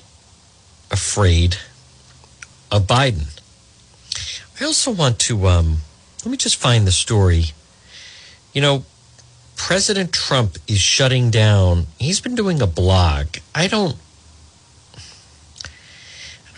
afraid 0.91 1.57
of 2.71 2.87
Biden. 2.87 3.39
I 4.61 4.65
also 4.65 4.91
want 4.91 5.19
to 5.21 5.47
um, 5.47 5.79
let 6.25 6.31
me 6.31 6.37
just 6.37 6.57
find 6.57 6.87
the 6.87 6.93
story. 6.93 7.47
You 8.53 8.61
know, 8.61 8.85
President 9.57 10.13
Trump 10.13 10.59
is 10.67 10.79
shutting 10.79 11.31
down, 11.31 11.87
he's 11.99 12.21
been 12.21 12.35
doing 12.35 12.61
a 12.61 12.67
blog. 12.67 13.37
I 13.55 13.69
don't 13.69 13.97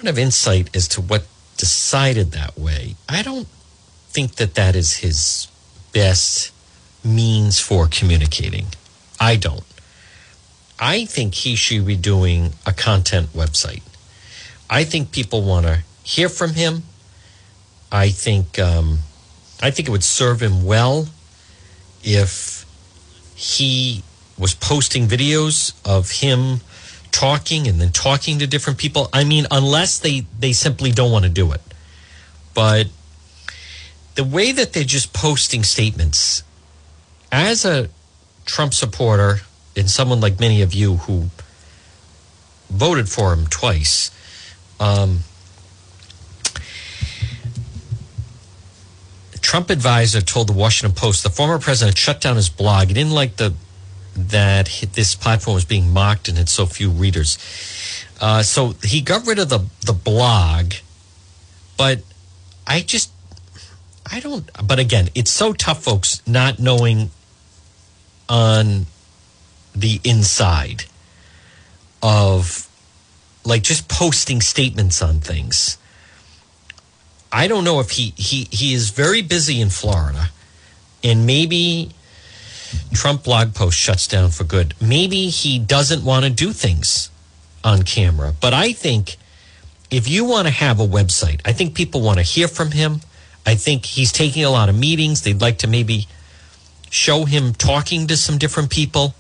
I 0.03 0.07
don't 0.07 0.19
insight 0.19 0.75
as 0.75 0.89
to 0.89 1.01
what 1.01 1.27
decided 1.57 2.33
that 2.33 2.59
way. 2.59 2.97
I 3.09 3.23
don't 3.23 3.47
think 4.09 4.35
that 4.37 4.55
that 4.57 4.75
is 4.75 4.95
his 4.95 5.47
best 5.93 6.53
means 7.05 7.61
for 7.61 7.87
communicating. 7.87 8.67
I 9.21 9.37
don't. 9.37 9.63
I 10.81 11.05
think 11.05 11.35
he 11.35 11.55
should 11.55 11.87
be 11.87 11.95
doing 11.95 12.55
a 12.67 12.73
content 12.73 13.33
website. 13.33 13.83
I 14.69 14.83
think 14.83 15.13
people 15.13 15.43
want 15.43 15.67
to 15.67 15.85
hear 16.03 16.29
from 16.29 16.55
him. 16.55 16.83
I 17.93 18.09
think 18.09 18.59
um, 18.59 18.99
I 19.63 19.71
think 19.71 19.87
it 19.87 19.93
would 19.93 20.03
serve 20.03 20.43
him 20.43 20.65
well 20.65 21.07
if 22.03 22.67
he 23.37 24.03
was 24.37 24.55
posting 24.55 25.07
videos 25.07 25.75
of 25.85 26.11
him 26.11 26.61
talking 27.13 27.69
and 27.69 27.81
then 27.81 27.93
talking 27.93 28.41
to 28.41 28.47
different 28.47 28.79
people. 28.79 29.09
I 29.13 29.23
mean, 29.25 29.47
unless 29.51 29.99
they 29.99 30.27
they 30.41 30.53
simply 30.53 30.91
don't 30.91 31.13
want 31.13 31.25
to 31.25 31.31
do 31.31 31.53
it. 31.53 31.61
But 32.55 32.89
the 34.15 34.25
way 34.25 34.53
that 34.53 34.73
they're 34.73 34.85
just 34.85 35.13
posting 35.13 35.63
statements 35.63 36.43
as 37.31 37.65
a 37.65 37.89
Trump 38.45 38.75
supporter 38.75 39.43
and 39.77 39.89
someone 39.89 40.21
like 40.21 40.41
many 40.41 40.61
of 40.63 40.75
you 40.75 40.97
who 40.97 41.29
voted 42.69 43.09
for 43.09 43.33
him 43.33 43.47
twice, 43.47 44.11
um, 44.81 45.21
Trump 49.41 49.71
advisor 49.71 50.21
told 50.21 50.49
the 50.49 50.53
Washington 50.53 50.95
Post 50.95 51.23
the 51.23 51.31
former 51.31 51.59
president 51.59 51.99
shut 51.99 52.21
down 52.21 52.37
his 52.37 52.49
blog. 52.49 52.89
He 52.89 52.95
didn't 52.95 53.13
like 53.13 53.37
the 53.37 53.55
that 54.15 54.85
this 54.93 55.15
platform 55.15 55.55
was 55.55 55.65
being 55.65 55.93
mocked 55.93 56.29
and 56.29 56.39
had 56.39 56.49
so 56.49 56.67
few 56.67 56.91
readers. 56.91 57.39
Uh, 58.21 58.43
so 58.43 58.75
he 58.83 59.01
got 59.01 59.27
rid 59.27 59.39
of 59.39 59.49
the 59.49 59.61
the 59.85 59.93
blog, 59.93 60.75
but 61.77 62.01
I 62.67 62.81
just 62.81 63.11
I 64.11 64.21
don't. 64.21 64.49
But 64.67 64.79
again, 64.79 65.09
it's 65.15 65.31
so 65.31 65.53
tough, 65.53 65.83
folks, 65.83 66.23
not 66.27 66.59
knowing 66.59 67.11
on 68.29 68.87
the 69.75 70.01
inside 70.05 70.85
of 72.03 72.69
like 73.45 73.63
just 73.63 73.89
posting 73.89 74.41
statements 74.41 75.03
on 75.03 75.21
things. 75.21 75.79
I 77.33 77.49
don't 77.49 77.65
know 77.65 77.81
if 77.81 77.91
he 77.91 78.13
he 78.17 78.49
he 78.51 78.75
is 78.75 78.91
very 78.91 79.23
busy 79.23 79.61
in 79.61 79.71
Florida, 79.71 80.29
and 81.03 81.27
maybe 81.27 81.91
Trump 82.93 83.25
blog 83.25 83.55
post 83.55 83.79
shuts 83.79 84.07
down 84.07 84.31
for 84.31 84.45
good. 84.45 84.75
Maybe 84.81 85.29
he 85.29 85.59
doesn't 85.59 86.05
want 86.05 86.25
to 86.25 86.31
do 86.31 86.53
things 86.53 87.11
on 87.65 87.83
camera. 87.83 88.35
But 88.41 88.55
I 88.55 88.73
think 88.73 89.17
if 89.91 90.09
you 90.09 90.25
want 90.25 90.47
to 90.49 90.53
have 90.53 90.81
a 90.81 90.87
website, 90.87 91.41
I 91.45 91.53
think 91.53 91.75
people 91.75 92.01
want 92.01 92.19
to 92.19 92.25
hear 92.25 92.49
from 92.49 92.73
him. 92.73 93.01
I 93.45 93.55
think 93.55 93.85
he's 93.85 94.13
taking 94.13 94.45
a 94.45 94.51
lot 94.51 94.69
of 94.69 94.79
meetings. 94.79 95.23
They'd 95.23 95.41
like 95.41 95.59
to 95.59 95.67
maybe 95.67 96.07
show 96.91 97.25
him 97.25 97.53
talking 97.53 98.07
to 98.07 98.17
some 98.17 98.39
different 98.39 98.71
people. 98.71 99.15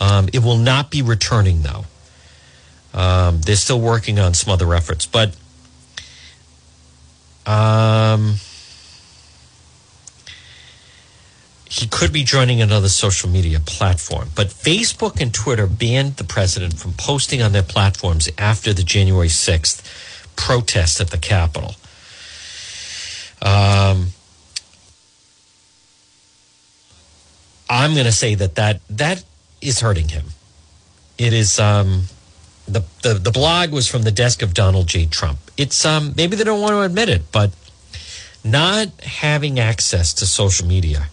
Um, 0.00 0.28
it 0.32 0.42
will 0.42 0.56
not 0.56 0.90
be 0.90 1.02
returning 1.02 1.62
though. 1.62 1.84
Um, 2.94 3.40
they're 3.40 3.56
still 3.56 3.80
working 3.80 4.18
on 4.18 4.34
some 4.34 4.52
other 4.52 4.74
efforts, 4.74 5.06
but 5.06 5.34
um, 7.46 8.34
he 11.72 11.86
could 11.86 12.12
be 12.12 12.22
joining 12.22 12.60
another 12.60 12.90
social 12.90 13.30
media 13.30 13.58
platform. 13.58 14.28
But 14.34 14.48
Facebook 14.48 15.22
and 15.22 15.32
Twitter 15.32 15.66
banned 15.66 16.16
the 16.16 16.24
president 16.24 16.78
from 16.78 16.92
posting 16.92 17.40
on 17.40 17.52
their 17.52 17.62
platforms 17.62 18.28
after 18.36 18.74
the 18.74 18.82
January 18.82 19.28
6th 19.28 19.82
protest 20.36 21.00
at 21.00 21.08
the 21.08 21.16
Capitol. 21.16 21.74
Um, 23.40 24.08
I'm 27.70 27.94
going 27.94 28.04
to 28.04 28.12
say 28.12 28.34
that, 28.34 28.54
that 28.56 28.80
that 28.90 29.24
is 29.62 29.80
hurting 29.80 30.08
him. 30.08 30.26
It 31.16 31.32
is 31.32 31.58
um, 31.58 32.02
the, 32.66 32.84
the 33.02 33.14
the 33.14 33.30
blog 33.30 33.72
was 33.72 33.88
from 33.88 34.02
the 34.02 34.10
desk 34.10 34.42
of 34.42 34.52
Donald 34.52 34.88
J. 34.88 35.06
Trump. 35.06 35.38
It's 35.56 35.86
um, 35.86 36.12
maybe 36.16 36.36
they 36.36 36.44
don't 36.44 36.60
want 36.60 36.72
to 36.72 36.82
admit 36.82 37.08
it, 37.08 37.32
but 37.32 37.50
not 38.44 38.88
having 39.00 39.58
access 39.58 40.12
to 40.14 40.26
social 40.26 40.66
media, 40.66 41.08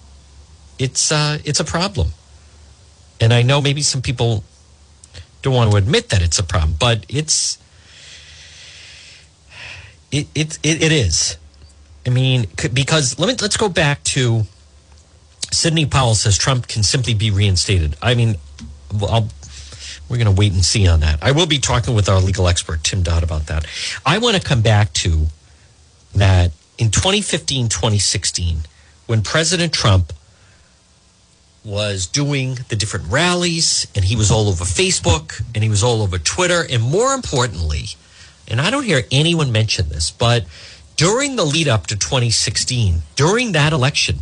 it's 0.79 1.11
uh, 1.11 1.37
it's 1.43 1.59
a 1.59 1.65
problem. 1.65 2.09
And 3.21 3.33
I 3.33 3.41
know 3.41 3.61
maybe 3.61 3.81
some 3.81 4.01
people 4.01 4.43
don't 5.41 5.53
want 5.53 5.71
to 5.71 5.77
admit 5.77 6.09
that 6.09 6.21
it's 6.21 6.39
a 6.39 6.43
problem, 6.43 6.75
but 6.79 7.05
it's 7.09 7.57
it 10.11 10.27
it 10.33 10.57
it, 10.63 10.81
it 10.81 10.91
is. 10.91 11.37
I 12.07 12.09
mean, 12.09 12.47
because 12.73 13.19
let 13.19 13.27
me 13.27 13.35
let's 13.39 13.57
go 13.57 13.69
back 13.69 14.03
to 14.05 14.43
Sidney 15.51 15.85
Powell 15.85 16.15
says 16.15 16.37
Trump 16.37 16.67
can 16.67 16.81
simply 16.81 17.13
be 17.13 17.29
reinstated. 17.29 17.95
I 18.01 18.15
mean, 18.15 18.35
I'll, 19.01 19.27
we're 20.07 20.17
going 20.17 20.33
to 20.33 20.39
wait 20.39 20.53
and 20.53 20.63
see 20.63 20.87
on 20.87 21.01
that. 21.01 21.19
I 21.21 21.31
will 21.31 21.45
be 21.45 21.59
talking 21.59 21.93
with 21.93 22.09
our 22.09 22.19
legal 22.19 22.47
expert, 22.47 22.83
Tim 22.83 23.03
Dodd, 23.03 23.23
about 23.23 23.47
that. 23.47 23.65
I 24.05 24.17
want 24.17 24.37
to 24.37 24.41
come 24.41 24.61
back 24.61 24.93
to 24.93 25.27
that 26.15 26.51
in 26.77 26.89
2015, 26.89 27.69
2016, 27.69 28.59
when 29.05 29.21
President 29.21 29.73
Trump 29.73 30.13
was 31.69 32.07
doing 32.07 32.59
the 32.69 32.75
different 32.75 33.07
rallies 33.09 33.87
and 33.95 34.03
he 34.03 34.15
was 34.15 34.31
all 34.31 34.49
over 34.49 34.63
Facebook 34.63 35.41
and 35.53 35.63
he 35.63 35.69
was 35.69 35.83
all 35.83 36.01
over 36.01 36.17
Twitter. 36.17 36.65
And 36.69 36.81
more 36.81 37.13
importantly, 37.13 37.85
and 38.47 38.59
I 38.59 38.71
don't 38.71 38.83
hear 38.83 39.03
anyone 39.11 39.51
mention 39.51 39.89
this, 39.89 40.09
but 40.09 40.45
during 40.95 41.35
the 41.35 41.45
lead 41.45 41.67
up 41.67 41.87
to 41.87 41.95
2016, 41.95 43.03
during 43.15 43.51
that 43.53 43.71
election, 43.71 44.19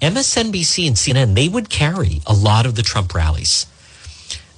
MSNBC 0.00 0.86
and 0.86 0.96
CNN, 0.96 1.34
they 1.34 1.48
would 1.48 1.70
carry 1.70 2.20
a 2.26 2.34
lot 2.34 2.66
of 2.66 2.74
the 2.74 2.82
Trump 2.82 3.14
rallies. 3.14 3.66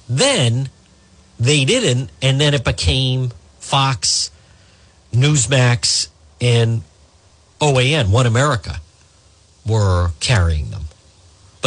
Then 0.09 0.69
they 1.39 1.65
didn't, 1.65 2.09
and 2.21 2.41
then 2.41 2.53
it 2.53 2.65
became 2.65 3.31
Fox, 3.59 4.31
Newsmax, 5.13 6.09
and 6.41 6.81
OAN, 7.61 8.11
One 8.11 8.25
America, 8.25 8.81
were 9.65 10.11
carrying 10.19 10.69
them. 10.71 10.86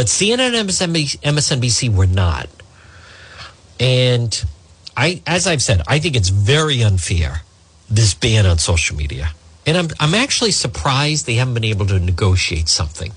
But 0.01 0.07
CNN 0.07 0.59
and 0.59 0.70
MSNBC 0.70 1.94
were 1.94 2.07
not. 2.07 2.48
And 3.78 4.44
I, 4.96 5.22
as 5.26 5.46
I've 5.46 5.62
said, 5.62 5.82
I 5.86 5.98
think 5.98 6.16
it's 6.16 6.30
very 6.30 6.82
unfair, 6.82 7.42
this 7.90 8.14
ban 8.14 8.46
on 8.46 8.57
social 8.57 8.96
media. 8.96 9.32
And 9.66 9.76
I'm, 9.76 9.88
I'm 10.01 10.14
actually 10.14 10.53
surprised 10.53 11.26
they 11.26 11.34
haven't 11.34 11.53
been 11.53 11.64
able 11.64 11.84
to 11.84 11.98
negotiate 11.98 12.70
something. 12.70 13.12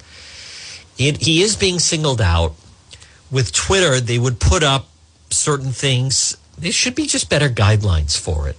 It, 0.97 1.21
he 1.21 1.41
is 1.41 1.55
being 1.55 1.79
singled 1.79 2.19
out. 2.19 2.53
With 3.31 3.53
Twitter, 3.53 4.01
they 4.01 4.19
would 4.19 4.41
put 4.41 4.61
up 4.61 4.89
certain 5.29 5.71
things. 5.71 6.35
There 6.57 6.73
should 6.73 6.95
be 6.95 7.05
just 7.05 7.29
better 7.29 7.47
guidelines 7.47 8.19
for 8.19 8.49
it. 8.49 8.57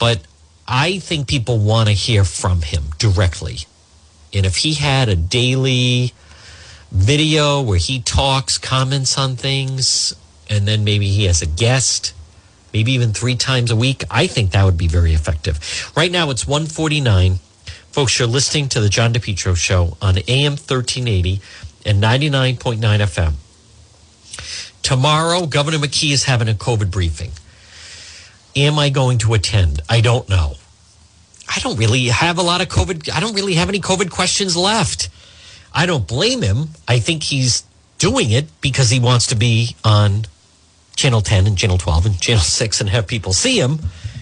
But 0.00 0.22
I 0.66 0.98
think 0.98 1.28
people 1.28 1.58
want 1.60 1.88
to 1.90 1.94
hear 1.94 2.24
from 2.24 2.62
him 2.62 2.86
directly. 2.98 3.58
And 4.32 4.44
if 4.44 4.56
he 4.56 4.74
had 4.74 5.08
a 5.08 5.14
daily 5.14 6.12
video 6.90 7.60
where 7.60 7.78
he 7.78 8.00
talks, 8.00 8.58
comments 8.58 9.18
on 9.18 9.36
things, 9.36 10.14
and 10.48 10.66
then 10.68 10.84
maybe 10.84 11.08
he 11.08 11.24
has 11.24 11.42
a 11.42 11.46
guest, 11.46 12.12
maybe 12.72 12.92
even 12.92 13.12
three 13.12 13.36
times 13.36 13.70
a 13.70 13.76
week, 13.76 14.04
I 14.10 14.26
think 14.26 14.50
that 14.50 14.64
would 14.64 14.76
be 14.76 14.88
very 14.88 15.14
effective. 15.14 15.92
Right 15.96 16.10
now 16.10 16.30
it's 16.30 16.46
149. 16.46 17.38
Folks, 17.90 18.18
you're 18.18 18.28
listening 18.28 18.68
to 18.70 18.80
the 18.80 18.88
John 18.88 19.12
DePetro 19.12 19.56
show 19.56 19.96
on 20.02 20.18
AM 20.28 20.52
1380 20.52 21.40
and 21.86 22.02
99.9 22.02 22.78
FM. 22.80 23.34
Tomorrow, 24.82 25.46
Governor 25.46 25.78
McKee 25.78 26.12
is 26.12 26.24
having 26.24 26.48
a 26.48 26.52
COVID 26.52 26.90
briefing. 26.90 27.30
Am 28.56 28.78
I 28.78 28.90
going 28.90 29.18
to 29.18 29.34
attend? 29.34 29.80
I 29.88 30.00
don't 30.00 30.28
know. 30.28 30.54
I 31.48 31.58
don't 31.60 31.78
really 31.78 32.06
have 32.06 32.38
a 32.38 32.42
lot 32.42 32.60
of 32.60 32.68
COVID. 32.68 33.10
I 33.12 33.20
don't 33.20 33.34
really 33.34 33.54
have 33.54 33.68
any 33.68 33.80
COVID 33.80 34.10
questions 34.10 34.56
left. 34.56 35.08
I 35.74 35.86
don't 35.86 36.06
blame 36.06 36.42
him. 36.42 36.68
I 36.86 36.98
think 36.98 37.24
he's 37.24 37.64
doing 37.98 38.30
it 38.30 38.46
because 38.60 38.90
he 38.90 39.00
wants 39.00 39.26
to 39.28 39.34
be 39.36 39.74
on 39.84 40.26
Channel 40.96 41.20
10 41.20 41.46
and 41.46 41.58
Channel 41.58 41.78
12 41.78 42.06
and 42.06 42.20
Channel 42.20 42.42
6 42.42 42.80
and 42.80 42.90
have 42.90 43.06
people 43.06 43.32
see 43.32 43.58
him. 43.58 43.80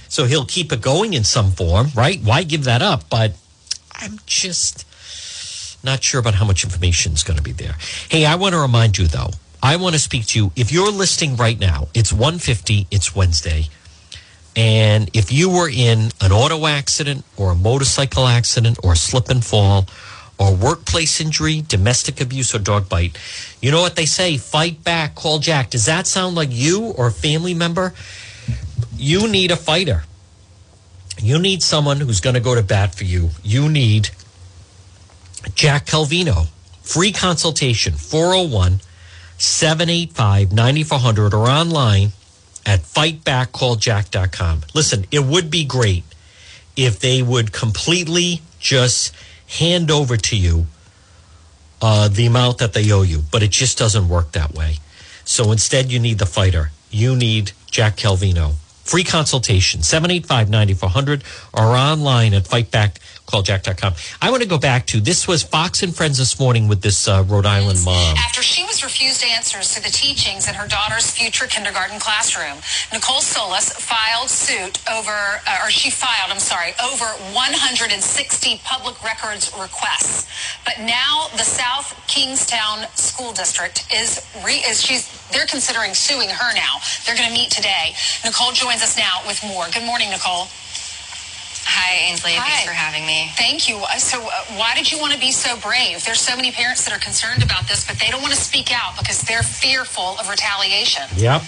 So 0.08 0.24
he'll 0.24 0.46
keep 0.46 0.72
it 0.72 0.80
going 0.80 1.14
in 1.14 1.24
some 1.24 1.52
form, 1.52 1.88
right? 1.94 2.20
Why 2.20 2.42
give 2.42 2.64
that 2.64 2.82
up? 2.82 3.08
But 3.10 3.32
I'm 3.94 4.18
just 4.26 4.86
not 5.84 6.02
sure 6.02 6.20
about 6.20 6.34
how 6.34 6.44
much 6.44 6.64
information 6.64 7.12
is 7.12 7.22
going 7.22 7.36
to 7.36 7.42
be 7.42 7.52
there. 7.52 7.76
Hey, 8.08 8.24
I 8.24 8.36
want 8.36 8.54
to 8.54 8.60
remind 8.60 8.98
you 8.98 9.06
though, 9.06 9.30
I 9.62 9.76
want 9.76 9.94
to 9.94 10.00
speak 10.00 10.26
to 10.26 10.38
you. 10.38 10.52
If 10.56 10.72
you're 10.72 10.90
listening 10.90 11.36
right 11.36 11.58
now, 11.58 11.88
it's 11.94 12.12
150, 12.12 12.86
it's 12.90 13.14
Wednesday. 13.14 13.68
And 14.54 15.08
if 15.14 15.32
you 15.32 15.48
were 15.48 15.68
in 15.68 16.10
an 16.20 16.32
auto 16.32 16.66
accident 16.66 17.24
or 17.36 17.52
a 17.52 17.54
motorcycle 17.54 18.26
accident 18.26 18.78
or 18.82 18.92
a 18.92 18.96
slip 18.96 19.30
and 19.30 19.44
fall 19.44 19.86
or 20.38 20.54
workplace 20.54 21.20
injury, 21.20 21.62
domestic 21.66 22.20
abuse, 22.20 22.54
or 22.54 22.58
dog 22.58 22.88
bite. 22.88 23.18
You 23.60 23.70
know 23.70 23.80
what 23.80 23.96
they 23.96 24.06
say? 24.06 24.36
Fight 24.36 24.82
back, 24.82 25.14
call 25.14 25.38
Jack. 25.38 25.70
Does 25.70 25.86
that 25.86 26.06
sound 26.06 26.34
like 26.34 26.48
you 26.50 26.86
or 26.96 27.08
a 27.08 27.12
family 27.12 27.54
member? 27.54 27.94
You 28.96 29.28
need 29.28 29.50
a 29.50 29.56
fighter. 29.56 30.04
You 31.18 31.38
need 31.38 31.62
someone 31.62 32.00
who's 32.00 32.20
going 32.20 32.34
to 32.34 32.40
go 32.40 32.54
to 32.54 32.62
bat 32.62 32.94
for 32.94 33.04
you. 33.04 33.30
You 33.42 33.68
need 33.68 34.10
Jack 35.54 35.86
Calvino. 35.86 36.48
Free 36.82 37.12
consultation, 37.12 37.92
401 37.94 38.80
785 39.38 40.52
9400 40.52 41.34
or 41.34 41.48
online 41.48 42.12
at 42.66 42.80
fightbackcalljack.com. 42.80 44.62
Listen, 44.74 45.04
it 45.10 45.24
would 45.24 45.50
be 45.50 45.64
great 45.64 46.04
if 46.76 46.98
they 46.98 47.22
would 47.22 47.52
completely 47.52 48.42
just 48.58 49.14
hand 49.58 49.90
over 49.90 50.16
to 50.16 50.36
you 50.36 50.66
uh, 51.80 52.08
the 52.08 52.26
amount 52.26 52.58
that 52.58 52.72
they 52.72 52.90
owe 52.92 53.02
you, 53.02 53.22
but 53.30 53.42
it 53.42 53.50
just 53.50 53.76
doesn't 53.76 54.08
work 54.08 54.32
that 54.32 54.54
way. 54.54 54.76
So 55.24 55.52
instead, 55.52 55.90
you 55.90 55.98
need 55.98 56.18
the 56.18 56.26
fighter. 56.26 56.70
You 56.90 57.16
need 57.16 57.52
Jack 57.70 57.96
Calvino. 57.96 58.54
Free 58.84 59.04
consultation, 59.04 59.82
785 59.82 60.50
9400 60.50 61.24
or 61.52 61.76
online 61.76 62.34
at 62.34 62.46
fightbackcalljack.com. 63.32 63.94
I 64.20 64.30
want 64.30 64.42
to 64.42 64.48
go 64.48 64.58
back 64.58 64.86
to 64.88 65.00
this 65.00 65.26
was 65.26 65.42
Fox 65.42 65.82
and 65.82 65.94
Friends 65.94 66.18
this 66.18 66.38
morning 66.38 66.68
with 66.68 66.82
this 66.82 67.08
uh, 67.08 67.24
Rhode 67.26 67.46
Island 67.46 67.84
mom. 67.84 68.16
After 68.16 68.42
she 68.42 68.64
was 68.64 68.84
refused 68.84 69.24
answers 69.24 69.74
to 69.74 69.82
the 69.82 69.88
teachings 69.88 70.48
in 70.48 70.54
her 70.54 70.68
daughter's 70.68 71.10
future 71.10 71.46
kindergarten 71.46 71.98
classroom, 71.98 72.58
Nicole 72.92 73.20
Solas 73.20 73.72
filed 73.72 74.28
suit 74.28 74.78
over, 74.90 75.10
uh, 75.46 75.64
or 75.64 75.70
she 75.70 75.90
filed, 75.90 76.30
I'm 76.30 76.40
sorry, 76.40 76.72
over 76.84 77.04
160 77.32 78.60
public 78.64 79.02
records 79.02 79.52
requests. 79.58 80.26
But 80.64 80.80
now 80.80 81.28
the 81.32 81.44
South 81.44 81.94
Kingstown 82.06 82.86
School 82.94 83.32
District 83.32 83.86
is, 83.92 84.24
re, 84.44 84.54
is 84.68 84.82
she's, 84.82 85.08
they're 85.32 85.46
considering 85.46 85.94
suing 85.94 86.28
her 86.28 86.54
now. 86.54 86.78
They're 87.06 87.16
going 87.16 87.28
to 87.28 87.34
meet 87.34 87.50
today. 87.50 87.94
Nicole 88.24 88.52
joins 88.52 88.82
us 88.82 88.96
now 88.96 89.20
with 89.26 89.42
more. 89.46 89.66
Good 89.72 89.84
morning, 89.84 90.10
Nicole. 90.10 90.48
Hi, 91.72 92.10
Ainsley. 92.10 92.32
Hi. 92.32 92.44
Thanks 92.44 92.64
for 92.68 92.76
having 92.76 93.06
me. 93.06 93.32
Thank 93.36 93.68
you. 93.68 93.78
Uh, 93.78 93.96
So, 93.96 94.20
uh, 94.20 94.30
why 94.60 94.74
did 94.74 94.92
you 94.92 94.98
want 94.98 95.12
to 95.14 95.18
be 95.18 95.32
so 95.32 95.56
brave? 95.56 96.04
There's 96.04 96.20
so 96.20 96.36
many 96.36 96.52
parents 96.52 96.84
that 96.84 96.92
are 96.94 97.00
concerned 97.00 97.42
about 97.42 97.66
this, 97.66 97.86
but 97.86 97.98
they 97.98 98.08
don't 98.12 98.20
want 98.20 98.34
to 98.34 98.40
speak 98.40 98.68
out 98.72 98.96
because 98.98 99.22
they're 99.22 99.42
fearful 99.42 100.18
of 100.20 100.28
retaliation. 100.28 101.04
Yep. 101.16 101.42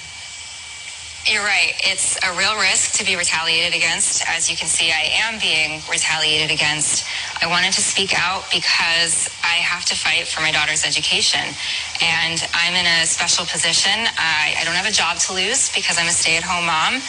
You're 1.27 1.43
right. 1.43 1.73
It's 1.81 2.21
a 2.23 2.37
real 2.37 2.53
risk 2.61 2.99
to 3.01 3.05
be 3.05 3.17
retaliated 3.17 3.73
against. 3.75 4.23
As 4.29 4.51
you 4.51 4.57
can 4.59 4.69
see, 4.69 4.93
I 4.93 5.09
am 5.25 5.41
being 5.41 5.81
retaliated 5.91 6.51
against. 6.53 7.07
I 7.43 7.47
wanted 7.47 7.73
to 7.73 7.81
speak 7.81 8.13
out 8.13 8.45
because 8.53 9.33
I 9.43 9.57
have 9.65 9.87
to 9.87 9.95
fight 9.97 10.29
for 10.29 10.43
my 10.43 10.53
daughter's 10.53 10.85
education. 10.85 11.41
And 12.05 12.45
I'm 12.53 12.75
in 12.77 12.85
a 12.85 13.07
special 13.07 13.47
position. 13.47 14.05
I, 14.21 14.53
I 14.61 14.65
don't 14.65 14.77
have 14.77 14.85
a 14.87 14.93
job 14.93 15.17
to 15.25 15.33
lose 15.33 15.73
because 15.73 15.97
I'm 15.99 16.09
a 16.09 16.13
stay 16.13 16.37
at 16.37 16.45
home 16.45 16.67
mom. 16.69 17.01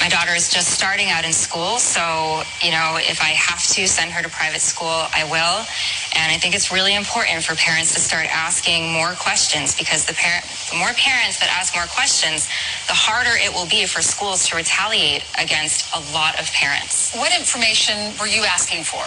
My 0.00 0.08
daughter 0.08 0.34
is 0.34 0.48
just 0.48 0.70
starting 0.70 1.10
out 1.10 1.24
in 1.24 1.32
school. 1.32 1.78
So, 1.78 2.42
you 2.62 2.70
know, 2.70 2.98
if 3.02 3.20
I 3.20 3.34
have 3.34 3.62
to 3.74 3.88
send 3.88 4.12
her 4.12 4.22
to 4.22 4.28
private 4.28 4.60
school, 4.60 5.06
I 5.12 5.24
will. 5.26 5.66
And 6.14 6.30
I 6.30 6.38
think 6.38 6.54
it's 6.54 6.70
really 6.70 6.94
important 6.94 7.42
for 7.42 7.54
parents 7.56 7.94
to 7.94 8.00
start 8.00 8.26
asking 8.30 8.92
more 8.92 9.12
questions 9.18 9.76
because 9.76 10.06
the, 10.06 10.14
parent, 10.14 10.44
the 10.70 10.78
more 10.78 10.94
parents 10.94 11.38
that 11.40 11.50
ask 11.50 11.74
more 11.74 11.86
questions, 11.86 12.46
the 12.86 12.94
harder 12.94 13.34
it 13.34 13.52
will 13.52 13.66
be 13.66 13.86
for 13.86 14.00
schools 14.00 14.46
to 14.48 14.56
retaliate 14.56 15.24
against 15.38 15.90
a 15.94 16.00
lot 16.14 16.38
of 16.38 16.46
parents. 16.52 17.14
What 17.14 17.36
information 17.36 18.14
were 18.20 18.28
you 18.28 18.44
asking 18.44 18.84
for? 18.84 19.02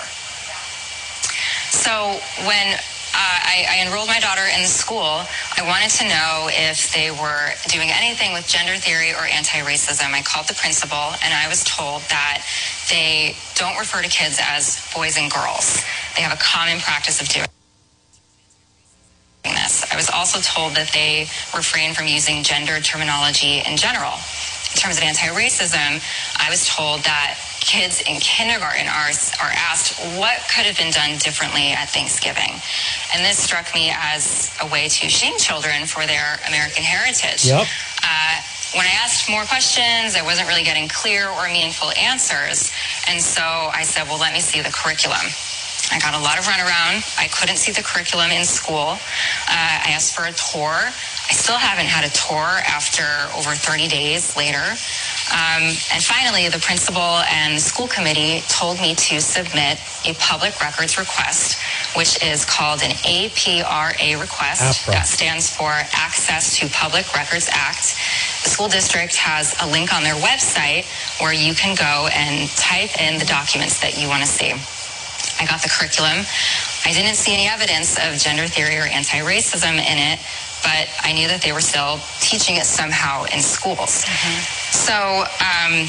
So 1.72 2.20
when 2.46 2.78
uh, 3.14 3.38
I, 3.44 3.66
I 3.70 3.86
enrolled 3.86 4.08
my 4.08 4.20
daughter 4.20 4.44
in 4.56 4.62
the 4.62 4.72
school, 4.72 5.24
I 5.58 5.62
wanted 5.68 5.92
to 6.00 6.08
know 6.08 6.48
if 6.52 6.94
they 6.94 7.12
were 7.12 7.52
doing 7.68 7.90
anything 7.92 8.34
with 8.34 8.48
gender 8.48 8.76
theory 8.76 9.12
or 9.12 9.28
anti-racism. 9.28 10.14
I 10.14 10.22
called 10.22 10.48
the 10.48 10.56
principal 10.56 11.12
and 11.24 11.34
I 11.34 11.48
was 11.48 11.64
told 11.64 12.02
that 12.08 12.44
they 12.90 13.36
don't 13.56 13.78
refer 13.78 14.02
to 14.02 14.10
kids 14.10 14.40
as 14.42 14.80
boys 14.96 15.18
and 15.18 15.32
girls. 15.32 15.84
They 16.16 16.22
have 16.22 16.34
a 16.34 16.42
common 16.42 16.80
practice 16.80 17.22
of 17.22 17.28
doing 17.28 17.48
this. 19.44 19.84
I 19.92 19.96
was 19.96 20.10
also 20.10 20.40
told 20.40 20.76
that 20.76 20.92
they 20.94 21.28
refrain 21.56 21.94
from 21.94 22.08
using 22.08 22.44
gender 22.44 22.80
terminology 22.80 23.62
in 23.66 23.76
general. 23.76 24.16
In 24.72 24.80
terms 24.80 24.98
of 24.98 25.04
anti-racism, 25.04 26.00
I 26.40 26.50
was 26.50 26.68
told 26.68 27.02
that 27.04 27.36
kids 27.72 28.04
in 28.04 28.20
kindergarten 28.20 28.88
are, 28.92 29.16
are 29.40 29.54
asked 29.56 29.96
what 30.20 30.36
could 30.52 30.68
have 30.68 30.76
been 30.76 30.92
done 30.92 31.16
differently 31.24 31.72
at 31.72 31.88
Thanksgiving. 31.88 32.60
And 33.16 33.24
this 33.24 33.40
struck 33.40 33.74
me 33.74 33.96
as 33.96 34.52
a 34.60 34.68
way 34.68 34.90
to 34.92 35.08
shame 35.08 35.40
children 35.40 35.88
for 35.88 36.06
their 36.06 36.36
American 36.52 36.84
heritage. 36.84 37.48
Yep. 37.48 37.64
Uh, 38.04 38.36
when 38.76 38.84
I 38.84 38.92
asked 39.00 39.30
more 39.32 39.48
questions, 39.48 40.20
I 40.20 40.24
wasn't 40.24 40.50
really 40.52 40.64
getting 40.64 40.90
clear 40.92 41.30
or 41.32 41.48
meaningful 41.48 41.92
answers. 41.96 42.76
And 43.08 43.22
so 43.24 43.44
I 43.44 43.84
said, 43.84 44.04
well, 44.04 44.20
let 44.20 44.34
me 44.34 44.42
see 44.42 44.60
the 44.60 44.72
curriculum. 44.72 45.24
I 45.92 46.00
got 46.00 46.16
a 46.16 46.24
lot 46.24 46.40
of 46.40 46.46
runaround. 46.46 47.04
I 47.20 47.28
couldn't 47.28 47.58
see 47.58 47.72
the 47.72 47.84
curriculum 47.84 48.32
in 48.32 48.44
school. 48.44 49.00
Uh, 49.48 49.88
I 49.88 49.92
asked 49.92 50.16
for 50.16 50.24
a 50.24 50.32
tour. 50.32 50.76
I 50.88 51.34
still 51.36 51.58
haven't 51.58 51.88
had 51.88 52.04
a 52.04 52.12
tour 52.12 52.64
after 52.68 53.04
over 53.36 53.56
30 53.56 53.88
days 53.88 54.36
later. 54.36 54.64
Um, 55.32 55.64
and 55.96 56.04
finally, 56.04 56.50
the 56.50 56.60
principal 56.60 57.24
and 57.32 57.56
the 57.56 57.62
school 57.64 57.88
committee 57.88 58.42
told 58.50 58.80
me 58.82 58.96
to 58.96 59.22
submit 59.22 59.80
a 60.06 60.14
public 60.20 60.60
records 60.60 60.98
request, 60.98 61.56
which 61.96 62.22
is 62.22 62.44
called 62.44 62.84
an 62.84 62.92
APRA 63.08 64.20
request. 64.20 64.84
APRA. 64.84 64.92
That 64.92 65.08
stands 65.08 65.48
for 65.56 65.72
Access 65.96 66.60
to 66.60 66.68
Public 66.70 67.08
Records 67.16 67.48
Act. 67.52 67.96
The 68.44 68.50
school 68.50 68.68
district 68.68 69.16
has 69.16 69.56
a 69.62 69.68
link 69.72 69.94
on 69.94 70.04
their 70.04 70.16
website 70.20 70.84
where 71.22 71.34
you 71.34 71.54
can 71.56 71.76
go 71.76 72.10
and 72.12 72.50
type 72.60 73.00
in 73.00 73.18
the 73.18 73.26
documents 73.26 73.80
that 73.80 73.98
you 73.98 74.10
want 74.10 74.24
to 74.24 74.28
see. 74.28 74.52
I 75.40 75.48
got 75.48 75.62
the 75.64 75.70
curriculum. 75.70 76.26
I 76.84 76.92
didn't 76.92 77.16
see 77.16 77.34
any 77.34 77.48
evidence 77.48 77.96
of 77.98 78.20
gender 78.20 78.48
theory 78.48 78.78
or 78.78 78.84
anti-racism 78.90 79.74
in 79.80 79.98
it, 79.98 80.20
but 80.64 80.88
I 81.02 81.14
knew 81.14 81.28
that 81.28 81.42
they 81.42 81.52
were 81.52 81.62
still 81.62 82.00
teaching 82.20 82.58
it 82.58 82.66
somehow 82.66 83.26
in 83.34 83.42
schools. 83.42 84.06
So 84.72 84.94
um, 84.94 85.88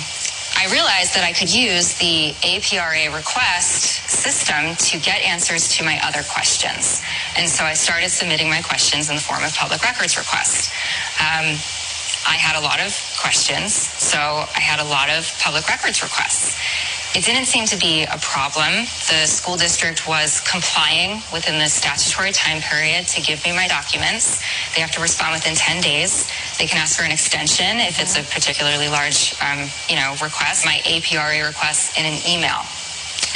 I 0.57 0.69
realized 0.71 1.15
that 1.15 1.25
I 1.25 1.33
could 1.33 1.53
use 1.53 1.95
the 1.99 2.35
APRA 2.43 3.15
request 3.15 4.09
system 4.09 4.77
to 4.77 4.99
get 4.99 5.21
answers 5.23 5.69
to 5.77 5.85
my 5.85 5.99
other 6.05 6.23
questions. 6.23 7.03
And 7.37 7.49
so 7.49 7.65
I 7.65 7.75
started 7.75 8.11
submitting 8.11 8.49
my 8.49 8.63
questions 8.63 9.09
in 9.11 9.17
the 9.17 9.23
form 9.23 9.43
of 9.45 9.55
public 9.55 9.83
records 9.83 10.17
requests. 10.17 10.71
Um, 11.21 11.57
I 12.27 12.37
had 12.37 12.57
a 12.57 12.63
lot 12.63 12.79
of 12.81 12.95
questions, 13.21 13.75
so 13.75 14.19
I 14.19 14.61
had 14.61 14.81
a 14.81 14.85
lot 14.85 15.11
of 15.11 15.27
public 15.41 15.69
records 15.69 16.03
requests. 16.03 16.55
It 17.15 17.25
didn't 17.25 17.45
seem 17.45 17.67
to 17.67 17.77
be 17.77 18.05
a 18.05 18.17
problem. 18.23 18.89
The 19.11 19.27
school 19.29 19.57
district 19.57 20.09
was 20.09 20.41
complying 20.41 21.21
within 21.33 21.59
the 21.59 21.69
statutory 21.69 22.33
time 22.33 22.63
period 22.63 23.07
to 23.09 23.21
give 23.21 23.45
me 23.45 23.53
my 23.53 23.69
documents. 23.69 24.41
They 24.75 24.81
have 24.81 24.93
to 24.93 25.01
respond 25.03 25.35
within 25.35 25.55
10 25.55 25.83
days. 25.83 26.25
They 26.57 26.67
can 26.67 26.79
ask 26.79 26.97
for 26.97 27.05
an 27.05 27.13
extension 27.13 27.81
if 27.85 28.01
it's 28.01 28.17
a 28.17 28.23
particularly 28.33 28.89
large, 28.89 29.35
um, 29.43 29.69
you 29.91 29.97
know, 29.97 30.17
request. 30.23 30.65
My 30.65 30.81
APRA 30.89 31.45
request 31.47 31.99
in 31.99 32.07
an 32.07 32.17
email. 32.25 32.65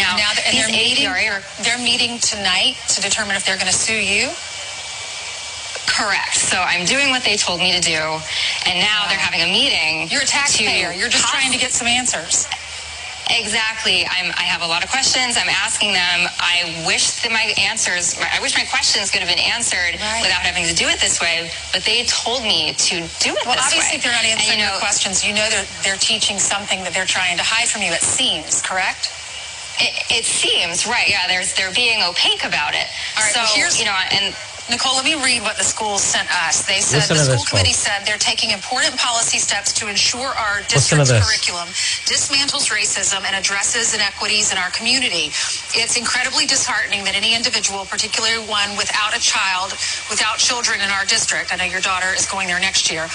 Now, 0.00 0.16
Now, 0.16 0.32
these 0.50 0.64
they're 0.64 0.72
meeting, 0.72 1.06
APRA 1.06 1.44
they're 1.64 1.78
meeting 1.78 2.18
tonight 2.18 2.76
to 2.96 3.00
determine 3.02 3.36
if 3.36 3.44
they're 3.44 3.60
going 3.60 3.70
to 3.70 3.76
sue 3.76 3.96
you. 4.00 4.30
Correct. 5.86 6.34
So 6.36 6.58
I'm 6.58 6.84
doing 6.84 7.10
what 7.10 7.22
they 7.24 7.36
told 7.36 7.60
me 7.60 7.72
to 7.72 7.80
do, 7.80 7.96
and 8.66 8.78
now 8.80 9.06
they're 9.08 9.18
having 9.18 9.40
a 9.40 9.50
meeting. 9.50 10.08
You're 10.10 10.22
a 10.22 10.26
taxpayer. 10.26 10.92
You're 10.92 11.08
just 11.08 11.28
trying 11.28 11.52
to 11.52 11.58
get 11.58 11.72
some 11.72 11.86
answers. 11.88 12.46
Exactly. 13.28 14.06
I'm, 14.06 14.30
I 14.38 14.46
have 14.46 14.62
a 14.62 14.66
lot 14.70 14.84
of 14.84 14.90
questions. 14.90 15.34
I'm 15.34 15.48
asking 15.50 15.94
them. 15.98 16.30
I 16.38 16.84
wish 16.86 17.22
that 17.26 17.32
my 17.34 17.50
answers, 17.58 18.14
I 18.22 18.38
wish 18.40 18.54
my 18.54 18.62
questions 18.70 19.10
could 19.10 19.18
have 19.18 19.28
been 19.28 19.42
answered 19.42 19.98
Right. 19.98 20.22
without 20.22 20.46
having 20.46 20.62
to 20.70 20.74
do 20.74 20.86
it 20.86 21.00
this 21.02 21.18
way, 21.20 21.50
but 21.74 21.82
they 21.82 22.04
told 22.06 22.42
me 22.46 22.74
to 22.86 23.02
do 23.18 23.34
it 23.34 23.42
Well, 23.42 23.58
this 23.58 23.66
obviously, 23.66 23.98
way. 23.98 23.98
if 23.98 24.02
they're 24.06 24.14
not 24.14 24.22
And, 24.22 24.38
answering 24.38 24.62
you 24.62 24.70
your 24.70 24.78
questions, 24.78 25.26
you 25.26 25.34
know 25.34 25.42
they're, 25.50 25.66
they're 25.82 25.98
teaching 25.98 26.38
something 26.38 26.84
that 26.86 26.94
they're 26.94 27.08
trying 27.08 27.34
to 27.38 27.42
hide 27.42 27.66
from 27.66 27.82
you, 27.82 27.90
it 27.90 28.02
seems, 28.04 28.62
correct? 28.62 29.10
It, 29.82 30.22
it 30.22 30.24
seems, 30.24 30.86
right, 30.86 31.10
yeah, 31.10 31.26
there's, 31.26 31.50
they're 31.58 31.74
being 31.74 32.06
opaque 32.06 32.46
about 32.46 32.78
it. 32.78 32.86
All 33.18 33.26
right, 33.26 33.34
so, 33.34 33.42
here's- 33.58 33.74
you 33.74 33.86
know, 33.90 33.96
and 34.14 34.36
Nicole, 34.66 34.98
let 34.98 35.06
me 35.06 35.14
read 35.14 35.46
what 35.46 35.54
the 35.54 35.62
schools 35.62 36.02
sent 36.02 36.26
us. 36.42 36.66
They 36.66 36.82
said 36.82 37.06
Listen 37.06 37.16
the 37.16 37.22
school 37.22 37.38
this, 37.38 37.48
committee 37.50 37.70
folks. 37.70 37.86
said 37.86 38.02
they're 38.02 38.18
taking 38.18 38.50
important 38.50 38.98
policy 38.98 39.38
steps 39.38 39.70
to 39.78 39.86
ensure 39.86 40.34
our 40.34 40.66
district's 40.66 41.14
curriculum 41.14 41.70
dismantles 42.10 42.66
racism 42.66 43.22
and 43.22 43.38
addresses 43.38 43.94
inequities 43.94 44.50
in 44.50 44.58
our 44.58 44.70
community. 44.74 45.30
It's 45.78 45.94
incredibly 45.94 46.50
disheartening 46.50 47.06
that 47.06 47.14
any 47.14 47.38
individual, 47.38 47.86
particularly 47.86 48.42
one 48.50 48.74
without 48.74 49.14
a 49.14 49.22
child, 49.22 49.70
without 50.10 50.42
children 50.42 50.82
in 50.82 50.90
our 50.90 51.06
district, 51.06 51.54
I 51.54 51.62
know 51.62 51.70
your 51.70 51.82
daughter 51.82 52.10
is 52.18 52.26
going 52.26 52.50
there 52.50 52.58
next 52.58 52.90
year, 52.90 53.06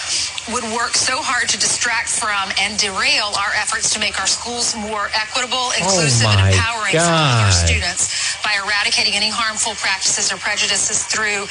would 0.56 0.64
work 0.72 0.96
so 0.96 1.20
hard 1.20 1.52
to 1.52 1.60
distract 1.60 2.16
from 2.16 2.48
and 2.64 2.80
derail 2.80 3.36
our 3.36 3.52
efforts 3.60 3.92
to 3.92 4.00
make 4.00 4.16
our 4.24 4.28
schools 4.28 4.72
more 4.72 5.12
equitable, 5.12 5.76
oh 5.76 5.80
inclusive, 5.84 6.32
and 6.32 6.40
Oh 6.40 6.48
my 6.48 6.56
empowering 6.56 6.96
for 6.96 7.12
all 7.12 7.44
our 7.44 7.52
students 7.52 8.31
by 8.44 8.52
by 8.52 8.60
eradicating 8.66 9.16
any 9.16 9.30
harmful 9.30 9.74
practices 9.76 10.32
or 10.32 10.38
prejudices 10.38 11.04
through 11.04 11.48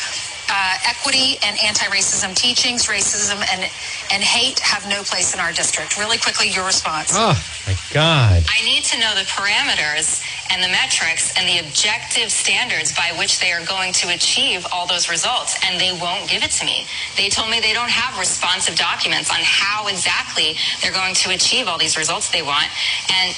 uh, 0.51 0.74
equity 0.84 1.38
and 1.47 1.57
anti-racism 1.62 2.34
teachings. 2.34 2.86
Racism 2.86 3.38
and 3.53 3.70
and 4.12 4.22
hate 4.22 4.59
have 4.61 4.86
no 4.88 5.03
place 5.03 5.32
in 5.32 5.41
our 5.41 5.53
district. 5.53 5.97
Really 5.97 6.18
quickly, 6.18 6.51
your 6.51 6.66
response. 6.66 7.12
Oh 7.14 7.38
my 7.66 7.76
God! 7.95 8.43
I 8.45 8.64
need 8.64 8.84
to 8.84 8.99
know 8.99 9.14
the 9.14 9.24
parameters 9.30 10.20
and 10.51 10.62
the 10.62 10.68
metrics 10.68 11.32
and 11.38 11.49
the 11.49 11.64
objective 11.66 12.30
standards 12.30 12.93
by 12.93 13.14
which 13.16 13.41
they 13.41 13.53
are 13.53 13.64
going 13.64 13.93
to 14.05 14.12
achieve 14.12 14.66
all 14.72 14.86
those 14.86 15.09
results, 15.09 15.57
and 15.64 15.80
they 15.80 15.93
won't 15.93 16.28
give 16.28 16.43
it 16.43 16.51
to 16.59 16.66
me. 16.66 16.84
They 17.16 17.28
told 17.28 17.51
me 17.51 17.61
they 17.61 17.72
don't 17.72 17.91
have 17.91 18.18
responsive 18.18 18.76
documents 18.76 19.30
on 19.30 19.41
how 19.41 19.86
exactly 19.86 20.57
they're 20.82 20.93
going 20.93 21.14
to 21.22 21.30
achieve 21.30 21.68
all 21.68 21.78
these 21.78 21.97
results 21.97 22.30
they 22.30 22.43
want, 22.43 22.68
and 23.09 23.34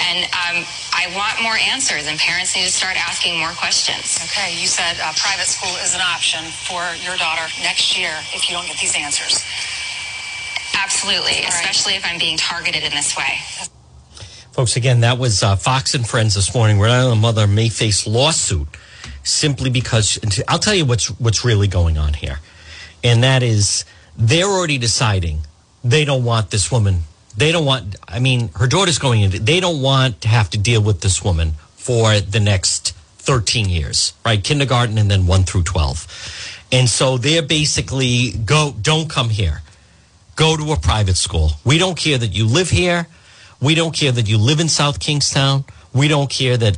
and 0.00 0.24
um, 0.32 0.64
I 0.92 1.12
want 1.16 1.42
more 1.42 1.56
answers, 1.56 2.06
and 2.06 2.18
parents 2.18 2.54
need 2.56 2.64
to 2.64 2.72
start 2.72 2.96
asking 2.96 3.38
more 3.38 3.52
questions. 3.52 4.18
Okay, 4.24 4.54
you 4.60 4.66
said 4.66 4.96
uh, 5.02 5.12
private 5.16 5.46
school 5.46 5.74
is 5.82 5.94
an 5.94 6.00
option 6.00 6.44
for 6.44 6.82
your 7.04 7.16
daughter 7.16 7.48
next 7.62 7.98
year 7.98 8.12
if 8.34 8.48
you 8.48 8.54
don't 8.54 8.66
get 8.66 8.78
these 8.78 8.96
answers. 8.96 9.44
Absolutely, 10.74 11.42
right. 11.42 11.48
especially 11.48 11.94
if 11.94 12.04
I'm 12.04 12.18
being 12.18 12.36
targeted 12.36 12.82
in 12.82 12.90
this 12.90 13.16
way. 13.16 13.38
Folks, 14.52 14.76
again, 14.76 15.00
that 15.00 15.18
was 15.18 15.42
uh, 15.42 15.56
Fox 15.56 15.94
and 15.94 16.06
Friends 16.06 16.34
this 16.34 16.54
morning. 16.54 16.78
Rhode 16.78 16.90
Island 16.90 17.22
mother 17.22 17.46
may 17.46 17.68
face 17.68 18.06
lawsuit 18.06 18.68
simply 19.22 19.70
because 19.70 20.18
I'll 20.48 20.58
tell 20.58 20.74
you 20.74 20.84
what's 20.84 21.08
what's 21.18 21.44
really 21.44 21.68
going 21.68 21.96
on 21.96 22.14
here, 22.14 22.40
and 23.02 23.22
that 23.22 23.42
is 23.42 23.84
they're 24.16 24.46
already 24.46 24.78
deciding 24.78 25.40
they 25.82 26.04
don't 26.04 26.24
want 26.24 26.50
this 26.50 26.70
woman. 26.70 27.02
They 27.36 27.52
don't 27.52 27.64
want. 27.64 27.96
I 28.06 28.18
mean, 28.18 28.48
her 28.56 28.66
daughter's 28.66 28.98
going 28.98 29.22
into. 29.22 29.38
They 29.38 29.60
don't 29.60 29.80
want 29.80 30.20
to 30.22 30.28
have 30.28 30.50
to 30.50 30.58
deal 30.58 30.82
with 30.82 31.00
this 31.00 31.24
woman 31.24 31.52
for 31.76 32.20
the 32.20 32.40
next 32.40 32.92
thirteen 33.18 33.68
years, 33.68 34.12
right? 34.24 34.42
Kindergarten 34.42 34.98
and 34.98 35.10
then 35.10 35.26
one 35.26 35.44
through 35.44 35.62
twelve, 35.62 36.06
and 36.70 36.88
so 36.88 37.16
they're 37.18 37.42
basically 37.42 38.32
go. 38.32 38.74
Don't 38.80 39.08
come 39.08 39.30
here. 39.30 39.62
Go 40.36 40.56
to 40.56 40.72
a 40.72 40.76
private 40.76 41.16
school. 41.16 41.52
We 41.64 41.78
don't 41.78 41.96
care 41.96 42.18
that 42.18 42.32
you 42.32 42.46
live 42.46 42.70
here 42.70 43.06
we 43.62 43.76
don't 43.76 43.94
care 43.94 44.10
that 44.10 44.28
you 44.28 44.38
live 44.38 44.58
in 44.58 44.68
South 44.68 44.98
Kingstown. 44.98 45.64
We 45.94 46.08
don't 46.08 46.28
care 46.28 46.56
that 46.56 46.76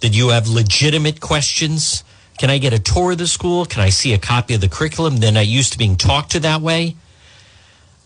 that 0.00 0.14
you 0.14 0.30
have 0.30 0.48
legitimate 0.48 1.20
questions. 1.20 2.02
Can 2.38 2.48
I 2.48 2.56
get 2.56 2.72
a 2.72 2.78
tour 2.78 3.12
of 3.12 3.18
the 3.18 3.26
school? 3.26 3.66
Can 3.66 3.82
I 3.82 3.90
see 3.90 4.14
a 4.14 4.18
copy 4.18 4.54
of 4.54 4.62
the 4.62 4.68
curriculum? 4.68 5.18
Then 5.18 5.36
I 5.36 5.42
used 5.42 5.72
to 5.72 5.78
being 5.78 5.96
talked 5.96 6.32
to 6.32 6.40
that 6.40 6.62
way. 6.62 6.96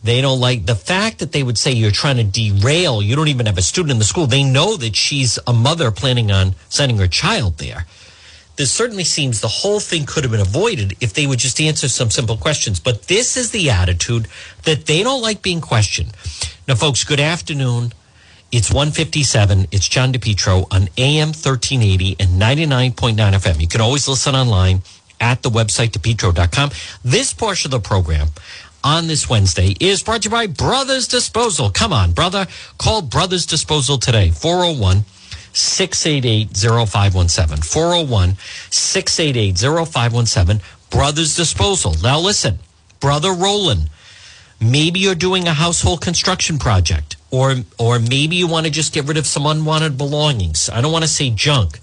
They 0.03 0.21
don't 0.21 0.41
like 0.41 0.65
the 0.67 0.75
fact 0.75 1.19
that 1.19 1.33
they 1.33 1.43
would 1.43 1.59
say 1.59 1.73
you're 1.73 1.91
trying 1.91 2.17
to 2.17 2.25
derail. 2.25 3.03
You 3.03 3.17
don't 3.17 3.29
even 3.29 3.47
have 3.47 3.59
a 3.59 3.63
student 3.63 3.93
in 3.93 3.99
the 3.99 4.05
school. 4.05 4.27
They 4.27 4.43
know 4.43 4.77
that 4.77 4.97
she's 4.97 5.39
a 5.47 5.53
mother 5.53 5.91
planning 5.91 6.31
on 6.33 6.55
sending 6.69 6.99
her 6.99 7.07
child 7.07 7.59
there. 7.59 7.87
This 8.57 8.71
certainly 8.71 9.05
seems 9.05 9.41
the 9.41 9.49
whole 9.49 9.81
thing 9.81 10.05
could 10.07 10.25
have 10.25 10.33
been 10.33 10.41
avoided 10.41 10.95
if 11.01 11.15
they 11.15 11.27
would 11.27 11.39
just 11.39 11.61
answer 11.61 11.89
some 11.89 12.11
simple 12.11 12.37
questions. 12.37 12.81
But 12.81 13.05
this 13.05 13.37
is 13.37 13.51
the 13.51 13.71
attitude 13.71 14.29
that 14.65 14.87
they 14.87 15.03
don't 15.03 15.23
like 15.23 15.43
being 15.43 15.61
questioned. 15.61 16.13
Now, 16.67 16.75
folks, 16.75 17.05
good 17.05 17.21
afternoon. 17.21 17.93
It's 18.53 18.71
157. 18.71 19.69
It's 19.71 19.89
John 19.89 20.13
DePetro 20.13 20.67
on 20.71 20.89
AM 20.99 21.29
1380 21.29 22.17
and 22.19 22.41
99.9 22.41 23.17
FM. 23.17 23.61
You 23.61 23.69
can 23.69 23.81
always 23.81 24.09
listen 24.09 24.35
online 24.35 24.83
at 25.21 25.43
the 25.43 25.51
website, 25.51 25.91
depetro.com. 25.91 26.71
This 27.05 27.33
portion 27.33 27.69
of 27.69 27.83
the 27.83 27.89
program 27.89 28.29
on 28.83 29.07
this 29.07 29.29
Wednesday 29.29 29.75
is 29.81 30.03
brought 30.03 30.23
to 30.23 30.27
you 30.27 30.31
by 30.31 30.47
Brothers 30.47 31.09
Disposal. 31.09 31.71
Come 31.71 31.93
on, 31.93 32.13
brother. 32.13 32.47
Call 32.79 33.03
Brothers 33.03 33.47
Disposal 33.47 33.99
today, 33.99 34.31
401 34.31 35.05
688 35.53 36.57
0517. 36.57 37.63
401 37.63 38.37
688 38.71 39.59
0517. 39.89 40.63
Brothers 40.91 41.37
Disposal. 41.37 41.95
Now, 42.03 42.19
listen, 42.19 42.59
Brother 43.01 43.33
Roland, 43.33 43.91
maybe 44.61 45.01
you're 45.01 45.15
doing 45.15 45.47
a 45.49 45.55
household 45.55 46.01
construction 46.01 46.59
project 46.59 47.17
or 47.31 47.57
or 47.79 47.99
maybe 47.99 48.37
you 48.37 48.47
want 48.47 48.67
to 48.67 48.73
just 48.73 48.93
get 48.93 49.07
rid 49.07 49.17
of 49.17 49.27
some 49.27 49.47
unwanted 49.47 49.97
belongings. 49.97 50.69
I 50.69 50.81
don't 50.81 50.93
want 50.93 51.05
to 51.05 51.11
say 51.11 51.31
junk, 51.31 51.79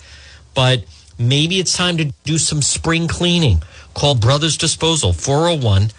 but 0.53 0.83
maybe 1.17 1.59
it's 1.59 1.75
time 1.75 1.97
to 1.97 2.05
do 2.23 2.37
some 2.37 2.61
spring 2.61 3.07
cleaning. 3.07 3.63
Call 3.93 4.15
Brothers 4.15 4.57
Disposal 4.57 5.13
401 5.13 5.91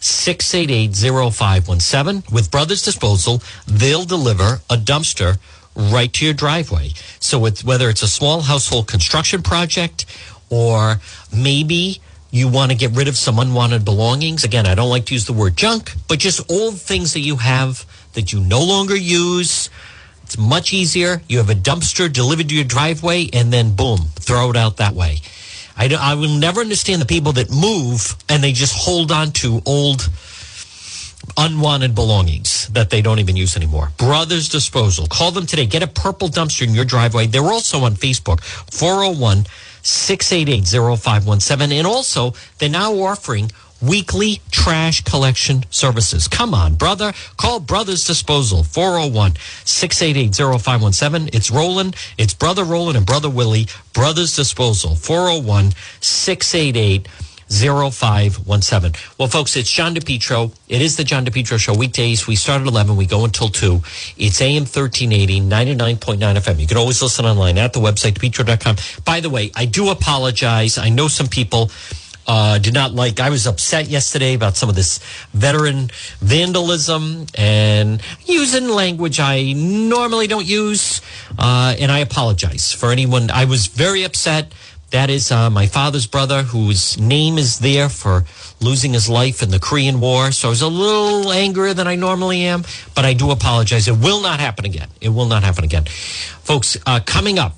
688 0.00 0.94
0517. 1.32 2.24
With 2.32 2.50
Brothers 2.50 2.82
Disposal, 2.82 3.42
they'll 3.66 4.04
deliver 4.04 4.60
a 4.68 4.76
dumpster 4.76 5.38
right 5.76 6.12
to 6.14 6.24
your 6.24 6.34
driveway. 6.34 6.90
So 7.20 7.44
it's, 7.46 7.62
whether 7.62 7.88
it's 7.88 8.02
a 8.02 8.08
small 8.08 8.42
household 8.42 8.88
construction 8.88 9.42
project 9.42 10.06
or 10.50 11.00
maybe 11.34 12.00
you 12.30 12.48
want 12.48 12.70
to 12.70 12.76
get 12.76 12.92
rid 12.92 13.08
of 13.08 13.16
some 13.16 13.38
unwanted 13.38 13.84
belongings. 13.84 14.44
Again, 14.44 14.66
I 14.66 14.74
don't 14.74 14.90
like 14.90 15.06
to 15.06 15.14
use 15.14 15.26
the 15.26 15.32
word 15.32 15.56
junk, 15.56 15.92
but 16.08 16.18
just 16.18 16.50
old 16.50 16.80
things 16.80 17.12
that 17.14 17.20
you 17.20 17.36
have 17.36 17.84
that 18.14 18.32
you 18.32 18.40
no 18.40 18.62
longer 18.62 18.96
use. 18.96 19.70
It's 20.22 20.38
much 20.38 20.72
easier. 20.72 21.22
You 21.28 21.38
have 21.38 21.50
a 21.50 21.54
dumpster 21.54 22.12
delivered 22.12 22.48
to 22.50 22.54
your 22.54 22.64
driveway 22.64 23.28
and 23.32 23.52
then 23.52 23.74
boom, 23.74 23.98
throw 24.14 24.50
it 24.50 24.56
out 24.56 24.76
that 24.76 24.94
way. 24.94 25.18
I, 25.80 25.88
I 25.98 26.14
will 26.14 26.36
never 26.36 26.60
understand 26.60 27.00
the 27.00 27.06
people 27.06 27.32
that 27.32 27.50
move 27.50 28.14
and 28.28 28.44
they 28.44 28.52
just 28.52 28.76
hold 28.76 29.10
on 29.10 29.32
to 29.32 29.62
old 29.64 30.10
unwanted 31.38 31.94
belongings 31.94 32.68
that 32.68 32.90
they 32.90 33.00
don't 33.00 33.18
even 33.18 33.34
use 33.34 33.56
anymore. 33.56 33.90
Brothers 33.96 34.50
Disposal. 34.50 35.06
Call 35.06 35.30
them 35.30 35.46
today. 35.46 35.64
Get 35.64 35.82
a 35.82 35.86
purple 35.86 36.28
dumpster 36.28 36.66
in 36.68 36.74
your 36.74 36.84
driveway. 36.84 37.28
They're 37.28 37.42
also 37.42 37.80
on 37.80 37.94
Facebook. 37.94 38.42
401 38.42 39.46
688 39.82 40.66
0517. 40.98 41.78
And 41.78 41.86
also, 41.86 42.34
they're 42.58 42.68
now 42.68 42.92
offering 42.92 43.50
weekly 43.80 44.40
trash 44.50 45.02
collection 45.02 45.64
services. 45.70 46.28
Come 46.28 46.54
on, 46.54 46.74
brother. 46.74 47.12
Call 47.36 47.60
Brothers 47.60 48.06
Disposal, 48.06 48.62
401 48.64 49.34
688 49.64 50.34
0517. 50.34 51.30
It's 51.32 51.50
Roland. 51.50 51.96
It's 52.18 52.34
Brother 52.34 52.64
Roland 52.64 52.96
and 52.96 53.06
Brother 53.06 53.30
Willie. 53.30 53.66
Brothers 53.92 54.36
Disposal, 54.36 54.94
401 54.94 55.72
688 56.00 57.08
0517. 57.50 58.92
Well, 59.18 59.28
folks, 59.28 59.56
it's 59.56 59.70
John 59.70 59.94
DePetro. 59.94 60.54
It 60.68 60.80
is 60.80 60.96
the 60.96 61.04
John 61.04 61.26
DePetro 61.26 61.58
Show. 61.58 61.74
Weekdays, 61.74 62.26
we 62.26 62.36
start 62.36 62.62
at 62.62 62.68
11. 62.68 62.96
We 62.96 63.06
go 63.06 63.24
until 63.24 63.48
2. 63.48 63.82
It's 64.16 64.40
AM 64.40 64.62
1380, 64.62 65.40
99.9 65.40 66.18
FM. 66.18 66.60
You 66.60 66.66
can 66.68 66.76
always 66.76 67.02
listen 67.02 67.24
online 67.24 67.58
at 67.58 67.72
the 67.72 67.80
website, 67.80 68.12
depetro.com. 68.12 68.76
By 69.04 69.20
the 69.20 69.30
way, 69.30 69.50
I 69.56 69.64
do 69.64 69.90
apologize. 69.90 70.78
I 70.78 70.90
know 70.90 71.08
some 71.08 71.26
people 71.26 71.70
uh, 72.30 72.58
did 72.58 72.74
not 72.74 72.94
like. 72.94 73.18
I 73.18 73.28
was 73.28 73.44
upset 73.44 73.88
yesterday 73.88 74.34
about 74.34 74.56
some 74.56 74.68
of 74.68 74.76
this 74.76 75.00
veteran 75.34 75.90
vandalism 76.20 77.26
and 77.34 78.00
using 78.24 78.68
language 78.68 79.18
I 79.18 79.52
normally 79.52 80.28
don't 80.28 80.46
use. 80.46 81.00
Uh, 81.36 81.74
and 81.76 81.90
I 81.90 81.98
apologize 81.98 82.72
for 82.72 82.92
anyone. 82.92 83.32
I 83.32 83.46
was 83.46 83.66
very 83.66 84.04
upset. 84.04 84.52
That 84.92 85.10
is 85.10 85.32
uh, 85.32 85.50
my 85.50 85.66
father's 85.66 86.06
brother, 86.06 86.42
whose 86.42 86.96
name 86.98 87.36
is 87.36 87.58
there 87.58 87.88
for 87.88 88.24
losing 88.60 88.92
his 88.92 89.08
life 89.08 89.42
in 89.42 89.50
the 89.50 89.58
Korean 89.58 90.00
War. 90.00 90.30
So 90.30 90.48
I 90.48 90.50
was 90.50 90.62
a 90.62 90.68
little 90.68 91.32
angrier 91.32 91.74
than 91.74 91.88
I 91.88 91.96
normally 91.96 92.42
am, 92.42 92.62
but 92.94 93.04
I 93.04 93.12
do 93.12 93.32
apologize. 93.32 93.88
It 93.88 93.98
will 93.98 94.20
not 94.20 94.38
happen 94.38 94.64
again. 94.64 94.88
It 95.00 95.08
will 95.08 95.26
not 95.26 95.42
happen 95.42 95.64
again. 95.64 95.86
Folks, 95.86 96.76
uh, 96.86 97.00
coming 97.04 97.40
up, 97.40 97.56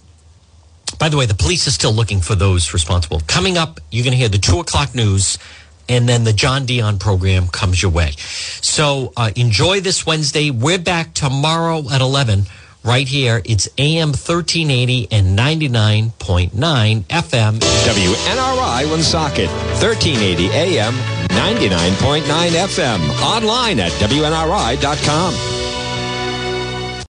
by 0.99 1.09
the 1.09 1.17
way, 1.17 1.27
the 1.27 1.35
police 1.35 1.67
are 1.67 1.73
still 1.73 1.93
looking 1.93 2.21
for 2.21 2.35
those 2.35 2.73
responsible. 2.73 3.21
Coming 3.27 3.57
up, 3.57 3.81
you're 3.91 4.05
going 4.05 4.13
to 4.13 4.19
hear 4.19 4.29
the 4.29 4.39
two 4.39 4.59
o'clock 4.61 4.95
news, 4.95 5.39
and 5.89 6.09
then 6.09 6.25
the 6.25 6.33
John 6.33 6.67
Dion 6.67 6.99
program 6.99 7.49
comes 7.49 7.83
your 7.83 7.91
way. 7.91 8.13
So 8.17 9.13
uh, 9.17 9.31
enjoy 9.37 9.81
this 9.81 10.07
Wednesday. 10.07 10.51
We're 10.51 10.79
back 10.79 11.15
tomorrow 11.15 11.85
at 11.91 12.01
11 12.01 12.45
right 12.85 13.07
here. 13.07 13.43
It's 13.45 13.69
AM 13.79 14.09
1380 14.09 15.09
and 15.11 15.39
99.9 15.39 16.51
FM. 17.05 17.59
WNRI 17.61 18.91
Woonsocket, 18.91 19.49
1380 19.49 20.49
AM, 20.51 20.95
99.9 21.29 22.23
FM. 22.23 23.23
Online 23.23 23.81
at 23.81 23.93
WNRI.com. 23.93 25.62